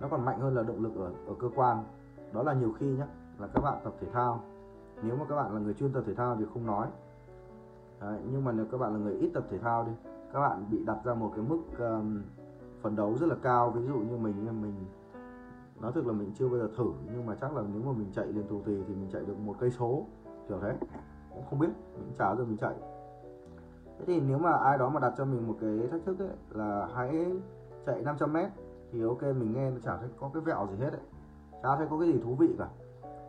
nó 0.00 0.08
còn 0.08 0.24
mạnh 0.24 0.40
hơn 0.40 0.54
là 0.54 0.62
động 0.62 0.82
lực 0.82 0.96
ở 0.96 1.12
ở 1.26 1.34
cơ 1.38 1.48
quan. 1.54 1.84
Đó 2.32 2.42
là 2.42 2.52
nhiều 2.52 2.72
khi 2.72 2.86
nhé 2.86 3.04
là 3.38 3.46
các 3.46 3.60
bạn 3.60 3.80
tập 3.84 3.94
thể 4.00 4.06
thao 4.12 4.40
nếu 5.02 5.16
mà 5.16 5.24
các 5.28 5.36
bạn 5.36 5.54
là 5.54 5.60
người 5.60 5.74
chuyên 5.74 5.92
tập 5.92 6.02
thể 6.06 6.14
thao 6.14 6.36
thì 6.36 6.44
không 6.54 6.66
nói. 6.66 6.86
Đấy, 8.00 8.20
nhưng 8.30 8.44
mà 8.44 8.52
nếu 8.52 8.66
các 8.72 8.78
bạn 8.78 8.92
là 8.92 8.98
người 8.98 9.14
ít 9.14 9.30
tập 9.34 9.44
thể 9.50 9.58
thao 9.58 9.84
đi 9.84 9.92
các 10.32 10.40
bạn 10.40 10.66
bị 10.70 10.84
đặt 10.84 10.98
ra 11.04 11.14
một 11.14 11.32
cái 11.36 11.44
mức 11.48 11.60
um, 11.78 12.22
phấn 12.82 12.96
đấu 12.96 13.16
rất 13.16 13.26
là 13.26 13.36
cao. 13.42 13.70
Ví 13.70 13.86
dụ 13.86 13.94
như 13.94 14.16
mình 14.16 14.62
mình 14.62 14.74
nói 15.80 15.92
thực 15.94 16.06
là 16.06 16.12
mình 16.12 16.32
chưa 16.34 16.48
bao 16.48 16.58
giờ 16.58 16.68
thử 16.76 16.92
nhưng 17.12 17.26
mà 17.26 17.34
chắc 17.40 17.56
là 17.56 17.62
nếu 17.72 17.82
mà 17.82 17.92
mình 17.92 18.12
chạy 18.12 18.26
lên 18.26 18.44
tù 18.48 18.60
tì 18.60 18.82
thì 18.88 18.94
mình 18.94 19.08
chạy 19.12 19.22
được 19.26 19.38
một 19.38 19.56
cây 19.58 19.70
số 19.70 20.06
kiểu 20.48 20.58
thế. 20.62 20.76
Cũng 21.34 21.42
không 21.50 21.58
biết 21.58 21.68
mình 21.98 22.12
chả 22.18 22.34
giờ 22.34 22.44
mình 22.44 22.56
chạy. 22.56 22.74
Thế 23.98 24.04
thì 24.06 24.20
nếu 24.20 24.38
mà 24.38 24.52
ai 24.52 24.78
đó 24.78 24.88
mà 24.88 25.00
đặt 25.00 25.12
cho 25.16 25.24
mình 25.24 25.48
một 25.48 25.54
cái 25.60 25.88
thách 25.90 26.04
thức 26.04 26.18
ấy 26.18 26.28
là 26.50 26.88
hãy 26.94 27.26
chạy 27.86 28.02
500 28.02 28.32
mét 28.32 28.50
thì 28.92 29.02
ok 29.02 29.22
mình 29.22 29.52
nghe 29.52 29.70
chả 29.82 29.96
thấy 29.96 30.08
có 30.20 30.30
cái 30.34 30.42
vẹo 30.42 30.66
gì 30.70 30.76
hết 30.84 30.90
ấy. 30.90 31.02
Chả 31.62 31.76
thấy 31.76 31.86
có 31.90 31.98
cái 31.98 32.08
gì 32.08 32.20
thú 32.24 32.34
vị 32.34 32.48
cả 32.58 32.68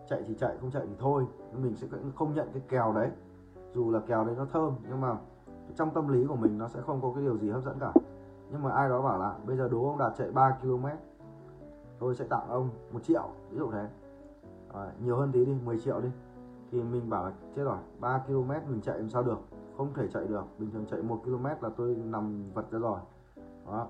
chạy 0.09 0.23
thì 0.27 0.33
chạy 0.33 0.57
không 0.61 0.71
chạy 0.71 0.83
thì 0.87 0.93
thôi. 0.99 1.25
Mình 1.53 1.75
sẽ 1.75 1.87
không 2.15 2.33
nhận 2.33 2.47
cái 2.53 2.61
kèo 2.69 2.93
đấy. 2.93 3.09
Dù 3.73 3.91
là 3.91 3.99
kèo 3.99 4.25
đấy 4.25 4.35
nó 4.37 4.45
thơm 4.45 4.75
nhưng 4.89 5.01
mà 5.01 5.17
trong 5.75 5.89
tâm 5.93 6.07
lý 6.07 6.25
của 6.25 6.35
mình 6.35 6.57
nó 6.57 6.67
sẽ 6.67 6.81
không 6.81 7.01
có 7.01 7.11
cái 7.15 7.23
điều 7.23 7.37
gì 7.37 7.49
hấp 7.49 7.63
dẫn 7.63 7.77
cả. 7.79 7.93
Nhưng 8.51 8.63
mà 8.63 8.71
ai 8.71 8.89
đó 8.89 9.01
bảo 9.01 9.19
là 9.19 9.35
bây 9.45 9.57
giờ 9.57 9.67
đố 9.69 9.87
ông 9.87 9.97
đạt 9.97 10.13
chạy 10.17 10.31
3 10.31 10.57
km 10.61 10.85
tôi 11.99 12.15
sẽ 12.15 12.25
tặng 12.25 12.49
ông 12.49 12.69
một 12.91 13.03
triệu. 13.03 13.29
Ví 13.49 13.57
dụ 13.57 13.71
thế. 13.71 13.87
À, 14.73 14.91
nhiều 15.03 15.15
hơn 15.15 15.31
tí 15.31 15.45
đi 15.45 15.53
10 15.65 15.79
triệu 15.79 16.01
đi. 16.01 16.09
Thì 16.71 16.81
mình 16.81 17.09
bảo 17.09 17.25
là 17.25 17.31
chết 17.55 17.63
rồi 17.63 17.77
3 17.99 18.23
km 18.27 18.47
mình 18.47 18.81
chạy 18.81 18.97
làm 18.97 19.09
sao 19.09 19.23
được? 19.23 19.39
Không 19.77 19.93
thể 19.93 20.07
chạy 20.07 20.27
được. 20.27 20.43
Bình 20.59 20.71
thường 20.71 20.85
chạy 20.91 21.01
1 21.01 21.19
km 21.23 21.45
là 21.45 21.69
tôi 21.77 21.95
nằm 21.95 22.51
vật 22.53 22.71
ra 22.71 22.79
rồi. 22.79 22.99
Đó. 23.65 23.87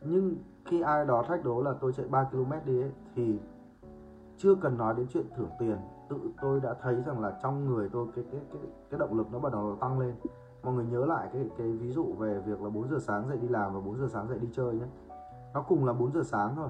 Nhưng 0.00 0.36
khi 0.64 0.80
ai 0.80 1.06
đó 1.06 1.24
thách 1.28 1.44
đố 1.44 1.62
là 1.62 1.74
tôi 1.80 1.92
chạy 1.92 2.06
3 2.08 2.24
km 2.24 2.52
đi 2.64 2.82
ấy, 2.82 2.92
thì 3.14 3.38
chưa 4.42 4.54
cần 4.54 4.78
nói 4.78 4.94
đến 4.96 5.06
chuyện 5.12 5.26
thưởng 5.36 5.50
tiền. 5.58 5.76
Tự 6.08 6.16
tôi 6.42 6.60
đã 6.60 6.74
thấy 6.82 7.02
rằng 7.02 7.20
là 7.20 7.38
trong 7.42 7.66
người 7.66 7.88
tôi 7.92 8.06
cái 8.16 8.24
cái 8.32 8.40
cái 8.52 8.62
cái 8.90 8.98
động 8.98 9.16
lực 9.16 9.32
nó 9.32 9.38
bắt 9.38 9.52
đầu 9.52 9.76
tăng 9.80 9.98
lên. 9.98 10.14
Mọi 10.62 10.74
người 10.74 10.84
nhớ 10.84 11.06
lại 11.06 11.28
cái 11.32 11.50
cái 11.58 11.72
ví 11.72 11.92
dụ 11.92 12.04
về 12.18 12.40
việc 12.40 12.62
là 12.62 12.70
4 12.70 12.88
giờ 12.88 12.98
sáng 13.00 13.28
dậy 13.28 13.38
đi 13.38 13.48
làm 13.48 13.74
và 13.74 13.80
4 13.80 13.98
giờ 13.98 14.06
sáng 14.08 14.28
dậy 14.28 14.38
đi 14.38 14.48
chơi 14.52 14.74
nhé. 14.74 14.86
Nó 15.54 15.62
cùng 15.62 15.84
là 15.84 15.92
4 15.92 16.12
giờ 16.12 16.22
sáng 16.24 16.56
thôi. 16.56 16.68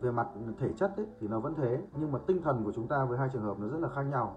Về 0.00 0.10
mặt 0.10 0.28
thể 0.58 0.72
chất 0.72 0.96
ấy, 0.96 1.06
thì 1.20 1.28
nó 1.28 1.40
vẫn 1.40 1.54
thế 1.54 1.82
nhưng 2.00 2.12
mà 2.12 2.18
tinh 2.26 2.42
thần 2.42 2.64
của 2.64 2.72
chúng 2.72 2.86
ta 2.86 3.04
với 3.04 3.18
hai 3.18 3.28
trường 3.32 3.42
hợp 3.42 3.58
nó 3.58 3.68
rất 3.68 3.78
là 3.78 3.88
khác 3.88 4.02
nhau. 4.02 4.36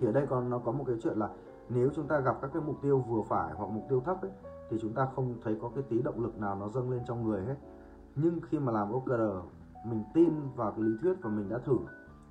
Thì 0.00 0.06
ở 0.06 0.12
đây 0.12 0.26
còn 0.26 0.50
nó 0.50 0.58
có 0.58 0.72
một 0.72 0.84
cái 0.86 0.96
chuyện 1.02 1.18
là 1.18 1.28
nếu 1.68 1.90
chúng 1.94 2.08
ta 2.08 2.20
gặp 2.20 2.38
các 2.42 2.50
cái 2.54 2.62
mục 2.66 2.76
tiêu 2.82 2.98
vừa 2.98 3.22
phải 3.28 3.52
hoặc 3.56 3.70
mục 3.70 3.84
tiêu 3.88 4.02
thấp 4.04 4.22
ấy, 4.22 4.30
thì 4.70 4.78
chúng 4.80 4.92
ta 4.92 5.08
không 5.16 5.34
thấy 5.44 5.58
có 5.62 5.70
cái 5.74 5.84
tí 5.88 6.02
động 6.02 6.20
lực 6.20 6.40
nào 6.40 6.56
nó 6.60 6.68
dâng 6.68 6.90
lên 6.90 7.00
trong 7.06 7.28
người 7.28 7.44
hết. 7.44 7.56
Nhưng 8.14 8.40
khi 8.48 8.58
mà 8.58 8.72
làm 8.72 8.92
OKR 8.92 9.22
mình 9.84 10.04
tin 10.14 10.30
vào 10.56 10.70
cái 10.70 10.80
lý 10.80 10.96
thuyết 11.02 11.14
và 11.22 11.30
mình 11.30 11.48
đã 11.48 11.58
thử 11.58 11.76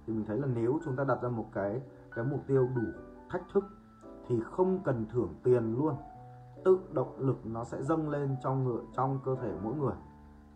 thì 0.05 0.13
mình 0.13 0.25
thấy 0.25 0.37
là 0.37 0.47
nếu 0.55 0.79
chúng 0.85 0.95
ta 0.95 1.03
đặt 1.03 1.21
ra 1.21 1.29
một 1.29 1.45
cái 1.53 1.81
cái 2.15 2.25
mục 2.25 2.39
tiêu 2.47 2.69
đủ 2.75 2.81
thách 3.29 3.43
thức 3.53 3.63
thì 4.27 4.39
không 4.43 4.79
cần 4.83 5.05
thưởng 5.11 5.33
tiền 5.43 5.75
luôn. 5.77 5.95
Tự 6.65 6.79
động 6.93 7.13
lực 7.17 7.45
nó 7.45 7.63
sẽ 7.63 7.83
dâng 7.83 8.09
lên 8.09 8.35
trong 8.43 8.63
người 8.63 8.81
trong 8.93 9.19
cơ 9.25 9.35
thể 9.35 9.53
mỗi 9.63 9.75
người. 9.75 9.93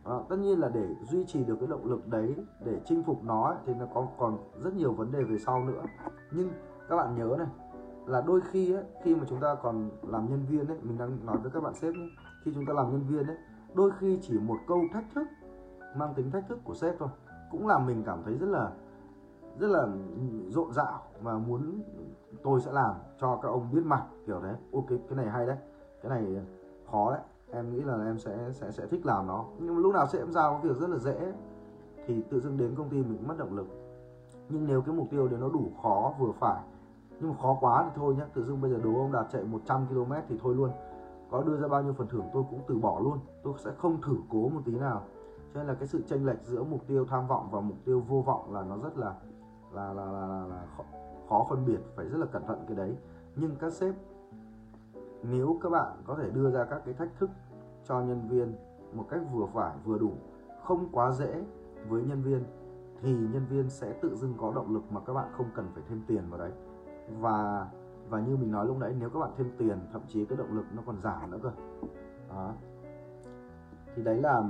À, 0.04 0.16
tất 0.30 0.36
nhiên 0.36 0.60
là 0.60 0.70
để 0.70 0.96
duy 1.04 1.26
trì 1.26 1.44
được 1.44 1.56
cái 1.60 1.68
động 1.68 1.86
lực 1.86 2.08
đấy 2.08 2.36
để 2.66 2.82
chinh 2.86 3.04
phục 3.04 3.24
nó 3.24 3.44
ấy, 3.44 3.58
thì 3.66 3.74
nó 3.74 3.86
còn 3.94 4.08
còn 4.18 4.38
rất 4.64 4.74
nhiều 4.74 4.94
vấn 4.94 5.12
đề 5.12 5.24
về 5.24 5.38
sau 5.38 5.64
nữa. 5.64 5.84
Nhưng 6.32 6.50
các 6.90 6.96
bạn 6.96 7.16
nhớ 7.16 7.36
này 7.38 7.48
là 8.06 8.22
đôi 8.22 8.42
khi 8.42 8.74
ấy, 8.74 8.84
khi 9.04 9.16
mà 9.16 9.26
chúng 9.28 9.40
ta 9.40 9.56
còn 9.56 9.90
làm 10.02 10.30
nhân 10.30 10.46
viên 10.50 10.68
ấy 10.68 10.78
mình 10.82 10.98
đang 10.98 11.26
nói 11.26 11.38
với 11.38 11.52
các 11.52 11.64
bạn 11.64 11.76
sếp 11.76 11.94
ấy, 11.94 12.10
khi 12.44 12.52
chúng 12.54 12.66
ta 12.66 12.74
làm 12.74 12.92
nhân 12.92 13.04
viên 13.08 13.28
ấy 13.28 13.38
đôi 13.74 13.92
khi 14.00 14.20
chỉ 14.22 14.40
một 14.40 14.58
câu 14.68 14.82
thách 14.94 15.06
thức 15.16 15.28
mang 15.98 16.14
tính 16.14 16.32
thách 16.32 16.48
thức 16.48 16.60
của 16.64 16.74
sếp 16.74 16.96
thôi 17.00 17.10
cũng 17.52 17.68
làm 17.68 17.86
mình 17.86 18.04
cảm 18.06 18.24
thấy 18.26 18.38
rất 18.38 18.50
là 18.50 18.72
rất 19.60 19.68
là 19.68 19.88
rộn 20.48 20.74
rạo 20.74 21.00
và 21.22 21.38
muốn 21.38 21.82
tôi 22.44 22.62
sẽ 22.62 22.72
làm 22.72 22.96
cho 23.20 23.40
các 23.42 23.50
ông 23.50 23.70
biết 23.72 23.86
mặt, 23.86 24.04
kiểu 24.26 24.42
đấy 24.42 24.56
ok 24.74 24.88
cái 24.88 25.18
này 25.18 25.30
hay 25.30 25.48
đấy. 25.48 25.58
Cái 26.02 26.10
này 26.10 26.42
khó 26.92 27.12
đấy. 27.12 27.22
Em 27.52 27.70
nghĩ 27.70 27.82
là 27.82 28.06
em 28.06 28.18
sẽ 28.18 28.38
sẽ 28.54 28.72
sẽ 28.72 28.86
thích 28.88 29.06
làm 29.06 29.28
nó. 29.28 29.46
Nhưng 29.60 29.76
mà 29.76 29.82
lúc 29.82 29.94
nào 29.94 30.08
sẽ 30.08 30.20
em 30.20 30.32
giao 30.32 30.60
cái 30.64 30.72
việc 30.72 30.80
rất 30.80 30.90
là 30.90 30.98
dễ, 30.98 31.34
thì 32.06 32.22
tự 32.30 32.40
dưng 32.40 32.58
đến 32.58 32.76
công 32.76 32.90
ty 32.90 32.98
mình 32.98 33.18
cũng 33.18 33.28
mất 33.28 33.38
động 33.38 33.56
lực. 33.56 33.68
Nhưng 34.50 34.68
nếu 34.68 34.82
cái 34.82 34.96
mục 34.96 35.08
tiêu 35.12 35.28
đấy 35.28 35.40
nó 35.40 35.50
đủ 35.50 35.72
khó 35.84 36.14
vừa 36.20 36.32
phải, 36.32 36.64
nhưng 37.20 37.30
mà 37.30 37.36
khó 37.42 37.58
quá 37.62 37.84
thì 37.84 37.92
thôi 37.96 38.16
nhé 38.16 38.24
tự 38.34 38.44
dưng 38.44 38.62
bây 38.62 38.72
giờ 38.72 38.80
đố 38.84 38.90
ông 38.90 39.12
đạt 39.12 39.26
chạy 39.32 39.44
100 39.44 39.86
km 39.88 40.14
thì 40.30 40.40
thôi 40.42 40.56
luôn. 40.56 40.70
Có 41.32 41.44
đưa 41.44 41.58
ra 41.58 41.68
bao 41.68 41.84
nhiêu 41.84 41.94
phần 41.94 42.08
thưởng 42.08 42.26
tôi 42.34 42.44
cũng 42.50 42.60
từ 42.68 42.78
bỏ 42.78 43.00
luôn. 43.00 43.20
Tôi 43.44 43.54
sẽ 43.58 43.72
không 43.78 44.02
thử 44.02 44.16
cố 44.30 44.50
một 44.50 44.62
tí 44.66 44.76
nào 44.76 45.04
cho 45.56 45.62
nên 45.62 45.68
là 45.68 45.74
cái 45.74 45.88
sự 45.88 46.02
chênh 46.08 46.26
lệch 46.26 46.44
giữa 46.44 46.64
mục 46.64 46.88
tiêu 46.88 47.06
tham 47.06 47.28
vọng 47.28 47.48
và 47.52 47.62
mục 47.62 47.78
tiêu 47.86 48.00
vô 48.00 48.22
vọng 48.22 48.54
là 48.54 48.64
nó 48.64 48.78
rất 48.78 48.98
là 48.98 49.14
là 49.74 49.94
là 49.94 50.06
là, 50.06 50.28
là, 50.28 50.46
là 50.48 50.68
khó, 50.78 50.84
khó 51.30 51.46
phân 51.50 51.66
biệt 51.66 51.80
phải 51.96 52.06
rất 52.06 52.18
là 52.18 52.26
cẩn 52.26 52.46
thận 52.48 52.64
cái 52.68 52.78
đấy. 52.78 52.96
Nhưng 53.36 53.56
các 53.56 53.74
sếp 53.74 53.96
nếu 55.24 55.60
các 55.62 55.70
bạn 55.70 55.98
có 56.06 56.16
thể 56.16 56.30
đưa 56.30 56.52
ra 56.52 56.64
các 56.64 56.82
cái 56.86 56.94
thách 56.94 57.10
thức 57.20 57.30
cho 57.84 58.02
nhân 58.02 58.28
viên 58.28 58.56
một 58.94 59.06
cách 59.10 59.22
vừa 59.34 59.46
phải 59.54 59.76
vừa 59.86 59.98
đủ 59.98 60.12
không 60.64 60.90
quá 60.92 61.12
dễ 61.12 61.44
với 61.90 62.04
nhân 62.04 62.22
viên 62.22 62.44
thì 63.02 63.12
nhân 63.12 63.46
viên 63.50 63.70
sẽ 63.70 63.94
tự 64.02 64.16
dưng 64.16 64.34
có 64.38 64.52
động 64.56 64.74
lực 64.74 64.84
mà 64.92 65.02
các 65.06 65.14
bạn 65.14 65.30
không 65.38 65.48
cần 65.56 65.68
phải 65.74 65.84
thêm 65.90 66.02
tiền 66.08 66.30
vào 66.30 66.40
đấy. 66.40 66.52
Và 67.20 67.68
và 68.10 68.20
như 68.20 68.38
mình 68.38 68.52
nói 68.52 68.66
lúc 68.66 68.78
nãy 68.78 68.96
nếu 69.00 69.10
các 69.10 69.20
bạn 69.20 69.32
thêm 69.38 69.52
tiền 69.58 69.78
thậm 69.94 70.02
chí 70.08 70.26
cái 70.26 70.38
động 70.38 70.56
lực 70.56 70.66
nó 70.74 70.82
còn 70.86 71.02
giảm 71.02 71.32
nữa 71.32 71.40
cơ. 71.44 71.52
Đó. 72.30 72.54
thì 73.96 74.04
đấy 74.04 74.22
là 74.22 74.44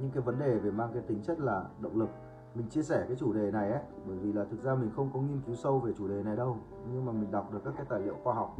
những 0.00 0.10
cái 0.10 0.22
vấn 0.22 0.38
đề 0.38 0.58
về 0.58 0.70
mang 0.70 0.90
cái 0.92 1.02
tính 1.02 1.22
chất 1.22 1.40
là 1.40 1.64
động 1.80 1.98
lực. 1.98 2.08
Mình 2.54 2.68
chia 2.68 2.82
sẻ 2.82 3.04
cái 3.08 3.16
chủ 3.16 3.32
đề 3.32 3.50
này 3.50 3.70
ấy 3.70 3.82
bởi 4.06 4.16
vì 4.16 4.32
là 4.32 4.44
thực 4.44 4.62
ra 4.62 4.74
mình 4.74 4.90
không 4.96 5.10
có 5.14 5.20
nghiên 5.20 5.40
cứu 5.46 5.54
sâu 5.54 5.78
về 5.78 5.92
chủ 5.98 6.08
đề 6.08 6.22
này 6.22 6.36
đâu 6.36 6.56
nhưng 6.92 7.04
mà 7.04 7.12
mình 7.12 7.30
đọc 7.30 7.52
được 7.52 7.60
các 7.64 7.74
cái 7.76 7.86
tài 7.88 8.00
liệu 8.00 8.14
khoa 8.22 8.34
học. 8.34 8.56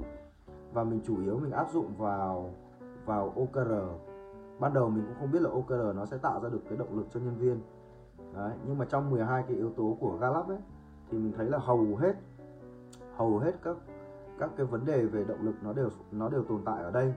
Và 0.73 0.85
mình 0.85 1.01
chủ 1.07 1.23
yếu 1.23 1.39
mình 1.39 1.53
áp 1.53 1.71
dụng 1.73 1.95
vào 1.99 2.51
vào 3.07 3.33
OKR 3.37 3.73
ban 4.61 4.75
đầu 4.75 4.91
mình 4.91 5.05
cũng 5.07 5.17
không 5.21 5.33
biết 5.33 5.43
là 5.43 5.51
OKR 5.51 5.97
nó 5.97 6.07
sẽ 6.07 6.17
tạo 6.17 6.41
ra 6.43 6.49
được 6.49 6.61
cái 6.69 6.79
động 6.79 6.97
lực 6.97 7.07
cho 7.11 7.21
nhân 7.21 7.37
viên. 7.37 7.61
Đấy, 8.35 8.53
nhưng 8.67 8.79
mà 8.79 8.85
trong 8.85 9.11
12 9.11 9.43
cái 9.49 9.57
yếu 9.57 9.71
tố 9.71 9.97
của 10.01 10.17
Gallup 10.21 10.49
ấy 10.49 10.59
thì 11.11 11.19
mình 11.19 11.33
thấy 11.37 11.47
là 11.47 11.59
hầu 11.59 11.97
hết 11.97 12.17
hầu 13.17 13.39
hết 13.39 13.53
các 13.63 13.77
các 14.39 14.51
cái 14.57 14.67
vấn 14.67 14.85
đề 14.87 15.05
về 15.05 15.25
động 15.25 15.43
lực 15.43 15.55
nó 15.63 15.73
đều 15.73 15.89
nó 16.13 16.29
đều 16.29 16.45
tồn 16.45 16.63
tại 16.65 16.83
ở 16.83 16.91
đây. 16.91 17.15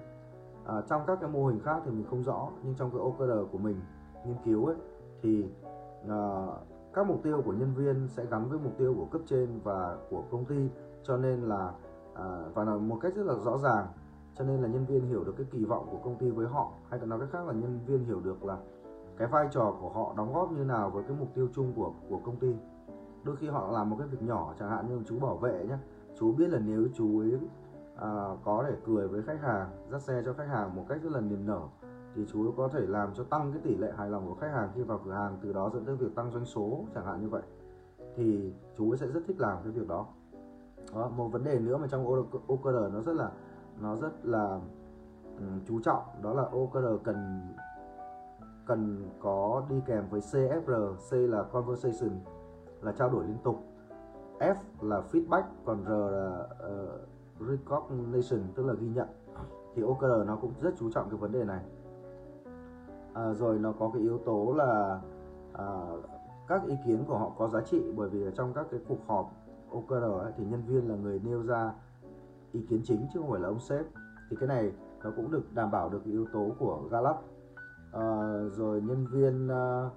À, 0.66 0.82
trong 0.90 1.02
các 1.08 1.18
cái 1.22 1.30
mô 1.30 1.48
hình 1.48 1.60
khác 1.60 1.82
thì 1.86 1.92
mình 1.92 2.06
không 2.10 2.24
rõ 2.24 2.50
nhưng 2.64 2.76
trong 2.76 2.92
cái 2.92 3.00
OKR 3.00 3.52
của 3.52 3.58
mình 3.58 3.76
nghiên 4.26 4.38
cứu 4.46 4.66
ấy 4.66 4.76
thì 5.22 5.46
à, 6.10 6.48
các 6.94 7.08
mục 7.08 7.24
tiêu 7.24 7.42
của 7.46 7.54
nhân 7.54 7.74
viên 7.76 8.08
sẽ 8.08 8.26
gắn 8.26 8.50
với 8.50 8.60
mục 8.60 8.74
tiêu 8.78 8.94
của 8.98 9.06
cấp 9.06 9.22
trên 9.26 9.60
và 9.64 9.98
của 10.10 10.24
công 10.32 10.46
ty. 10.46 10.70
Cho 11.04 11.18
nên 11.18 11.42
là 11.42 11.74
à, 12.14 12.44
và 12.54 12.64
là 12.64 12.76
một 12.76 12.98
cách 13.02 13.16
rất 13.16 13.26
là 13.26 13.34
rõ 13.34 13.58
ràng. 13.58 13.88
Cho 14.36 14.46
nên 14.46 14.62
là 14.62 14.68
nhân 14.68 14.86
viên 14.86 15.08
hiểu 15.08 15.24
được 15.24 15.34
cái 15.38 15.48
kỳ 15.52 15.66
vọng 15.66 15.88
của 15.92 15.98
công 15.98 16.18
ty 16.18 16.30
với 16.30 16.48
họ 16.48 16.72
hay 16.90 17.00
còn 17.00 17.10
nói 17.10 17.20
cách 17.20 17.30
khác 17.32 17.48
là 17.48 17.54
nhân 17.54 17.80
viên 17.86 18.06
hiểu 18.06 18.20
được 18.20 18.44
là 18.46 18.58
cái 19.18 19.28
vai 19.28 19.48
trò 19.52 19.76
của 19.82 19.90
họ 19.90 20.14
đóng 20.18 20.34
góp 20.34 20.52
như 20.52 20.64
nào 20.64 20.90
với 20.90 21.04
cái 21.04 21.18
mục 21.20 21.30
tiêu 21.34 21.48
chung 21.54 21.74
của 21.76 21.94
của 22.10 22.20
công 22.26 22.36
ty. 22.36 22.56
Đôi 23.24 23.36
khi 23.36 23.48
họ 23.48 23.72
làm 23.72 23.90
một 23.90 23.96
cái 24.00 24.08
việc 24.08 24.22
nhỏ 24.22 24.54
chẳng 24.60 24.70
hạn 24.70 24.88
như 24.90 25.02
chú 25.06 25.20
bảo 25.20 25.38
vệ 25.38 25.66
nhé 25.66 25.78
chú 26.20 26.32
biết 26.32 26.50
là 26.50 26.60
nếu 26.60 26.88
chú 26.96 27.20
ấy 27.20 27.40
à, 27.96 28.10
có 28.44 28.64
thể 28.68 28.76
cười 28.86 29.08
với 29.08 29.22
khách 29.22 29.42
hàng 29.42 29.70
dắt 29.92 30.02
xe 30.02 30.22
cho 30.26 30.34
khách 30.34 30.48
hàng 30.48 30.76
một 30.76 30.86
cách 30.90 31.02
rất 31.04 31.12
là 31.12 31.22
niềm 31.22 31.46
nở 31.46 31.62
thì 32.15 32.26
chú 32.32 32.54
có 32.58 32.67
thể 32.67 32.80
làm 32.88 33.13
cho 33.13 33.23
tăng 33.23 33.52
cái 33.52 33.62
tỷ 33.63 33.78
lệ 33.78 33.91
hài 33.97 34.10
lòng 34.10 34.28
của 34.28 34.36
khách 34.36 34.52
hàng 34.52 34.69
khi 34.76 34.82
vào 34.82 35.02
cửa 35.06 35.12
hàng 35.12 35.38
từ 35.41 35.54
đó 35.54 35.69
dẫn 35.73 35.86
tới 35.86 35.95
việc 35.95 36.15
tăng 36.15 36.32
doanh 36.32 36.45
số 36.45 36.86
chẳng 36.95 37.06
hạn 37.06 37.21
như 37.21 37.30
vậy. 37.30 37.41
Thì 38.15 38.54
chú 38.78 38.95
sẽ 38.95 39.08
rất 39.08 39.21
thích 39.28 39.39
làm 39.39 39.58
cái 39.63 39.71
việc 39.71 39.88
đó. 39.88 40.08
Đó, 40.95 41.10
một 41.10 41.28
vấn 41.28 41.43
đề 41.43 41.60
nữa 41.60 41.78
mà 41.78 41.88
trong 41.88 42.26
OKR 42.47 42.93
nó 42.93 43.02
rất 43.02 43.13
là 43.13 43.32
nó 43.82 43.95
rất 43.95 44.26
là 44.26 44.60
um, 45.38 45.60
chú 45.67 45.80
trọng 45.80 46.04
đó 46.21 46.34
là 46.34 46.43
OKR 46.43 47.04
cần 47.04 47.41
cần 48.65 49.10
có 49.19 49.63
đi 49.69 49.82
kèm 49.86 50.04
với 50.10 50.21
CFR 50.21 50.95
C 50.95 51.32
là 51.32 51.43
conversation 51.43 52.19
là 52.82 52.91
trao 52.91 53.10
đổi 53.10 53.26
liên 53.26 53.38
tục. 53.43 53.63
F 54.39 54.56
là 54.82 55.02
feedback 55.12 55.43
còn 55.65 55.86
R 55.86 55.89
là 55.89 56.47
uh, 56.73 57.49
recognition 57.49 58.39
tức 58.56 58.65
là 58.65 58.73
ghi 58.73 58.88
nhận. 58.88 59.08
Thì 59.76 59.82
OKR 59.82 60.28
nó 60.28 60.36
cũng 60.36 60.52
rất 60.62 60.73
chú 60.78 60.91
trọng 60.91 61.10
cái 61.10 61.19
vấn 61.19 61.32
đề 61.32 61.43
này 61.43 61.63
à, 63.13 63.34
rồi 63.34 63.60
nó 63.60 63.71
có 63.71 63.89
cái 63.93 64.02
yếu 64.02 64.17
tố 64.17 64.54
là 64.54 65.02
à, 65.54 65.65
các 66.47 66.62
ý 66.67 66.76
kiến 66.86 67.04
của 67.08 67.17
họ 67.17 67.32
có 67.38 67.47
giá 67.47 67.62
trị 67.62 67.91
bởi 67.95 68.10
vì 68.10 68.26
trong 68.36 68.54
các 68.54 68.67
cái 68.71 68.80
cuộc 68.88 69.08
họp 69.08 69.32
OKR 69.71 70.04
ấy, 70.04 70.32
thì 70.38 70.45
nhân 70.45 70.63
viên 70.67 70.89
là 70.89 70.95
người 70.95 71.21
nêu 71.23 71.43
ra 71.43 71.73
ý 72.52 72.65
kiến 72.69 72.82
chính 72.84 73.08
chứ 73.13 73.19
không 73.19 73.32
phải 73.32 73.39
là 73.39 73.47
ông 73.47 73.60
sếp. 73.60 73.86
Thì 74.30 74.38
cái 74.39 74.47
này 74.47 74.71
nó 75.04 75.12
cũng 75.15 75.32
được 75.32 75.54
đảm 75.54 75.71
bảo 75.71 75.89
được 75.89 76.04
yếu 76.06 76.26
tố 76.34 76.52
của 76.60 76.82
Gallup. 76.91 77.15
À, 77.91 78.34
rồi 78.52 78.82
nhân 78.82 79.08
viên 79.12 79.47
à, 79.47 79.89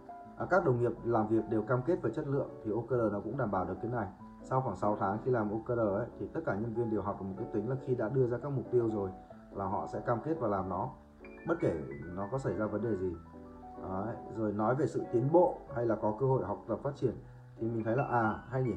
các 0.50 0.64
đồng 0.64 0.80
nghiệp 0.80 0.92
làm 1.04 1.28
việc 1.28 1.44
đều 1.50 1.62
cam 1.62 1.82
kết 1.86 2.02
về 2.02 2.10
chất 2.10 2.28
lượng 2.28 2.48
thì 2.64 2.70
OKR 2.72 3.12
nó 3.12 3.20
cũng 3.20 3.36
đảm 3.36 3.50
bảo 3.50 3.64
được 3.64 3.74
cái 3.82 3.90
này. 3.90 4.06
Sau 4.42 4.60
khoảng 4.60 4.76
6 4.76 4.96
tháng 5.00 5.18
khi 5.24 5.30
làm 5.30 5.50
OKR 5.50 5.78
ấy, 5.78 6.06
thì 6.18 6.26
tất 6.34 6.40
cả 6.46 6.54
nhân 6.54 6.74
viên 6.74 6.90
đều 6.90 7.02
học 7.02 7.16
được 7.20 7.26
một 7.26 7.34
cái 7.38 7.46
tính 7.52 7.70
là 7.70 7.76
khi 7.86 7.94
đã 7.94 8.08
đưa 8.08 8.26
ra 8.26 8.38
các 8.42 8.52
mục 8.52 8.64
tiêu 8.70 8.90
rồi 8.92 9.10
là 9.52 9.64
họ 9.64 9.86
sẽ 9.92 10.00
cam 10.00 10.18
kết 10.24 10.34
và 10.40 10.48
làm 10.48 10.68
nó 10.68 10.90
bất 11.48 11.56
kể 11.60 11.74
nó 12.16 12.28
có 12.32 12.38
xảy 12.38 12.54
ra 12.54 12.66
vấn 12.66 12.82
đề 12.82 12.96
gì. 12.96 13.16
Đấy. 13.82 14.16
rồi 14.36 14.52
nói 14.52 14.74
về 14.74 14.86
sự 14.86 15.02
tiến 15.12 15.28
bộ 15.32 15.58
hay 15.74 15.86
là 15.86 15.94
có 15.94 16.16
cơ 16.20 16.26
hội 16.26 16.44
học 16.44 16.64
tập 16.68 16.78
phát 16.82 16.96
triển 16.96 17.14
thì 17.56 17.66
mình 17.66 17.84
thấy 17.84 17.96
là 17.96 18.04
à 18.04 18.44
hay 18.48 18.62
nhỉ. 18.62 18.74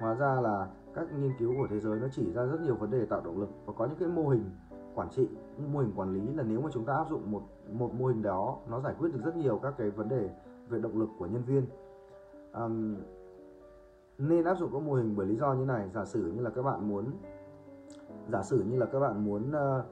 Hóa 0.00 0.14
ra 0.14 0.40
là 0.40 0.68
các 0.94 1.12
nghiên 1.12 1.32
cứu 1.38 1.54
của 1.58 1.66
thế 1.70 1.80
giới 1.80 2.00
nó 2.00 2.06
chỉ 2.12 2.32
ra 2.32 2.44
rất 2.44 2.60
nhiều 2.60 2.74
vấn 2.74 2.90
đề 2.90 3.06
tạo 3.06 3.20
động 3.24 3.40
lực 3.40 3.48
và 3.66 3.72
có 3.76 3.86
những 3.86 3.98
cái 3.98 4.08
mô 4.08 4.28
hình 4.28 4.50
quản 4.94 5.08
trị 5.10 5.28
những 5.58 5.72
mô 5.72 5.78
hình 5.78 5.92
quản 5.96 6.12
lý 6.12 6.34
là 6.34 6.42
nếu 6.42 6.60
mà 6.60 6.70
chúng 6.72 6.84
ta 6.84 6.94
áp 6.94 7.06
dụng 7.10 7.30
một 7.30 7.42
một 7.72 7.94
mô 7.94 8.06
hình 8.06 8.22
đó 8.22 8.58
nó 8.68 8.80
giải 8.80 8.94
quyết 8.98 9.12
được 9.12 9.20
rất 9.24 9.36
nhiều 9.36 9.60
các 9.62 9.74
cái 9.78 9.90
vấn 9.90 10.08
đề 10.08 10.30
về 10.68 10.78
động 10.78 10.98
lực 10.98 11.08
của 11.18 11.26
nhân 11.26 11.42
viên. 11.44 11.66
Um, 12.52 12.96
nên 14.18 14.44
áp 14.44 14.54
dụng 14.54 14.70
các 14.72 14.82
mô 14.82 14.94
hình 14.94 15.14
bởi 15.16 15.26
lý 15.26 15.36
do 15.36 15.54
như 15.54 15.64
này. 15.64 15.88
Giả 15.94 16.04
sử 16.04 16.32
như 16.36 16.42
là 16.42 16.50
các 16.50 16.62
bạn 16.62 16.88
muốn 16.88 17.04
giả 18.28 18.42
sử 18.42 18.62
như 18.62 18.78
là 18.78 18.86
các 18.86 19.00
bạn 19.00 19.24
muốn 19.24 19.50
uh, 19.50 19.84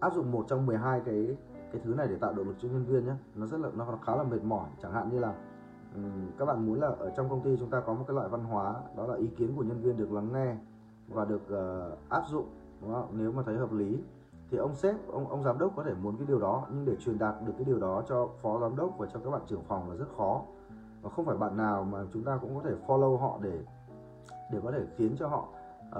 áp 0.00 0.14
dụng 0.14 0.32
một 0.32 0.44
trong 0.48 0.66
12 0.66 1.00
cái 1.04 1.36
cái 1.72 1.80
thứ 1.84 1.94
này 1.94 2.08
để 2.08 2.16
tạo 2.16 2.32
động 2.32 2.48
lực 2.48 2.56
cho 2.58 2.68
nhân 2.68 2.84
viên 2.84 3.06
nhé 3.06 3.14
nó 3.34 3.46
rất 3.46 3.60
là 3.60 3.68
nó 3.74 3.98
khá 4.02 4.16
là 4.16 4.22
mệt 4.22 4.44
mỏi. 4.44 4.68
Chẳng 4.82 4.92
hạn 4.92 5.10
như 5.10 5.18
là 5.18 5.34
um, 5.94 6.30
các 6.38 6.44
bạn 6.44 6.66
muốn 6.66 6.80
là 6.80 6.88
ở 6.98 7.10
trong 7.16 7.28
công 7.28 7.40
ty 7.40 7.56
chúng 7.56 7.70
ta 7.70 7.80
có 7.80 7.94
một 7.94 8.04
cái 8.08 8.14
loại 8.14 8.28
văn 8.28 8.44
hóa 8.44 8.74
đó 8.96 9.06
là 9.06 9.14
ý 9.14 9.26
kiến 9.26 9.52
của 9.56 9.62
nhân 9.62 9.80
viên 9.80 9.96
được 9.96 10.12
lắng 10.12 10.32
nghe 10.32 10.56
và 11.08 11.24
được 11.24 11.42
uh, 11.42 11.98
áp 12.08 12.22
dụng 12.30 12.46
đúng 12.80 12.92
không? 12.92 13.08
nếu 13.12 13.32
mà 13.32 13.42
thấy 13.46 13.56
hợp 13.56 13.72
lý. 13.72 13.98
Thì 14.50 14.58
ông 14.58 14.74
sếp 14.74 15.08
ông 15.08 15.28
ông 15.28 15.42
giám 15.44 15.58
đốc 15.58 15.72
có 15.76 15.82
thể 15.82 15.94
muốn 16.02 16.16
cái 16.16 16.26
điều 16.26 16.40
đó 16.40 16.66
nhưng 16.70 16.84
để 16.84 16.96
truyền 16.96 17.18
đạt 17.18 17.34
được 17.46 17.52
cái 17.56 17.64
điều 17.64 17.78
đó 17.78 18.02
cho 18.08 18.28
phó 18.42 18.60
giám 18.60 18.76
đốc 18.76 18.98
và 18.98 19.06
cho 19.12 19.20
các 19.24 19.30
bạn 19.30 19.42
trưởng 19.46 19.62
phòng 19.62 19.90
là 19.90 19.96
rất 19.96 20.08
khó. 20.16 20.42
Và 21.02 21.10
không 21.10 21.24
phải 21.24 21.36
bạn 21.36 21.56
nào 21.56 21.84
mà 21.84 21.98
chúng 22.12 22.24
ta 22.24 22.38
cũng 22.42 22.54
có 22.54 22.60
thể 22.64 22.74
follow 22.86 23.16
họ 23.16 23.38
để 23.42 23.58
để 24.52 24.60
có 24.64 24.72
thể 24.72 24.86
khiến 24.96 25.16
cho 25.18 25.28
họ 25.28 25.48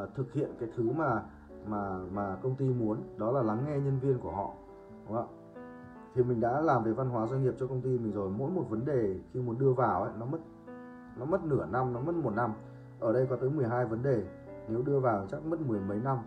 uh, 0.02 0.14
thực 0.14 0.32
hiện 0.32 0.50
cái 0.60 0.68
thứ 0.76 0.90
mà 0.96 1.22
mà 1.66 1.98
mà 2.12 2.36
công 2.42 2.54
ty 2.54 2.68
muốn 2.68 2.98
đó 3.16 3.32
là 3.32 3.42
lắng 3.42 3.64
nghe 3.66 3.72
nhân 3.72 3.98
viên 3.98 4.18
của 4.18 4.30
họ 4.30 4.52
đúng 5.06 5.16
không 5.16 5.39
thì 6.14 6.22
mình 6.22 6.40
đã 6.40 6.60
làm 6.60 6.84
về 6.84 6.92
văn 6.92 7.08
hóa 7.08 7.26
doanh 7.26 7.42
nghiệp 7.42 7.54
cho 7.58 7.66
công 7.66 7.80
ty 7.80 7.98
mình 7.98 8.12
rồi. 8.12 8.30
Mỗi 8.30 8.50
một 8.50 8.64
vấn 8.68 8.84
đề 8.84 9.16
khi 9.32 9.40
muốn 9.40 9.58
đưa 9.58 9.72
vào 9.72 10.02
ấy, 10.02 10.12
nó 10.18 10.26
mất 10.26 10.38
nó 11.16 11.24
mất 11.24 11.44
nửa 11.44 11.66
năm 11.66 11.92
nó 11.92 12.00
mất 12.00 12.14
một 12.14 12.32
năm. 12.36 12.52
Ở 13.00 13.12
đây 13.12 13.26
có 13.26 13.36
tới 13.36 13.50
12 13.50 13.86
vấn 13.86 14.02
đề. 14.02 14.22
Nếu 14.68 14.82
đưa 14.82 15.00
vào 15.00 15.26
chắc 15.30 15.46
mất 15.46 15.60
mười 15.60 15.80
mấy 15.80 15.98
năm. 15.98 16.18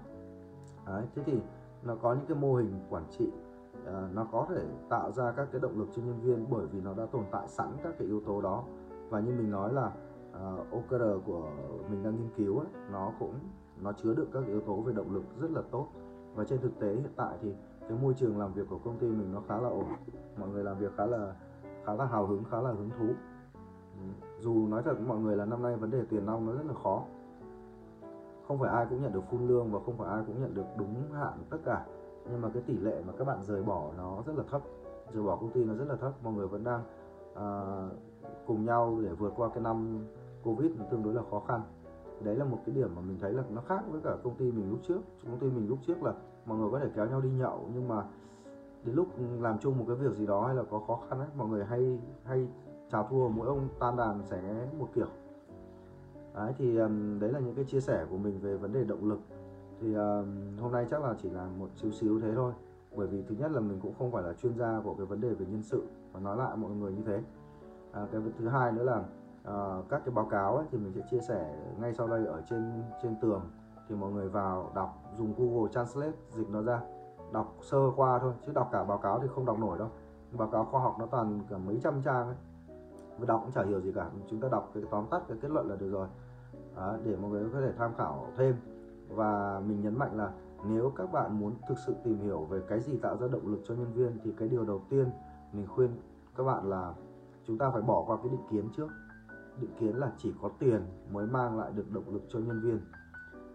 Đấy, 0.85 1.03
thế 1.15 1.23
thì 1.25 1.39
nó 1.83 1.95
có 1.95 2.13
những 2.13 2.25
cái 2.27 2.37
mô 2.37 2.55
hình 2.55 2.79
quản 2.89 3.03
trị. 3.09 3.31
À, 3.85 4.09
nó 4.13 4.27
có 4.31 4.45
thể 4.49 4.65
tạo 4.89 5.11
ra 5.11 5.31
các 5.31 5.47
cái 5.51 5.61
động 5.61 5.79
lực 5.79 5.87
cho 5.95 6.01
nhân 6.01 6.19
viên 6.21 6.45
bởi 6.49 6.65
vì 6.67 6.81
nó 6.81 6.93
đã 6.93 7.05
tồn 7.05 7.23
tại 7.31 7.47
sẵn 7.47 7.67
các 7.83 7.93
cái 7.99 8.07
yếu 8.07 8.21
tố 8.25 8.41
đó. 8.41 8.63
Và 9.09 9.19
như 9.19 9.31
mình 9.31 9.51
nói 9.51 9.73
là 9.73 9.91
ờ, 10.31 10.57
uh, 10.61 10.71
OKR 10.71 11.03
của 11.25 11.49
mình 11.89 12.03
đang 12.03 12.15
nghiên 12.15 12.29
cứu 12.37 12.59
ấy, 12.59 12.67
nó 12.91 13.11
cũng 13.19 13.33
nó 13.81 13.93
chứa 13.93 14.13
được 14.13 14.27
các 14.33 14.43
yếu 14.47 14.61
tố 14.61 14.75
về 14.75 14.93
động 14.93 15.13
lực 15.13 15.23
rất 15.39 15.51
là 15.51 15.61
tốt. 15.71 15.87
Và 16.35 16.43
trên 16.43 16.59
thực 16.61 16.79
tế 16.79 16.87
hiện 16.87 17.11
tại 17.15 17.37
thì 17.41 17.53
cái 17.89 17.97
môi 18.01 18.13
trường 18.13 18.39
làm 18.39 18.53
việc 18.53 18.69
của 18.69 18.79
công 18.85 18.97
ty 18.97 19.07
mình 19.07 19.33
nó 19.33 19.41
khá 19.47 19.57
là 19.57 19.69
ổn. 19.69 19.85
Mọi 20.37 20.49
người 20.49 20.63
làm 20.63 20.77
việc 20.77 20.91
khá 20.97 21.05
là 21.05 21.35
khá 21.85 21.93
là 21.93 22.05
hào 22.05 22.27
hứng 22.27 22.43
khá 22.51 22.61
là 22.61 22.71
hứng 22.71 22.89
thú. 22.89 23.05
Dù 24.39 24.67
nói 24.67 24.81
thật 24.85 24.93
với 24.93 25.07
mọi 25.07 25.19
người 25.19 25.35
là 25.35 25.45
năm 25.45 25.63
nay 25.63 25.75
vấn 25.75 25.91
đề 25.91 26.03
tiền 26.09 26.25
nong 26.25 26.45
nó 26.45 26.53
rất 26.53 26.65
là 26.65 26.73
khó. 26.83 27.03
Không 28.47 28.59
phải 28.59 28.69
ai 28.69 28.85
cũng 28.89 29.01
nhận 29.01 29.13
được 29.13 29.23
full 29.31 29.47
lương 29.47 29.71
và 29.71 29.79
không 29.85 29.97
phải 29.97 30.09
ai 30.09 30.23
cũng 30.27 30.41
nhận 30.41 30.53
được 30.53 30.65
đúng 30.77 31.11
hạn 31.11 31.33
tất 31.49 31.57
cả. 31.65 31.85
Nhưng 32.31 32.41
mà 32.41 32.49
cái 32.53 32.63
tỷ 32.65 32.77
lệ 32.77 33.01
mà 33.07 33.13
các 33.17 33.27
bạn 33.27 33.43
rời 33.43 33.63
bỏ 33.63 33.91
nó 33.97 34.23
rất 34.25 34.37
là 34.37 34.43
thấp. 34.51 34.61
Rời 35.13 35.23
bỏ 35.23 35.35
công 35.35 35.51
ty 35.51 35.63
nó 35.63 35.73
rất 35.73 35.85
là 35.87 35.95
thấp. 35.95 36.11
Mọi 36.23 36.33
người 36.33 36.47
vẫn 36.47 36.63
đang 36.63 36.83
à, 37.35 37.47
cùng 38.47 38.65
nhau 38.65 38.99
để 39.01 39.09
vượt 39.13 39.33
qua 39.35 39.49
cái 39.49 39.63
năm 39.63 40.05
covid 40.43 40.71
tương 40.91 41.03
đối 41.03 41.13
là 41.13 41.21
khó 41.31 41.39
khăn. 41.39 41.61
Đấy 42.21 42.35
là 42.35 42.45
một 42.45 42.57
cái 42.65 42.75
điểm 42.75 42.89
mà 42.95 43.01
mình 43.01 43.17
thấy 43.21 43.33
là 43.33 43.43
nó 43.49 43.61
khác 43.61 43.83
với 43.91 44.01
cả 44.03 44.15
công 44.23 44.35
ty 44.35 44.51
mình 44.51 44.69
lúc 44.69 44.79
trước. 44.83 44.99
Công 45.25 45.39
ty 45.39 45.47
mình 45.47 45.69
lúc 45.69 45.79
trước 45.87 46.03
là 46.03 46.13
mọi 46.45 46.57
người 46.57 46.69
có 46.71 46.79
thể 46.79 46.89
kéo 46.95 47.05
nhau 47.05 47.21
đi 47.21 47.29
nhậu 47.29 47.69
nhưng 47.73 47.87
mà 47.87 48.03
đến 48.83 48.95
lúc 48.95 49.07
làm 49.39 49.59
chung 49.59 49.77
một 49.77 49.85
cái 49.87 49.95
việc 49.95 50.15
gì 50.15 50.25
đó 50.25 50.45
hay 50.45 50.55
là 50.55 50.63
có 50.63 50.79
khó 50.79 50.99
khăn 51.09 51.19
ấy 51.19 51.27
mọi 51.37 51.47
người 51.47 51.65
hay 51.65 51.99
hay 52.23 52.47
chào 52.91 53.07
thua 53.09 53.27
mỗi 53.27 53.47
ông 53.47 53.67
tan 53.79 53.97
đàn 53.97 54.23
sẽ 54.25 54.67
một 54.79 54.87
kiểu. 54.95 55.07
Đấy 56.35 56.53
thì 56.57 56.77
đấy 57.19 57.31
là 57.31 57.39
những 57.39 57.55
cái 57.55 57.65
chia 57.65 57.79
sẻ 57.79 58.05
của 58.09 58.17
mình 58.17 58.39
về 58.39 58.57
vấn 58.57 58.73
đề 58.73 58.83
động 58.83 59.09
lực. 59.09 59.19
Thì 59.81 59.95
hôm 60.61 60.71
nay 60.71 60.87
chắc 60.91 61.03
là 61.03 61.15
chỉ 61.21 61.29
là 61.29 61.47
một 61.57 61.69
xíu 61.75 61.91
xíu 61.91 62.21
thế 62.21 62.31
thôi 62.35 62.53
bởi 62.95 63.07
vì 63.07 63.21
thứ 63.21 63.35
nhất 63.39 63.51
là 63.51 63.59
mình 63.59 63.79
cũng 63.81 63.93
không 63.99 64.11
phải 64.11 64.23
là 64.23 64.33
chuyên 64.33 64.57
gia 64.57 64.81
của 64.83 64.93
cái 64.93 65.05
vấn 65.05 65.21
đề 65.21 65.33
về 65.33 65.45
nhân 65.45 65.63
sự 65.63 65.83
và 66.11 66.19
nói 66.19 66.37
lại 66.37 66.57
mọi 66.57 66.71
người 66.71 66.91
như 66.91 67.03
thế. 67.05 67.23
À, 67.91 68.07
cái 68.11 68.21
thứ 68.39 68.47
hai 68.47 68.71
nữa 68.71 68.83
là 68.83 69.03
à, 69.43 69.81
các 69.89 70.01
cái 70.05 70.15
báo 70.15 70.25
cáo 70.25 70.57
ấy, 70.57 70.65
thì 70.71 70.77
mình 70.77 70.93
sẽ 70.93 71.01
chia 71.11 71.19
sẻ 71.19 71.55
ngay 71.79 71.93
sau 71.93 72.07
đây 72.07 72.25
ở 72.25 72.41
trên 72.49 72.83
trên 73.03 73.15
tường. 73.21 73.41
Thì 73.89 73.95
mọi 73.95 74.11
người 74.11 74.29
vào 74.29 74.71
đọc 74.75 75.02
dùng 75.17 75.33
Google 75.37 75.71
Translate 75.71 76.17
dịch 76.29 76.49
nó 76.49 76.61
ra. 76.61 76.81
Đọc 77.33 77.55
sơ 77.61 77.91
qua 77.95 78.19
thôi 78.19 78.33
chứ 78.45 78.51
đọc 78.55 78.69
cả 78.71 78.83
báo 78.83 78.97
cáo 78.97 79.19
thì 79.19 79.27
không 79.27 79.45
đọc 79.45 79.59
nổi 79.59 79.77
đâu. 79.77 79.89
Báo 80.31 80.47
cáo 80.47 80.65
khoa 80.65 80.81
học 80.81 80.95
nó 80.99 81.05
toàn 81.05 81.39
cả 81.49 81.57
mấy 81.57 81.79
trăm 81.83 82.01
trang 82.01 82.27
ấy. 82.27 82.35
Và 83.19 83.25
đọc 83.25 83.41
cũng 83.43 83.51
chả 83.51 83.63
hiểu 83.63 83.81
gì 83.81 83.91
cả. 83.91 84.09
Chúng 84.29 84.39
ta 84.39 84.47
đọc 84.51 84.71
cái 84.73 84.83
tóm 84.91 85.05
tắt 85.11 85.21
cái 85.27 85.37
kết 85.41 85.51
luận 85.51 85.69
là 85.69 85.75
được 85.75 85.89
rồi. 85.89 86.07
Đó, 86.75 86.95
để 87.03 87.15
mọi 87.15 87.31
người 87.31 87.49
có 87.53 87.61
thể 87.61 87.71
tham 87.77 87.91
khảo 87.97 88.27
thêm. 88.37 88.55
Và 89.09 89.61
mình 89.67 89.81
nhấn 89.81 89.97
mạnh 89.99 90.17
là 90.17 90.31
nếu 90.65 90.91
các 90.95 91.11
bạn 91.11 91.39
muốn 91.39 91.53
thực 91.67 91.77
sự 91.85 91.95
tìm 92.03 92.19
hiểu 92.19 92.45
về 92.45 92.61
cái 92.67 92.79
gì 92.79 92.97
tạo 92.97 93.17
ra 93.17 93.27
động 93.27 93.47
lực 93.47 93.59
cho 93.63 93.75
nhân 93.75 93.93
viên 93.93 94.19
thì 94.23 94.33
cái 94.37 94.47
điều 94.47 94.65
đầu 94.65 94.81
tiên 94.89 95.11
mình 95.53 95.67
khuyên 95.67 95.89
các 96.35 96.43
bạn 96.43 96.69
là 96.69 96.93
chúng 97.47 97.57
ta 97.57 97.69
phải 97.69 97.81
bỏ 97.81 98.03
qua 98.07 98.17
cái 98.17 98.29
định 98.31 98.43
kiến 98.51 98.69
trước. 98.77 98.87
Định 99.61 99.71
kiến 99.79 99.95
là 99.95 100.11
chỉ 100.17 100.33
có 100.41 100.49
tiền 100.59 100.81
mới 101.11 101.27
mang 101.27 101.59
lại 101.59 101.71
được 101.71 101.91
động 101.91 102.13
lực 102.13 102.21
cho 102.29 102.39
nhân 102.39 102.61
viên 102.61 102.79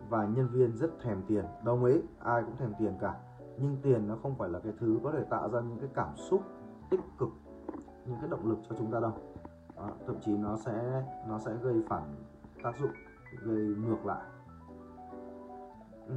và 0.09 0.25
nhân 0.25 0.49
viên 0.53 0.77
rất 0.77 0.91
thèm 1.03 1.23
tiền. 1.29 1.45
Đồng 1.65 1.85
ý 1.85 2.01
ai 2.19 2.43
cũng 2.43 2.57
thèm 2.57 2.73
tiền 2.79 2.95
cả. 3.01 3.15
Nhưng 3.59 3.77
tiền 3.83 4.09
nó 4.09 4.17
không 4.23 4.35
phải 4.39 4.49
là 4.49 4.59
cái 4.59 4.73
thứ 4.81 4.99
có 5.05 5.13
thể 5.13 5.25
tạo 5.31 5.51
ra 5.51 5.61
những 5.61 5.79
cái 5.79 5.89
cảm 5.95 6.17
xúc 6.17 6.43
tích 6.91 7.01
cực 7.19 7.29
những 8.07 8.17
cái 8.21 8.31
động 8.31 8.49
lực 8.49 8.59
cho 8.69 8.77
chúng 8.79 8.91
ta 8.93 9.01
đâu. 9.01 9.13
Đó, 9.77 9.91
thậm 10.07 10.17
chí 10.21 10.33
nó 10.33 10.57
sẽ 10.57 11.05
nó 11.29 11.39
sẽ 11.39 11.55
gây 11.63 11.83
phản 11.89 12.15
tác 12.63 12.79
dụng 12.81 12.91
gây 13.43 13.57
ngược 13.57 14.07
lại. 14.07 14.23
Ừ. 16.09 16.15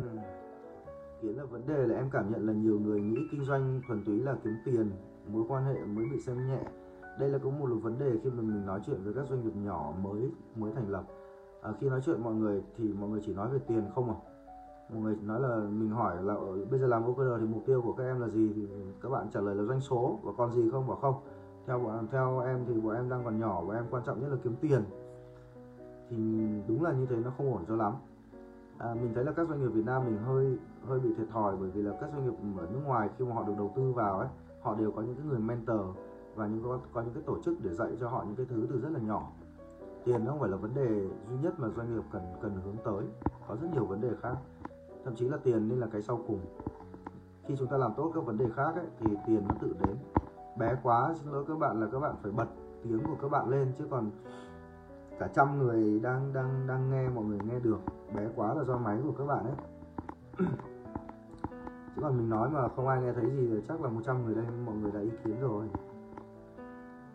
kiến 1.21 1.38
là 1.38 1.45
vấn 1.45 1.67
đề 1.67 1.88
là 1.88 1.95
em 1.95 2.10
cảm 2.12 2.32
nhận 2.32 2.47
là 2.47 2.54
nhiều 2.54 2.80
người 2.80 3.01
nghĩ 3.01 3.19
kinh 3.32 3.43
doanh 3.43 3.82
thuần 3.88 4.04
túy 4.06 4.19
là 4.19 4.36
kiếm 4.43 4.54
tiền 4.65 4.91
mối 5.27 5.43
quan 5.49 5.65
hệ 5.65 5.86
mới 5.86 6.06
bị 6.12 6.19
xem 6.19 6.47
nhẹ. 6.47 6.60
Đây 7.19 7.30
là 7.30 7.38
cũng 7.38 7.60
một 7.60 7.67
vấn 7.84 7.99
đề 7.99 8.12
khi 8.23 8.30
mà 8.30 8.41
mình 8.41 8.65
nói 8.65 8.82
chuyện 8.86 9.04
với 9.04 9.13
các 9.13 9.27
doanh 9.30 9.43
nghiệp 9.43 9.56
nhỏ 9.56 9.93
mới 10.01 10.32
mới 10.56 10.71
thành 10.71 10.89
lập 10.89 11.04
à, 11.62 11.71
khi 11.80 11.89
nói 11.89 12.02
chuyện 12.06 12.24
mọi 12.24 12.34
người 12.34 12.63
thì 12.78 12.93
mọi 12.93 13.10
người 13.10 13.21
chỉ 13.26 13.34
nói 13.34 13.50
về 13.50 13.60
tiền 13.67 13.84
không 13.95 14.10
à? 14.10 14.15
Mọi 14.89 15.02
người 15.02 15.15
nói 15.24 15.39
là 15.39 15.56
mình 15.58 15.89
hỏi 15.89 16.24
là 16.24 16.34
ờ, 16.34 16.65
bây 16.71 16.80
giờ 16.80 16.88
làm 16.88 17.04
OKR 17.04 17.39
thì 17.39 17.45
mục 17.45 17.63
tiêu 17.65 17.82
của 17.82 17.93
các 17.93 18.04
em 18.04 18.21
là 18.21 18.28
gì? 18.28 18.52
Thì 18.56 18.67
các 19.02 19.10
bạn 19.10 19.28
trả 19.34 19.41
lời 19.41 19.56
là 19.56 19.63
doanh 19.63 19.80
số 19.80 20.19
và 20.24 20.32
còn 20.38 20.54
gì 20.54 20.69
không 20.71 20.88
bảo 20.88 20.97
không. 20.97 21.15
Theo 21.67 21.80
bọn 21.80 22.08
theo 22.12 22.39
em 22.39 22.65
thì 22.67 22.74
bọn 22.74 22.95
em 22.95 23.10
đang 23.10 23.24
còn 23.24 23.39
nhỏ 23.39 23.62
và 23.62 23.76
em 23.76 23.86
quan 23.91 24.04
trọng 24.06 24.21
nhất 24.21 24.30
là 24.30 24.38
kiếm 24.43 24.56
tiền. 24.62 24.84
Thì 26.10 26.17
đúng 26.67 26.84
là 26.84 26.93
như 26.93 27.06
thế 27.06 27.15
nó 27.15 27.32
không 27.38 27.54
ổn 27.54 27.63
cho 27.67 27.76
lắm. 27.76 27.93
À, 28.78 28.93
mình 28.93 29.12
thấy 29.15 29.24
là 29.24 29.32
các 29.32 29.47
doanh 29.50 29.62
nghiệp 29.62 29.67
Việt 29.67 29.86
Nam 29.86 30.06
mình 30.06 30.17
hơi 30.17 30.58
hơi 30.88 31.00
bị 31.00 31.10
thiệt 31.17 31.28
thòi 31.30 31.56
bởi 31.58 31.69
vì 31.69 31.82
là 31.82 31.91
các 32.02 32.10
doanh 32.13 32.26
nghiệp 32.26 32.62
ở 32.62 32.67
nước 32.74 32.80
ngoài 32.86 33.10
khi 33.17 33.26
mà 33.26 33.36
họ 33.36 33.43
được 33.43 33.54
đầu 33.58 33.74
tư 33.76 33.91
vào 33.91 34.19
ấy 34.19 34.28
họ 34.62 34.76
đều 34.76 34.91
có 34.91 35.02
những 35.02 35.15
cái 35.15 35.26
người 35.26 35.39
mentor 35.39 35.80
và 36.36 36.47
những 36.47 36.63
có, 36.63 36.80
có 36.93 37.02
những 37.02 37.13
cái 37.13 37.24
tổ 37.26 37.41
chức 37.41 37.58
để 37.63 37.74
dạy 37.74 37.89
cho 38.00 38.10
họ 38.10 38.24
những 38.28 38.36
cái 38.36 38.45
thứ 38.50 38.67
từ 38.69 38.80
rất 38.82 38.89
là 38.91 39.00
nhỏ 39.00 39.32
tiền 40.05 40.25
không 40.25 40.39
phải 40.39 40.49
là 40.49 40.57
vấn 40.57 40.73
đề 40.73 41.09
duy 41.29 41.37
nhất 41.41 41.59
mà 41.59 41.67
doanh 41.69 41.95
nghiệp 41.95 42.03
cần 42.11 42.21
cần 42.41 42.61
hướng 42.65 42.77
tới. 42.83 43.03
Có 43.47 43.55
rất 43.61 43.67
nhiều 43.73 43.85
vấn 43.85 44.01
đề 44.01 44.09
khác. 44.21 44.35
Thậm 45.05 45.15
chí 45.15 45.29
là 45.29 45.37
tiền 45.43 45.69
nên 45.69 45.79
là 45.79 45.87
cái 45.91 46.01
sau 46.01 46.19
cùng. 46.27 46.39
Khi 47.43 47.55
chúng 47.59 47.67
ta 47.67 47.77
làm 47.77 47.91
tốt 47.97 48.11
các 48.15 48.25
vấn 48.25 48.37
đề 48.37 48.45
khác 48.55 48.75
ấy, 48.75 48.85
thì 48.99 49.17
tiền 49.27 49.43
nó 49.47 49.55
tự 49.61 49.75
đến. 49.85 49.97
Bé 50.57 50.75
quá 50.83 51.13
xin 51.15 51.33
lỗi 51.33 51.45
các 51.47 51.59
bạn 51.59 51.81
là 51.81 51.87
các 51.91 51.99
bạn 51.99 52.15
phải 52.21 52.31
bật 52.31 52.47
tiếng 52.83 53.03
của 53.03 53.15
các 53.21 53.31
bạn 53.31 53.49
lên 53.49 53.71
chứ 53.77 53.85
còn 53.89 54.11
cả 55.19 55.27
trăm 55.27 55.59
người 55.59 55.99
đang 55.99 56.33
đang 56.33 56.67
đang 56.67 56.89
nghe 56.89 57.09
mọi 57.09 57.23
người 57.23 57.39
nghe 57.43 57.59
được. 57.59 57.79
Bé 58.15 58.29
quá 58.35 58.53
là 58.53 58.63
do 58.63 58.77
máy 58.77 58.99
của 59.03 59.13
các 59.17 59.25
bạn 59.25 59.43
ấy. 59.45 59.55
Chứ 61.95 62.02
còn 62.02 62.17
mình 62.17 62.29
nói 62.29 62.49
mà 62.49 62.67
không 62.67 62.87
ai 62.87 63.02
nghe 63.02 63.13
thấy 63.13 63.29
gì 63.29 63.47
thì 63.52 63.62
chắc 63.67 63.81
là 63.81 63.89
100 63.89 64.25
người 64.25 64.35
đây 64.35 64.45
mọi 64.65 64.75
người 64.75 64.91
đã 64.91 64.99
ý 64.99 65.12
kiến 65.23 65.41
rồi 65.41 65.69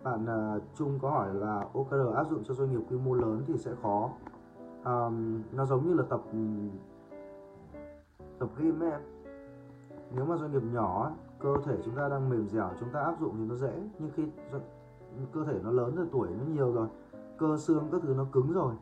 bạn 0.06 0.24
uh, 0.56 0.62
Trung 0.74 0.98
có 1.02 1.10
hỏi 1.10 1.34
là 1.34 1.66
OKR 1.72 2.14
áp 2.14 2.24
dụng 2.30 2.44
cho 2.44 2.54
doanh 2.54 2.70
nghiệp 2.70 2.80
quy 2.90 2.96
mô 2.96 3.14
lớn 3.14 3.42
thì 3.46 3.58
sẽ 3.58 3.70
khó. 3.82 4.10
Um, 4.84 5.42
nó 5.52 5.64
giống 5.64 5.88
như 5.88 5.94
là 5.94 6.02
tập 6.08 6.20
ừ, 6.32 6.38
tập 8.38 8.48
gym 8.58 8.82
ấy 8.82 8.90
em. 8.90 9.00
Nếu 10.14 10.24
mà 10.24 10.36
doanh 10.36 10.52
nghiệp 10.52 10.62
nhỏ 10.72 11.10
cơ 11.40 11.54
thể 11.64 11.76
chúng 11.84 11.94
ta 11.94 12.08
đang 12.08 12.30
mềm 12.30 12.48
dẻo 12.48 12.70
chúng 12.80 12.88
ta 12.88 13.00
áp 13.00 13.20
dụng 13.20 13.34
thì 13.38 13.44
nó 13.44 13.54
dễ. 13.54 13.82
Nhưng 13.98 14.10
khi 14.14 14.22
cơ 15.32 15.44
thể 15.44 15.60
nó 15.64 15.70
lớn 15.70 15.94
rồi 15.96 16.06
tuổi 16.12 16.28
nó 16.28 16.44
nhiều 16.54 16.72
rồi 16.72 16.88
cơ 17.38 17.56
xương 17.56 17.88
các 17.92 18.00
thứ 18.02 18.14
nó 18.16 18.26
cứng 18.32 18.52
rồi 18.52 18.74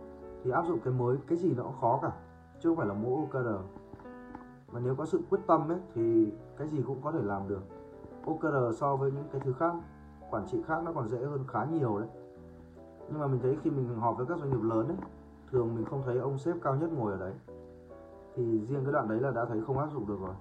thì 0.45 0.51
áp 0.51 0.67
dụng 0.67 0.79
cái 0.85 0.93
mới 0.93 1.17
cái 1.27 1.39
gì 1.39 1.55
nó 1.57 1.63
cũng 1.63 1.81
khó 1.81 1.99
cả 2.03 2.13
chứ 2.61 2.69
không 2.69 2.77
phải 2.77 2.87
là 2.87 2.95
mỗi 2.95 3.13
OKR 3.13 3.49
mà 4.73 4.81
nếu 4.81 4.95
có 4.95 5.07
sự 5.07 5.21
quyết 5.31 5.41
tâm 5.47 5.69
ấy 5.69 5.79
thì 5.95 6.33
cái 6.57 6.69
gì 6.69 6.83
cũng 6.87 7.01
có 7.03 7.13
thể 7.13 7.23
làm 7.23 7.49
được. 7.49 7.63
OKR 8.27 8.79
so 8.81 8.97
với 8.97 9.13
những 9.13 9.25
cái 9.33 9.41
thứ 9.45 9.53
khác 9.53 9.75
quản 10.35 10.47
trị 10.47 10.63
khác 10.67 10.83
nó 10.85 10.93
còn 10.93 11.09
dễ 11.09 11.19
hơn 11.19 11.45
khá 11.49 11.65
nhiều 11.65 11.99
đấy. 11.99 12.09
Nhưng 13.11 13.21
mà 13.21 13.27
mình 13.27 13.41
thấy 13.43 13.57
khi 13.63 13.71
mình 13.71 13.89
họp 13.99 14.17
với 14.17 14.27
các 14.27 14.39
doanh 14.39 14.51
nghiệp 14.51 14.63
lớn 14.63 14.89
ấy 14.89 14.97
thường 15.51 15.75
mình 15.75 15.85
không 15.85 16.03
thấy 16.07 16.19
ông 16.19 16.39
sếp 16.39 16.57
cao 16.63 16.77
nhất 16.77 16.91
ngồi 16.93 17.13
ở 17.13 17.19
đấy. 17.19 17.33
Thì 18.35 18.67
riêng 18.67 18.85
cái 18.85 18.93
đoạn 18.93 19.09
đấy 19.09 19.21
là 19.21 19.31
đã 19.31 19.45
thấy 19.45 19.61
không 19.67 19.79
áp 19.79 19.89
dụng 19.93 20.07
được 20.07 20.19
rồi. 20.21 20.35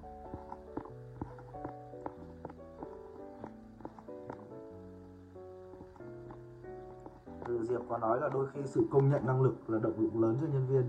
Từ 7.46 7.64
Diệp 7.64 7.80
có 7.88 7.98
nói 7.98 8.20
là 8.20 8.28
đôi 8.28 8.46
khi 8.46 8.60
sự 8.64 8.86
công 8.90 9.10
nhận 9.10 9.26
năng 9.26 9.42
lực 9.42 9.54
là 9.66 9.78
động 9.78 9.94
lực 9.98 10.16
lớn 10.16 10.36
cho 10.40 10.46
nhân 10.46 10.66
viên. 10.66 10.88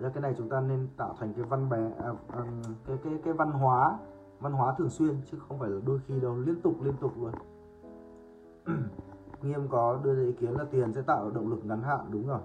Ra 0.00 0.08
cái 0.08 0.20
này 0.22 0.34
chúng 0.38 0.48
ta 0.48 0.60
nên 0.60 0.88
tạo 0.96 1.14
thành 1.18 1.32
cái 1.34 1.44
văn 1.44 1.68
bé 1.70 1.90
à, 1.98 2.10
à, 2.28 2.44
cái 2.86 2.98
cái 3.04 3.12
cái 3.24 3.34
văn 3.34 3.50
hóa 3.50 3.98
văn 4.40 4.52
hóa 4.52 4.74
thường 4.78 4.90
xuyên 4.90 5.16
chứ 5.30 5.38
không 5.48 5.58
phải 5.58 5.70
là 5.70 5.80
đôi 5.86 6.00
khi 6.06 6.20
đâu 6.20 6.36
liên 6.36 6.60
tục 6.62 6.74
liên 6.82 6.94
tục 7.00 7.12
luôn. 7.20 7.32
nghiêm 9.42 9.68
có 9.68 10.00
đưa 10.02 10.14
ra 10.14 10.22
ý 10.22 10.32
kiến 10.32 10.50
là 10.50 10.64
tiền 10.70 10.92
sẽ 10.92 11.02
tạo 11.02 11.30
động 11.30 11.48
lực 11.48 11.64
ngắn 11.64 11.82
hạn, 11.82 12.06
đúng 12.10 12.26
rồi 12.26 12.40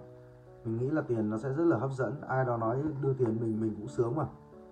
mình 0.66 0.78
nghĩ 0.78 0.90
là 0.90 1.02
tiền 1.02 1.30
nó 1.30 1.38
sẽ 1.38 1.50
rất 1.50 1.64
là 1.64 1.78
hấp 1.78 1.92
dẫn. 1.92 2.22
Ai 2.28 2.46
đó 2.46 2.58
nói 2.58 2.84
đưa 3.02 3.14
tiền 3.14 3.38
mình 3.42 3.62
mình 3.62 3.76
cũng 3.78 3.88
sướng 3.88 4.16
mà. 4.16 4.26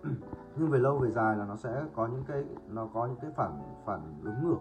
Nhưng 0.56 0.70
về 0.70 0.80
lâu, 0.80 0.97
về 0.97 1.12
dài 1.12 1.38
là 1.38 1.45
nó 1.45 1.56
sẽ 1.56 1.84
có 1.95 2.08
những 2.08 2.24
cái, 2.28 2.43
nó 2.68 2.88
có 2.93 3.06
những 3.06 3.20
cái 3.22 3.32
phản 3.32 3.62
phản 3.86 4.00
ứng 4.24 4.43
ngược. 4.43 4.60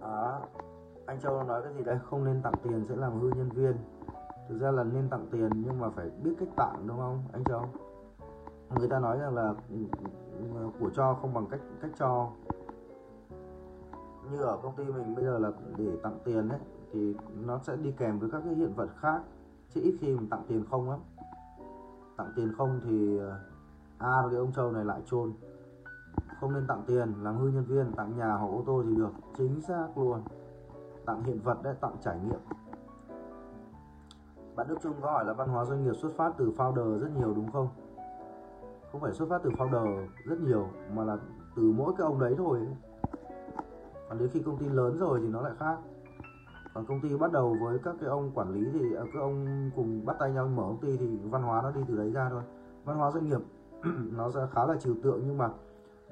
Đó 0.00 0.40
anh 1.06 1.20
Châu 1.20 1.42
nói 1.42 1.62
cái 1.62 1.74
gì 1.74 1.84
đây? 1.84 1.98
Không 1.98 2.24
nên 2.24 2.42
tặng 2.42 2.54
tiền 2.62 2.84
sẽ 2.88 2.96
làm 2.96 3.20
hư 3.20 3.28
nhân 3.28 3.48
viên. 3.48 3.76
Thực 4.48 4.58
ra 4.58 4.70
là 4.70 4.84
nên 4.84 5.08
tặng 5.08 5.26
tiền 5.30 5.50
nhưng 5.54 5.80
mà 5.80 5.90
phải 5.90 6.10
biết 6.22 6.34
cách 6.38 6.48
tặng, 6.56 6.84
đúng 6.86 6.98
không, 6.98 7.24
anh 7.32 7.44
Châu? 7.44 7.62
Người 8.78 8.88
ta 8.88 8.98
nói 8.98 9.18
rằng 9.18 9.34
là 9.34 9.54
ừ, 9.70 9.76
ừ, 9.98 10.44
ừ, 10.54 10.70
của 10.80 10.90
cho 10.90 11.14
không 11.14 11.34
bằng 11.34 11.46
cách 11.50 11.60
cách 11.80 11.90
cho 11.98 12.30
như 14.30 14.42
ở 14.42 14.58
công 14.62 14.76
ty 14.76 14.84
mình 14.84 15.14
bây 15.14 15.24
giờ 15.24 15.38
là 15.38 15.50
để 15.76 15.96
tặng 16.02 16.18
tiền 16.24 16.48
ấy 16.48 16.60
thì 16.92 17.16
nó 17.46 17.58
sẽ 17.58 17.76
đi 17.76 17.92
kèm 17.98 18.18
với 18.18 18.30
các 18.30 18.42
cái 18.44 18.54
hiện 18.54 18.74
vật 18.74 18.88
khác 18.96 19.22
chứ 19.74 19.80
ít 19.80 19.96
khi 20.00 20.06
mình 20.06 20.28
tặng 20.28 20.42
tiền 20.48 20.64
không 20.70 20.90
lắm. 20.90 20.98
Tặng 22.16 22.32
tiền 22.36 22.52
không 22.58 22.80
thì 22.84 23.18
a 23.98 24.08
à, 24.08 24.22
cái 24.30 24.38
ông 24.38 24.52
châu 24.52 24.72
này 24.72 24.84
lại 24.84 25.02
chôn. 25.06 25.32
Không 26.40 26.52
nên 26.52 26.66
tặng 26.66 26.82
tiền 26.86 27.14
làm 27.22 27.36
hư 27.36 27.48
nhân 27.48 27.64
viên 27.64 27.92
tặng 27.92 28.16
nhà 28.16 28.32
hoặc 28.32 28.46
ô 28.46 28.62
tô 28.66 28.82
thì 28.88 28.94
được 28.94 29.10
chính 29.36 29.60
xác 29.60 29.88
luôn. 29.98 30.22
Tặng 31.06 31.24
hiện 31.24 31.40
vật 31.44 31.62
đấy 31.62 31.74
tặng 31.80 31.96
trải 32.00 32.18
nghiệm. 32.20 32.40
Bạn 34.56 34.66
Đức 34.68 34.78
Trung 34.82 34.94
có 35.02 35.10
hỏi 35.10 35.24
là 35.24 35.32
văn 35.32 35.48
hóa 35.48 35.64
doanh 35.64 35.84
nghiệp 35.84 35.94
xuất 35.96 36.12
phát 36.16 36.32
từ 36.36 36.52
founder 36.56 36.98
rất 36.98 37.10
nhiều 37.16 37.34
đúng 37.34 37.52
không? 37.52 37.68
Không 38.92 39.00
phải 39.00 39.12
xuất 39.12 39.28
phát 39.28 39.40
từ 39.42 39.50
founder 39.50 40.06
rất 40.24 40.40
nhiều 40.40 40.68
mà 40.94 41.04
là 41.04 41.18
từ 41.56 41.72
mỗi 41.76 41.92
cái 41.98 42.04
ông 42.04 42.18
đấy 42.20 42.34
thôi 42.38 42.66
còn 44.08 44.18
đến 44.18 44.28
khi 44.32 44.42
công 44.42 44.58
ty 44.58 44.68
lớn 44.68 44.96
rồi 44.98 45.20
thì 45.22 45.28
nó 45.28 45.42
lại 45.42 45.52
khác. 45.58 45.78
Còn 46.74 46.86
công 46.86 47.00
ty 47.00 47.16
bắt 47.16 47.32
đầu 47.32 47.56
với 47.60 47.78
các 47.78 47.96
cái 48.00 48.08
ông 48.08 48.30
quản 48.34 48.52
lý 48.52 48.70
thì 48.72 48.94
à, 48.94 49.02
các 49.12 49.20
ông 49.20 49.70
cùng 49.76 50.06
bắt 50.06 50.16
tay 50.18 50.32
nhau 50.32 50.46
mở 50.46 50.62
công 50.62 50.80
ty 50.80 50.96
thì 50.96 51.16
văn 51.16 51.42
hóa 51.42 51.62
nó 51.62 51.70
đi 51.70 51.80
từ 51.88 51.96
đấy 51.96 52.10
ra 52.10 52.28
thôi. 52.30 52.42
Văn 52.84 52.96
hóa 52.96 53.10
doanh 53.10 53.26
nghiệp 53.26 53.40
nó 54.16 54.30
sẽ 54.30 54.40
khá 54.52 54.66
là 54.66 54.76
trừu 54.76 54.94
tượng 55.02 55.22
nhưng 55.26 55.38
mà 55.38 55.50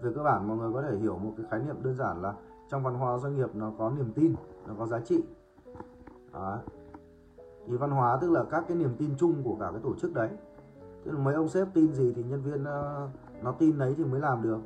về 0.03 0.11
cơ 0.15 0.23
bản 0.23 0.49
mọi 0.49 0.57
người 0.57 0.73
có 0.73 0.83
thể 0.83 0.97
hiểu 0.97 1.19
một 1.19 1.33
cái 1.37 1.47
khái 1.51 1.61
niệm 1.61 1.77
đơn 1.83 1.95
giản 1.95 2.23
là 2.23 2.35
trong 2.71 2.83
văn 2.83 2.95
hóa 2.95 3.19
doanh 3.19 3.37
nghiệp 3.37 3.55
nó 3.55 3.73
có 3.79 3.91
niềm 3.91 4.13
tin, 4.15 4.35
nó 4.67 4.75
có 4.79 4.87
giá 4.87 5.01
trị. 5.01 5.23
Đó. 6.33 6.59
thì 7.67 7.77
văn 7.77 7.91
hóa 7.91 8.19
tức 8.21 8.31
là 8.31 8.45
các 8.51 8.65
cái 8.69 8.77
niềm 8.77 8.95
tin 8.99 9.11
chung 9.19 9.43
của 9.45 9.57
cả 9.61 9.69
cái 9.71 9.81
tổ 9.83 9.95
chức 9.95 10.15
đấy. 10.15 10.29
Tức 11.05 11.13
là 11.13 11.19
mấy 11.19 11.35
ông 11.35 11.49
sếp 11.49 11.69
tin 11.75 11.93
gì 11.93 12.13
thì 12.17 12.23
nhân 12.23 12.43
viên 12.43 12.65
ờ, 12.65 13.09
nó 13.43 13.53
tin 13.53 13.79
đấy 13.79 13.95
thì 13.99 14.05
mới 14.05 14.21
làm 14.21 14.43
được. 14.43 14.59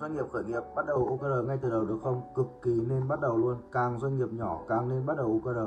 Doanh 0.00 0.14
nghiệp 0.14 0.24
khởi 0.32 0.44
nghiệp 0.44 0.62
bắt 0.76 0.86
đầu 0.86 1.06
OKR 1.06 1.46
ngay 1.46 1.58
từ 1.62 1.70
đầu 1.70 1.84
được 1.84 1.98
không? 2.02 2.22
Cực 2.34 2.46
kỳ 2.62 2.80
nên 2.88 3.08
bắt 3.08 3.20
đầu 3.20 3.36
luôn. 3.36 3.56
Càng 3.72 3.98
doanh 3.98 4.16
nghiệp 4.16 4.32
nhỏ 4.32 4.60
càng 4.68 4.88
nên 4.88 5.06
bắt 5.06 5.16
đầu 5.16 5.40
OKR 5.44 5.58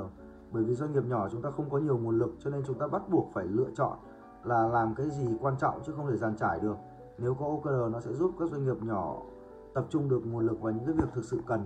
bởi 0.52 0.64
vì 0.64 0.76
doanh 0.76 0.94
nghiệp 0.94 1.06
nhỏ 1.06 1.30
chúng 1.32 1.42
ta 1.42 1.52
không 1.52 1.70
có 1.70 1.78
nhiều 1.78 1.98
nguồn 1.98 2.20
lực 2.20 2.36
cho 2.40 2.50
nên 2.50 2.64
chúng 2.68 2.78
ta 2.78 2.88
bắt 2.88 3.10
buộc 3.10 3.30
phải 3.34 3.46
lựa 3.46 3.70
chọn 3.76 3.98
là 4.44 4.68
làm 4.68 4.96
cái 4.96 5.10
gì 5.10 5.38
quan 5.42 5.56
trọng 5.60 5.82
chứ 5.86 5.94
không 5.96 6.12
thể 6.12 6.18
dàn 6.18 6.36
trải 6.36 6.60
được. 6.60 6.76
Nếu 7.18 7.34
có 7.34 7.46
OKR 7.46 7.94
nó 7.94 8.00
sẽ 8.00 8.14
giúp 8.14 8.32
các 8.40 8.50
doanh 8.52 8.64
nghiệp 8.64 8.84
nhỏ 8.84 9.16
tập 9.74 9.86
trung 9.90 10.10
được 10.10 10.22
nguồn 10.26 10.46
lực 10.46 10.62
vào 10.62 10.74
những 10.74 10.86
cái 10.86 10.96
việc 10.96 11.08
thực 11.14 11.26
sự 11.26 11.40
cần. 11.48 11.66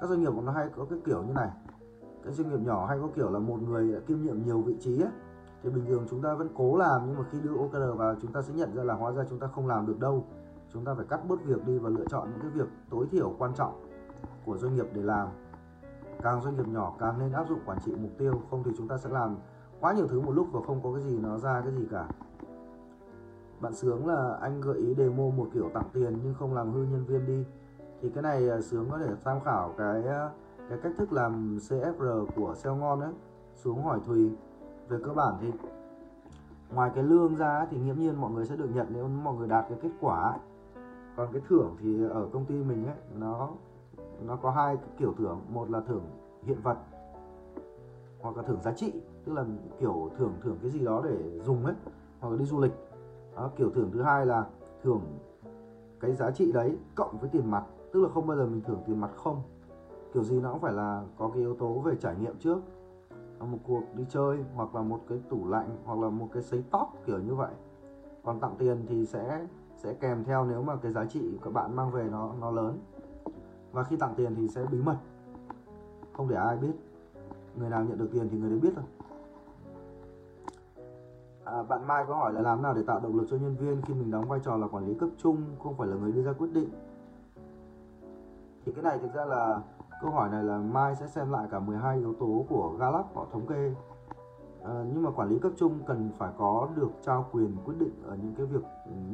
Các 0.00 0.08
doanh 0.08 0.20
nghiệp 0.20 0.32
nó 0.42 0.52
hay 0.52 0.68
có 0.76 0.84
cái 0.90 0.98
kiểu 1.04 1.22
như 1.22 1.32
này. 1.32 1.50
Các 2.24 2.34
doanh 2.34 2.48
nghiệp 2.48 2.66
nhỏ 2.66 2.86
hay 2.86 2.98
có 3.00 3.08
kiểu 3.16 3.30
là 3.30 3.38
một 3.38 3.62
người 3.62 4.00
kiêm 4.06 4.22
nhiệm 4.22 4.42
nhiều 4.42 4.60
vị 4.60 4.76
trí 4.80 5.00
ấy, 5.00 5.10
thì 5.62 5.70
bình 5.70 5.84
thường 5.86 6.06
chúng 6.10 6.22
ta 6.22 6.34
vẫn 6.34 6.48
cố 6.54 6.76
làm 6.76 7.02
nhưng 7.06 7.18
mà 7.18 7.24
khi 7.30 7.40
đưa 7.40 7.56
OKR 7.56 7.98
vào 7.98 8.14
chúng 8.22 8.32
ta 8.32 8.42
sẽ 8.42 8.54
nhận 8.54 8.74
ra 8.74 8.82
là 8.82 8.94
hóa 8.94 9.12
ra 9.12 9.24
chúng 9.30 9.38
ta 9.38 9.46
không 9.46 9.66
làm 9.66 9.86
được 9.86 9.98
đâu 10.00 10.24
chúng 10.72 10.84
ta 10.84 10.94
phải 10.94 11.06
cắt 11.08 11.20
bớt 11.28 11.44
việc 11.44 11.66
đi 11.66 11.78
và 11.78 11.90
lựa 11.90 12.04
chọn 12.08 12.30
những 12.30 12.40
cái 12.40 12.50
việc 12.50 12.68
tối 12.90 13.06
thiểu 13.10 13.34
quan 13.38 13.54
trọng 13.54 13.88
của 14.44 14.58
doanh 14.58 14.74
nghiệp 14.74 14.86
để 14.94 15.02
làm. 15.02 15.28
Càng 16.22 16.40
doanh 16.40 16.56
nghiệp 16.56 16.68
nhỏ, 16.68 16.92
càng 16.98 17.18
nên 17.18 17.32
áp 17.32 17.48
dụng 17.48 17.58
quản 17.66 17.78
trị 17.80 17.92
mục 17.96 18.10
tiêu, 18.18 18.32
không 18.50 18.62
thì 18.64 18.70
chúng 18.76 18.88
ta 18.88 18.98
sẽ 18.98 19.10
làm 19.10 19.36
quá 19.80 19.92
nhiều 19.92 20.08
thứ 20.08 20.20
một 20.20 20.32
lúc 20.32 20.48
và 20.52 20.60
không 20.66 20.82
có 20.82 20.92
cái 20.92 21.02
gì, 21.02 21.18
nó 21.18 21.38
ra 21.38 21.60
cái 21.60 21.72
gì 21.72 21.86
cả. 21.90 22.08
Bạn 23.60 23.74
sướng 23.74 24.06
là 24.06 24.38
anh 24.40 24.60
gợi 24.60 24.76
ý 24.76 24.94
demo 24.94 25.22
một 25.36 25.48
kiểu 25.54 25.70
tặng 25.74 25.88
tiền 25.92 26.18
nhưng 26.24 26.34
không 26.34 26.54
làm 26.54 26.72
hư 26.72 26.82
nhân 26.82 27.04
viên 27.04 27.26
đi. 27.26 27.44
Thì 28.00 28.10
cái 28.14 28.22
này 28.22 28.48
à, 28.48 28.60
sướng 28.60 28.90
có 28.90 28.98
thể 28.98 29.14
tham 29.24 29.40
khảo 29.44 29.74
cái 29.78 30.06
à, 30.06 30.30
cái 30.68 30.78
cách 30.82 30.92
thức 30.98 31.12
làm 31.12 31.58
CFR 31.58 32.26
của 32.36 32.54
SEO 32.54 32.76
ngon 32.76 33.00
đấy 33.00 33.12
xuống 33.56 33.84
hỏi 33.84 34.00
Thùy 34.06 34.30
về 34.88 34.98
cơ 35.04 35.12
bản 35.12 35.34
thì 35.40 35.52
ngoài 36.74 36.90
cái 36.94 37.04
lương 37.04 37.36
ra 37.36 37.66
thì 37.70 37.78
nghiễm 37.78 37.96
nhiên 37.96 38.20
mọi 38.20 38.30
người 38.30 38.46
sẽ 38.46 38.56
được 38.56 38.68
nhận 38.74 38.86
nếu 38.90 39.08
mọi 39.08 39.34
người 39.34 39.48
đạt 39.48 39.64
cái 39.68 39.78
kết 39.82 39.90
quả 40.00 40.20
ấy 40.20 40.38
còn 41.16 41.28
cái 41.32 41.42
thưởng 41.48 41.76
thì 41.80 42.04
ở 42.04 42.28
công 42.32 42.44
ty 42.44 42.54
mình 42.54 42.86
ấy 42.86 42.96
nó 43.18 43.50
nó 44.26 44.36
có 44.36 44.50
hai 44.50 44.76
kiểu 44.98 45.14
thưởng. 45.18 45.40
Một 45.48 45.70
là 45.70 45.80
thưởng 45.80 46.04
hiện 46.42 46.58
vật 46.62 46.76
hoặc 48.20 48.36
là 48.36 48.42
thưởng 48.42 48.62
giá 48.62 48.72
trị 48.72 48.92
tức 49.24 49.32
là 49.32 49.44
kiểu 49.80 50.10
thưởng 50.16 50.32
thưởng 50.42 50.56
cái 50.62 50.70
gì 50.70 50.84
đó 50.84 51.02
để 51.04 51.40
dùng 51.40 51.64
ấy 51.64 51.74
hoặc 52.20 52.30
là 52.30 52.36
đi 52.36 52.44
du 52.44 52.60
lịch. 52.60 52.72
Đó, 53.36 53.50
kiểu 53.56 53.70
thưởng 53.70 53.90
thứ 53.92 54.02
hai 54.02 54.26
là 54.26 54.46
thưởng 54.82 55.00
cái 56.00 56.12
giá 56.12 56.30
trị 56.30 56.52
đấy 56.52 56.78
cộng 56.94 57.18
với 57.18 57.28
tiền 57.28 57.50
mặt 57.50 57.64
tức 57.92 58.00
là 58.00 58.08
không 58.08 58.26
bao 58.26 58.36
giờ 58.36 58.46
mình 58.46 58.60
thưởng 58.66 58.82
tiền 58.86 59.00
mặt 59.00 59.10
không. 59.16 59.42
Kiểu 60.14 60.22
gì 60.22 60.40
nó 60.40 60.52
cũng 60.52 60.60
phải 60.60 60.72
là 60.72 61.04
có 61.18 61.28
cái 61.28 61.38
yếu 61.38 61.54
tố 61.54 61.72
về 61.72 61.94
trải 62.00 62.16
nghiệm 62.16 62.38
trước. 62.38 62.58
Một 63.40 63.58
cuộc 63.66 63.82
đi 63.94 64.04
chơi 64.08 64.44
hoặc 64.54 64.74
là 64.74 64.82
một 64.82 65.00
cái 65.08 65.20
tủ 65.28 65.48
lạnh 65.48 65.76
hoặc 65.84 65.98
là 65.98 66.08
một 66.08 66.28
cái 66.32 66.42
sấy 66.42 66.64
tóc 66.70 66.92
kiểu 67.06 67.18
như 67.18 67.34
vậy. 67.34 67.50
Còn 68.24 68.40
tặng 68.40 68.54
tiền 68.58 68.84
thì 68.88 69.06
sẽ 69.06 69.46
sẽ 69.82 69.94
kèm 69.94 70.24
theo 70.24 70.44
nếu 70.44 70.62
mà 70.62 70.76
cái 70.76 70.92
giá 70.92 71.04
trị 71.04 71.38
các 71.42 71.52
bạn 71.52 71.76
mang 71.76 71.90
về 71.90 72.08
nó 72.10 72.34
nó 72.40 72.50
lớn. 72.50 72.78
Và 73.72 73.82
khi 73.82 73.96
tặng 73.96 74.14
tiền 74.16 74.34
thì 74.34 74.48
sẽ 74.48 74.64
bí 74.70 74.82
mật. 74.82 74.96
Không 76.12 76.28
để 76.28 76.36
ai 76.36 76.56
biết. 76.56 76.72
Người 77.56 77.70
nào 77.70 77.84
nhận 77.84 77.98
được 77.98 78.08
tiền 78.12 78.28
thì 78.30 78.38
người 78.38 78.50
đấy 78.50 78.58
biết 78.62 78.72
thôi. 78.76 78.84
À, 81.44 81.62
bạn 81.62 81.86
Mai 81.86 82.04
có 82.08 82.14
hỏi 82.14 82.32
là 82.32 82.40
làm 82.40 82.62
nào 82.62 82.74
để 82.74 82.82
tạo 82.86 83.00
động 83.00 83.16
lực 83.16 83.26
cho 83.30 83.36
nhân 83.36 83.56
viên 83.56 83.82
khi 83.82 83.94
mình 83.94 84.10
đóng 84.10 84.28
vai 84.28 84.40
trò 84.44 84.56
là 84.56 84.66
quản 84.66 84.86
lý 84.86 84.94
cấp 84.94 85.08
trung 85.18 85.44
không 85.62 85.74
phải 85.74 85.88
là 85.88 85.96
người 85.96 86.12
đưa 86.12 86.22
ra 86.22 86.32
quyết 86.32 86.52
định? 86.52 86.68
Thì 88.64 88.72
cái 88.72 88.84
này 88.84 88.98
thực 88.98 89.14
ra 89.14 89.24
là 89.24 89.60
câu 90.02 90.10
hỏi 90.10 90.30
này 90.30 90.44
là 90.44 90.58
Mai 90.58 90.96
sẽ 90.96 91.06
xem 91.06 91.30
lại 91.30 91.48
cả 91.50 91.58
12 91.58 91.98
yếu 91.98 92.14
tố 92.14 92.44
của 92.48 92.76
Gallup 92.78 93.06
họ 93.14 93.26
thống 93.32 93.46
kê 93.46 93.74
à, 94.64 94.84
nhưng 94.92 95.02
mà 95.02 95.10
quản 95.10 95.28
lý 95.28 95.38
cấp 95.38 95.52
trung 95.56 95.78
cần 95.86 96.10
phải 96.18 96.32
có 96.38 96.68
được 96.76 96.90
trao 97.02 97.26
quyền 97.32 97.56
quyết 97.64 97.74
định 97.78 98.02
ở 98.04 98.16
những 98.22 98.34
cái 98.36 98.46
việc 98.46 98.62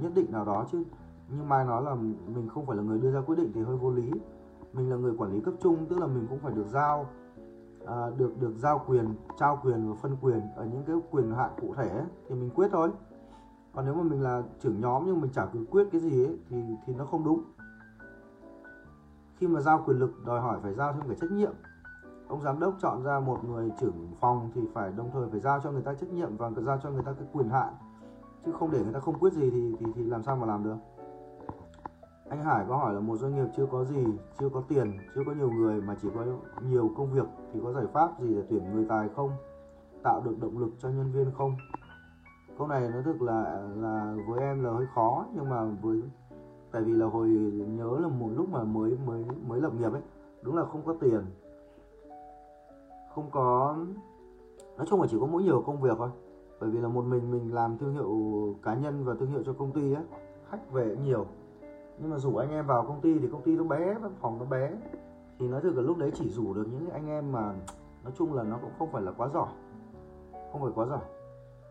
nhất 0.03 0.13
định 0.15 0.33
nào 0.33 0.45
đó 0.45 0.67
chứ. 0.73 0.85
Nhưng 1.29 1.49
Mai 1.49 1.65
nói 1.65 1.83
là 1.83 1.95
mình 1.95 2.49
không 2.49 2.67
phải 2.67 2.77
là 2.77 2.83
người 2.83 2.99
đưa 2.99 3.11
ra 3.11 3.21
quyết 3.27 3.37
định 3.37 3.51
thì 3.55 3.63
hơi 3.63 3.77
vô 3.77 3.91
lý. 3.91 4.11
Mình 4.73 4.91
là 4.91 4.97
người 4.97 5.15
quản 5.19 5.33
lý 5.33 5.41
cấp 5.41 5.55
trung 5.61 5.87
tức 5.89 5.99
là 5.99 6.07
mình 6.07 6.27
cũng 6.31 6.39
phải 6.39 6.53
được 6.53 6.67
giao 6.67 7.07
à, 7.87 8.11
được 8.17 8.41
được 8.41 8.53
giao 8.57 8.85
quyền 8.87 9.15
trao 9.39 9.61
quyền 9.65 9.89
và 9.89 9.95
phân 9.95 10.17
quyền 10.21 10.41
ở 10.57 10.65
những 10.65 10.83
cái 10.87 10.97
quyền 11.11 11.33
hạn 11.33 11.51
cụ 11.61 11.75
thể 11.75 11.89
ấy, 11.89 12.07
thì 12.29 12.35
mình 12.35 12.51
quyết 12.55 12.69
thôi. 12.73 12.91
Còn 13.75 13.85
nếu 13.85 13.95
mà 13.95 14.03
mình 14.03 14.23
là 14.23 14.43
trưởng 14.61 14.81
nhóm 14.81 15.03
nhưng 15.07 15.21
mình 15.21 15.31
chả 15.33 15.47
cứ 15.47 15.65
quyết 15.71 15.89
cái 15.93 16.01
gì 16.01 16.25
ấy, 16.25 16.39
thì 16.49 16.63
thì 16.87 16.95
nó 16.95 17.05
không 17.05 17.25
đúng. 17.25 17.43
Khi 19.37 19.47
mà 19.47 19.61
giao 19.61 19.83
quyền 19.87 19.99
lực 19.99 20.11
đòi 20.27 20.41
hỏi 20.41 20.59
phải 20.63 20.75
giao 20.75 20.93
thêm 20.93 21.03
cái 21.09 21.17
trách 21.21 21.31
nhiệm 21.33 21.53
ông 22.29 22.43
giám 22.43 22.61
đốc 22.61 22.75
chọn 22.81 23.03
ra 23.03 23.21
một 23.21 23.45
người 23.45 23.71
trưởng 23.81 24.09
phòng 24.21 24.51
thì 24.55 24.61
phải 24.75 24.93
đồng 24.97 25.11
thời 25.13 25.29
phải 25.31 25.41
giao 25.41 25.61
cho 25.65 25.71
người 25.71 25.83
ta 25.83 25.95
trách 25.95 26.13
nhiệm 26.13 26.37
và 26.37 26.51
giao 26.57 26.79
cho 26.83 26.91
người 26.91 27.03
ta 27.03 27.13
cái 27.13 27.29
quyền 27.33 27.49
hạn 27.49 27.75
chứ 28.47 28.53
không 28.53 28.71
để 28.71 28.83
người 28.85 28.93
ta 28.93 29.01
không 29.01 29.19
quyết 29.19 29.33
gì 29.33 29.51
thì 29.51 29.75
thì, 29.81 29.87
thì 29.95 30.05
làm 30.05 30.23
sao 30.23 30.37
mà 30.37 30.47
làm 30.47 30.65
được 30.65 30.77
anh 32.31 32.45
Hải 32.45 32.65
có 32.69 32.77
hỏi 32.77 32.95
là 32.95 33.01
một 33.01 33.17
doanh 33.17 33.35
nghiệp 33.35 33.51
chưa 33.57 33.67
có 33.67 33.85
gì, 33.85 34.05
chưa 34.39 34.49
có 34.49 34.63
tiền, 34.69 34.99
chưa 35.15 35.23
có 35.27 35.33
nhiều 35.33 35.51
người 35.51 35.81
mà 35.81 35.97
chỉ 36.03 36.09
có 36.15 36.25
nhiều 36.71 36.91
công 36.97 37.13
việc 37.13 37.27
thì 37.53 37.61
có 37.65 37.73
giải 37.73 37.87
pháp 37.93 38.21
gì 38.21 38.35
để 38.35 38.43
tuyển 38.51 38.73
người 38.73 38.87
tài 38.89 39.09
không? 39.17 39.31
Tạo 40.03 40.23
được 40.25 40.37
động 40.41 40.59
lực 40.59 40.71
cho 40.79 40.89
nhân 40.89 41.13
viên 41.13 41.31
không? 41.39 41.57
Câu 42.59 42.67
này 42.67 42.89
nói 42.89 43.03
thực 43.03 43.23
là 43.23 43.63
là 43.77 44.17
với 44.29 44.41
em 44.41 44.65
là 44.65 44.71
hơi 44.71 44.87
khó 44.95 45.27
nhưng 45.35 45.49
mà 45.49 45.65
với 45.83 46.03
tại 46.73 46.83
vì 46.83 46.93
là 46.93 47.07
hồi 47.07 47.29
nhớ 47.69 47.99
là 48.03 48.09
một 48.09 48.29
lúc 48.37 48.49
mà 48.49 48.65
mới 48.65 48.99
mới 49.07 49.25
mới 49.47 49.61
lập 49.61 49.73
nghiệp 49.75 49.93
ấy, 49.93 50.03
đúng 50.43 50.57
là 50.57 50.65
không 50.65 50.83
có 50.87 50.95
tiền. 51.01 51.25
Không 53.15 53.31
có 53.31 53.77
nói 54.77 54.87
chung 54.87 55.01
là 55.01 55.07
chỉ 55.11 55.17
có 55.21 55.27
mỗi 55.27 55.43
nhiều 55.43 55.63
công 55.67 55.81
việc 55.81 55.99
thôi. 55.99 56.11
Bởi 56.61 56.71
vì 56.71 56.81
là 56.81 56.89
một 56.89 57.05
mình 57.05 57.31
mình 57.31 57.55
làm 57.55 57.79
thương 57.79 57.93
hiệu 57.93 58.11
cá 58.63 58.75
nhân 58.75 59.05
và 59.05 59.15
thương 59.21 59.31
hiệu 59.31 59.43
cho 59.47 59.53
công 59.53 59.73
ty 59.73 59.95
á 59.95 60.03
khách 60.51 60.73
về 60.73 60.97
nhiều. 61.05 61.27
Nhưng 61.99 62.11
mà 62.11 62.19
rủ 62.19 62.37
anh 62.37 62.51
em 62.51 62.67
vào 62.67 62.85
công 62.87 63.01
ty 63.01 63.19
thì 63.19 63.29
công 63.33 63.43
ty 63.43 63.57
nó 63.57 63.65
bé 63.65 63.95
văn 63.95 64.13
phòng 64.21 64.39
nó 64.39 64.45
bé. 64.45 64.73
Thì 65.39 65.49
nói 65.49 65.61
thực 65.61 65.77
là 65.77 65.83
lúc 65.83 65.99
đấy 65.99 66.11
chỉ 66.15 66.29
rủ 66.29 66.55
được 66.55 66.67
những 66.73 66.91
anh 66.91 67.09
em 67.09 67.33
mà 67.33 67.55
nói 68.05 68.13
chung 68.19 68.35
là 68.35 68.43
nó 68.43 68.59
cũng 68.63 68.71
không 68.79 68.89
phải 68.93 69.03
là 69.03 69.13
quá 69.13 69.29
giỏi. 69.35 69.49
Không 70.53 70.63
phải 70.63 70.73
quá 70.75 70.87
giỏi. 70.87 71.03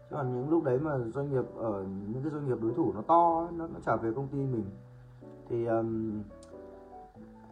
Chứ 0.10 0.16
còn 0.16 0.34
những 0.34 0.50
lúc 0.50 0.64
đấy 0.64 0.80
mà 0.80 0.98
doanh 0.98 1.30
nghiệp 1.32 1.46
ở 1.56 1.84
những 1.84 2.24
cái 2.24 2.32
doanh 2.32 2.48
nghiệp 2.48 2.58
đối 2.62 2.74
thủ 2.74 2.92
nó 2.96 3.02
to 3.02 3.48
nó, 3.58 3.68
nó 3.68 3.80
trả 3.86 3.96
về 3.96 4.12
công 4.16 4.28
ty 4.28 4.38
mình. 4.38 4.66
Thì 5.50 5.66
um, 5.66 6.22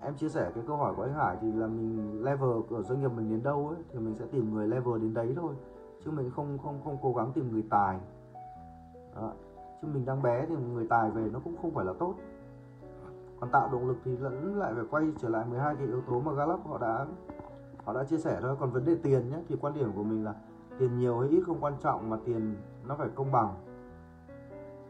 em 0.05 0.15
chia 0.15 0.29
sẻ 0.29 0.51
cái 0.55 0.63
câu 0.67 0.77
hỏi 0.77 0.93
của 0.97 1.03
anh 1.03 1.13
Hải 1.13 1.37
thì 1.41 1.51
là 1.51 1.67
mình 1.67 2.23
level 2.23 2.49
của 2.69 2.81
doanh 2.81 3.01
nghiệp 3.01 3.11
mình 3.15 3.29
đến 3.29 3.43
đâu 3.43 3.67
ấy, 3.67 3.77
thì 3.93 3.99
mình 3.99 4.15
sẽ 4.19 4.25
tìm 4.31 4.53
người 4.53 4.67
level 4.67 5.01
đến 5.01 5.13
đấy 5.13 5.33
thôi. 5.35 5.53
Chứ 6.05 6.11
mình 6.11 6.31
không 6.35 6.57
không 6.63 6.79
không 6.83 6.97
cố 7.01 7.13
gắng 7.13 7.31
tìm 7.33 7.51
người 7.51 7.63
tài. 7.69 7.99
Đó. 9.15 9.31
chứ 9.81 9.87
mình 9.93 10.05
đang 10.05 10.21
bé 10.21 10.45
thì 10.49 10.55
người 10.55 10.87
tài 10.89 11.11
về 11.11 11.29
nó 11.33 11.39
cũng 11.43 11.55
không 11.61 11.71
phải 11.71 11.85
là 11.85 11.93
tốt. 11.99 12.15
Còn 13.39 13.49
tạo 13.49 13.69
động 13.71 13.87
lực 13.87 13.97
thì 14.03 14.17
lẫn 14.17 14.59
lại 14.59 14.73
phải 14.75 14.83
quay 14.91 15.11
trở 15.21 15.29
lại 15.29 15.45
12 15.49 15.75
cái 15.75 15.87
yếu 15.87 16.01
tố 16.01 16.19
mà 16.19 16.33
Gallup 16.33 16.67
họ 16.67 16.77
đã 16.77 17.05
họ 17.83 17.93
đã 17.93 18.03
chia 18.03 18.17
sẻ 18.17 18.39
thôi. 18.41 18.55
Còn 18.59 18.71
vấn 18.71 18.85
đề 18.85 18.95
tiền 18.95 19.29
nhé 19.29 19.37
thì 19.47 19.55
quan 19.61 19.73
điểm 19.73 19.91
của 19.95 20.03
mình 20.03 20.23
là 20.23 20.33
tiền 20.79 20.99
nhiều 20.99 21.19
hay 21.19 21.29
ít 21.29 21.41
không 21.45 21.57
quan 21.61 21.73
trọng 21.83 22.09
mà 22.09 22.17
tiền 22.25 22.55
nó 22.87 22.95
phải 22.95 23.09
công 23.15 23.31
bằng. 23.31 23.55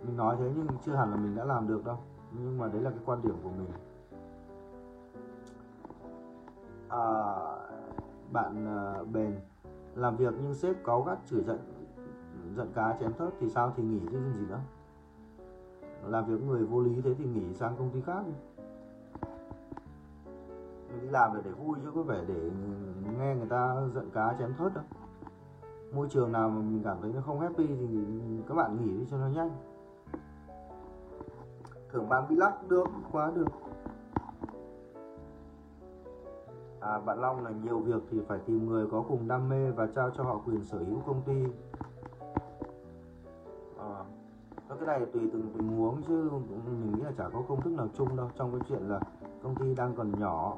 Mình 0.02 0.18
nói 0.18 0.36
thế 0.40 0.52
nhưng 0.56 0.68
chưa 0.86 0.96
hẳn 0.96 1.12
là 1.12 1.18
mình 1.18 1.36
đã 1.36 1.46
làm 1.46 1.68
được 1.68 1.86
đâu. 1.86 1.98
Nhưng 2.32 2.58
mà 2.58 2.68
đấy 2.68 2.82
là 2.82 2.90
cái 2.90 3.00
quan 3.06 3.22
điểm 3.22 3.36
của 3.44 3.50
mình 3.50 3.70
à, 6.90 7.04
bạn 8.32 8.68
à, 8.68 9.04
bền 9.14 9.40
làm 9.96 10.18
việc 10.18 10.34
nhưng 10.42 10.54
sếp 10.54 10.86
cáu 10.86 11.02
gắt 11.02 11.18
chửi 11.26 11.44
giận 11.44 11.60
giận 12.56 12.72
cá 12.76 12.98
chém 13.00 13.14
thớt 13.14 13.34
thì 13.40 13.50
sao 13.50 13.74
thì 13.78 13.84
nghỉ 13.84 14.00
chứ 14.12 14.20
gì 14.34 14.46
nữa. 14.50 14.60
Làm 16.08 16.26
việc 16.26 16.48
người 16.48 16.66
vô 16.66 16.82
lý 16.82 17.02
thế 17.02 17.14
thì 17.18 17.26
nghỉ 17.26 17.54
sang 17.54 17.76
công 17.78 17.90
ty 17.90 18.02
khác 18.02 18.24
đi. 18.28 18.34
Đi 21.02 21.08
làm 21.10 21.32
để 21.34 21.42
để 21.46 21.52
vui 21.52 21.78
chứ 21.84 21.92
có 21.96 22.02
vẻ 22.02 22.24
để 22.28 22.52
nghe 23.20 23.36
người 23.36 23.48
ta 23.50 23.76
giận 23.94 24.10
cá 24.14 24.36
chém 24.40 24.54
thớt 24.58 24.74
đâu. 24.74 24.84
Môi 25.94 26.10
trường 26.10 26.32
nào 26.32 26.50
mà 26.50 26.56
mình 26.56 26.82
cảm 26.84 26.98
thấy 27.02 27.12
nó 27.14 27.22
không 27.22 27.40
happy 27.40 27.68
thì 27.68 28.06
các 28.48 28.56
bạn 28.56 28.78
nghỉ 28.78 28.98
đi 28.98 29.06
cho 29.12 29.18
nó 29.18 29.28
nhanh. 29.28 29.50
Thưởng 31.92 32.10
bán 32.10 32.38
lắc 32.38 32.68
được 32.70 32.88
quá 33.12 33.32
được. 33.36 33.48
À, 36.86 37.00
bạn 37.00 37.22
Long 37.22 37.44
là 37.44 37.52
nhiều 37.64 37.80
việc 37.80 38.04
thì 38.10 38.22
phải 38.28 38.40
tìm 38.46 38.70
người 38.70 38.88
có 38.92 39.04
cùng 39.08 39.28
đam 39.28 39.50
mê 39.50 39.72
và 39.72 39.88
trao 39.96 40.10
cho 40.10 40.24
họ 40.24 40.42
quyền 40.46 40.64
sở 40.64 40.78
hữu 40.78 41.00
công 41.06 41.22
ty. 41.22 41.44
À, 43.80 44.04
cái 44.70 44.88
này 44.88 45.06
tùy 45.14 45.30
từng 45.34 45.52
tình 45.58 45.78
huống 45.78 46.02
chứ 46.08 46.30
mình 46.66 46.94
nghĩ 46.96 47.02
là 47.02 47.12
chả 47.18 47.30
có 47.30 47.42
công 47.48 47.62
thức 47.62 47.74
nào 47.74 47.88
chung 47.94 48.16
đâu. 48.16 48.30
Trong 48.36 48.52
cái 48.52 48.62
chuyện 48.70 48.90
là 48.90 49.00
công 49.44 49.56
ty 49.56 49.76
đang 49.76 49.96
còn 49.96 50.20
nhỏ 50.20 50.58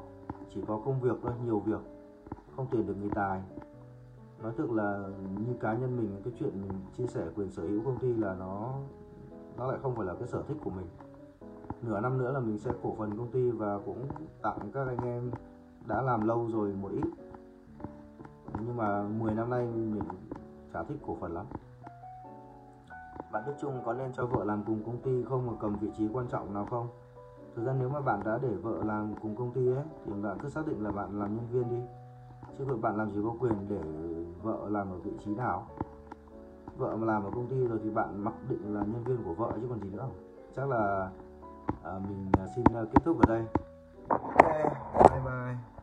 chỉ 0.54 0.60
có 0.68 0.80
công 0.84 1.00
việc 1.00 1.16
thôi 1.22 1.32
nhiều 1.44 1.58
việc 1.58 1.80
không 2.56 2.66
tuyển 2.70 2.86
được 2.86 2.94
người 3.00 3.10
tài. 3.14 3.42
Nói 4.42 4.52
thực 4.56 4.70
là 4.70 5.08
như 5.46 5.54
cá 5.60 5.74
nhân 5.74 5.96
mình 5.96 6.20
cái 6.24 6.32
chuyện 6.38 6.62
mình 6.62 6.72
chia 6.96 7.06
sẻ 7.06 7.26
quyền 7.36 7.50
sở 7.50 7.62
hữu 7.62 7.80
công 7.84 7.98
ty 7.98 8.14
là 8.14 8.34
nó 8.38 8.74
nó 9.56 9.66
lại 9.66 9.78
không 9.82 9.94
phải 9.94 10.06
là 10.06 10.14
cái 10.14 10.28
sở 10.28 10.42
thích 10.42 10.56
của 10.64 10.70
mình. 10.70 10.86
Nửa 11.82 12.00
năm 12.00 12.18
nữa 12.18 12.32
là 12.32 12.40
mình 12.40 12.58
sẽ 12.58 12.72
cổ 12.82 12.94
phần 12.98 13.16
công 13.16 13.30
ty 13.30 13.50
và 13.50 13.78
cũng 13.86 14.06
tặng 14.42 14.58
các 14.72 14.86
anh 14.88 14.98
em 15.04 15.30
đã 15.88 16.02
làm 16.02 16.26
lâu 16.26 16.48
rồi 16.52 16.72
một 16.82 16.88
ít. 16.92 17.10
Nhưng 18.60 18.76
mà 18.76 19.02
10 19.02 19.34
năm 19.34 19.50
nay 19.50 19.66
mình 19.66 20.02
chả 20.72 20.82
thích 20.82 20.98
cổ 21.06 21.16
phần 21.20 21.34
lắm. 21.34 21.46
Bạn 23.32 23.42
Đức 23.46 23.54
Trung 23.60 23.82
có 23.84 23.94
nên 23.94 24.12
cho 24.12 24.26
vợ 24.26 24.44
làm 24.44 24.64
cùng 24.66 24.82
công 24.86 24.98
ty 25.02 25.24
không 25.24 25.46
mà 25.46 25.52
cầm 25.60 25.76
vị 25.76 25.90
trí 25.98 26.08
quan 26.12 26.26
trọng 26.28 26.54
nào 26.54 26.66
không? 26.70 26.88
Thực 27.56 27.64
ra 27.66 27.74
nếu 27.78 27.88
mà 27.88 28.00
bạn 28.00 28.20
đã 28.24 28.38
để 28.42 28.48
vợ 28.48 28.84
làm 28.84 29.14
cùng 29.22 29.36
công 29.36 29.52
ty 29.52 29.66
ấy 29.66 29.84
thì 30.06 30.12
bạn 30.22 30.38
cứ 30.42 30.48
xác 30.48 30.66
định 30.66 30.84
là 30.84 30.90
bạn 30.90 31.20
làm 31.20 31.36
nhân 31.36 31.46
viên 31.50 31.70
đi. 31.70 31.82
Chứ 32.58 32.64
vợ 32.64 32.76
bạn 32.76 32.96
làm 32.96 33.10
gì 33.10 33.20
có 33.24 33.34
quyền 33.40 33.68
để 33.68 33.82
vợ 34.42 34.68
làm 34.68 34.90
ở 34.90 34.98
vị 34.98 35.12
trí 35.24 35.34
nào? 35.34 35.66
Vợ 36.76 36.96
mà 36.96 37.06
làm 37.06 37.24
ở 37.24 37.30
công 37.34 37.46
ty 37.46 37.66
rồi 37.66 37.78
thì 37.82 37.90
bạn 37.90 38.24
mặc 38.24 38.34
định 38.48 38.74
là 38.74 38.80
nhân 38.80 39.04
viên 39.04 39.24
của 39.24 39.34
vợ 39.34 39.52
chứ 39.60 39.66
còn 39.68 39.80
gì 39.80 39.90
nữa. 39.90 40.08
Chắc 40.56 40.68
là 40.68 41.10
à, 41.84 41.92
mình 42.08 42.30
à, 42.38 42.46
xin 42.56 42.64
à, 42.74 42.82
kết 42.92 43.04
thúc 43.04 43.18
ở 43.20 43.34
đây. 43.34 43.44
Ok 44.08 44.42
bye 45.10 45.20
bye. 45.24 45.77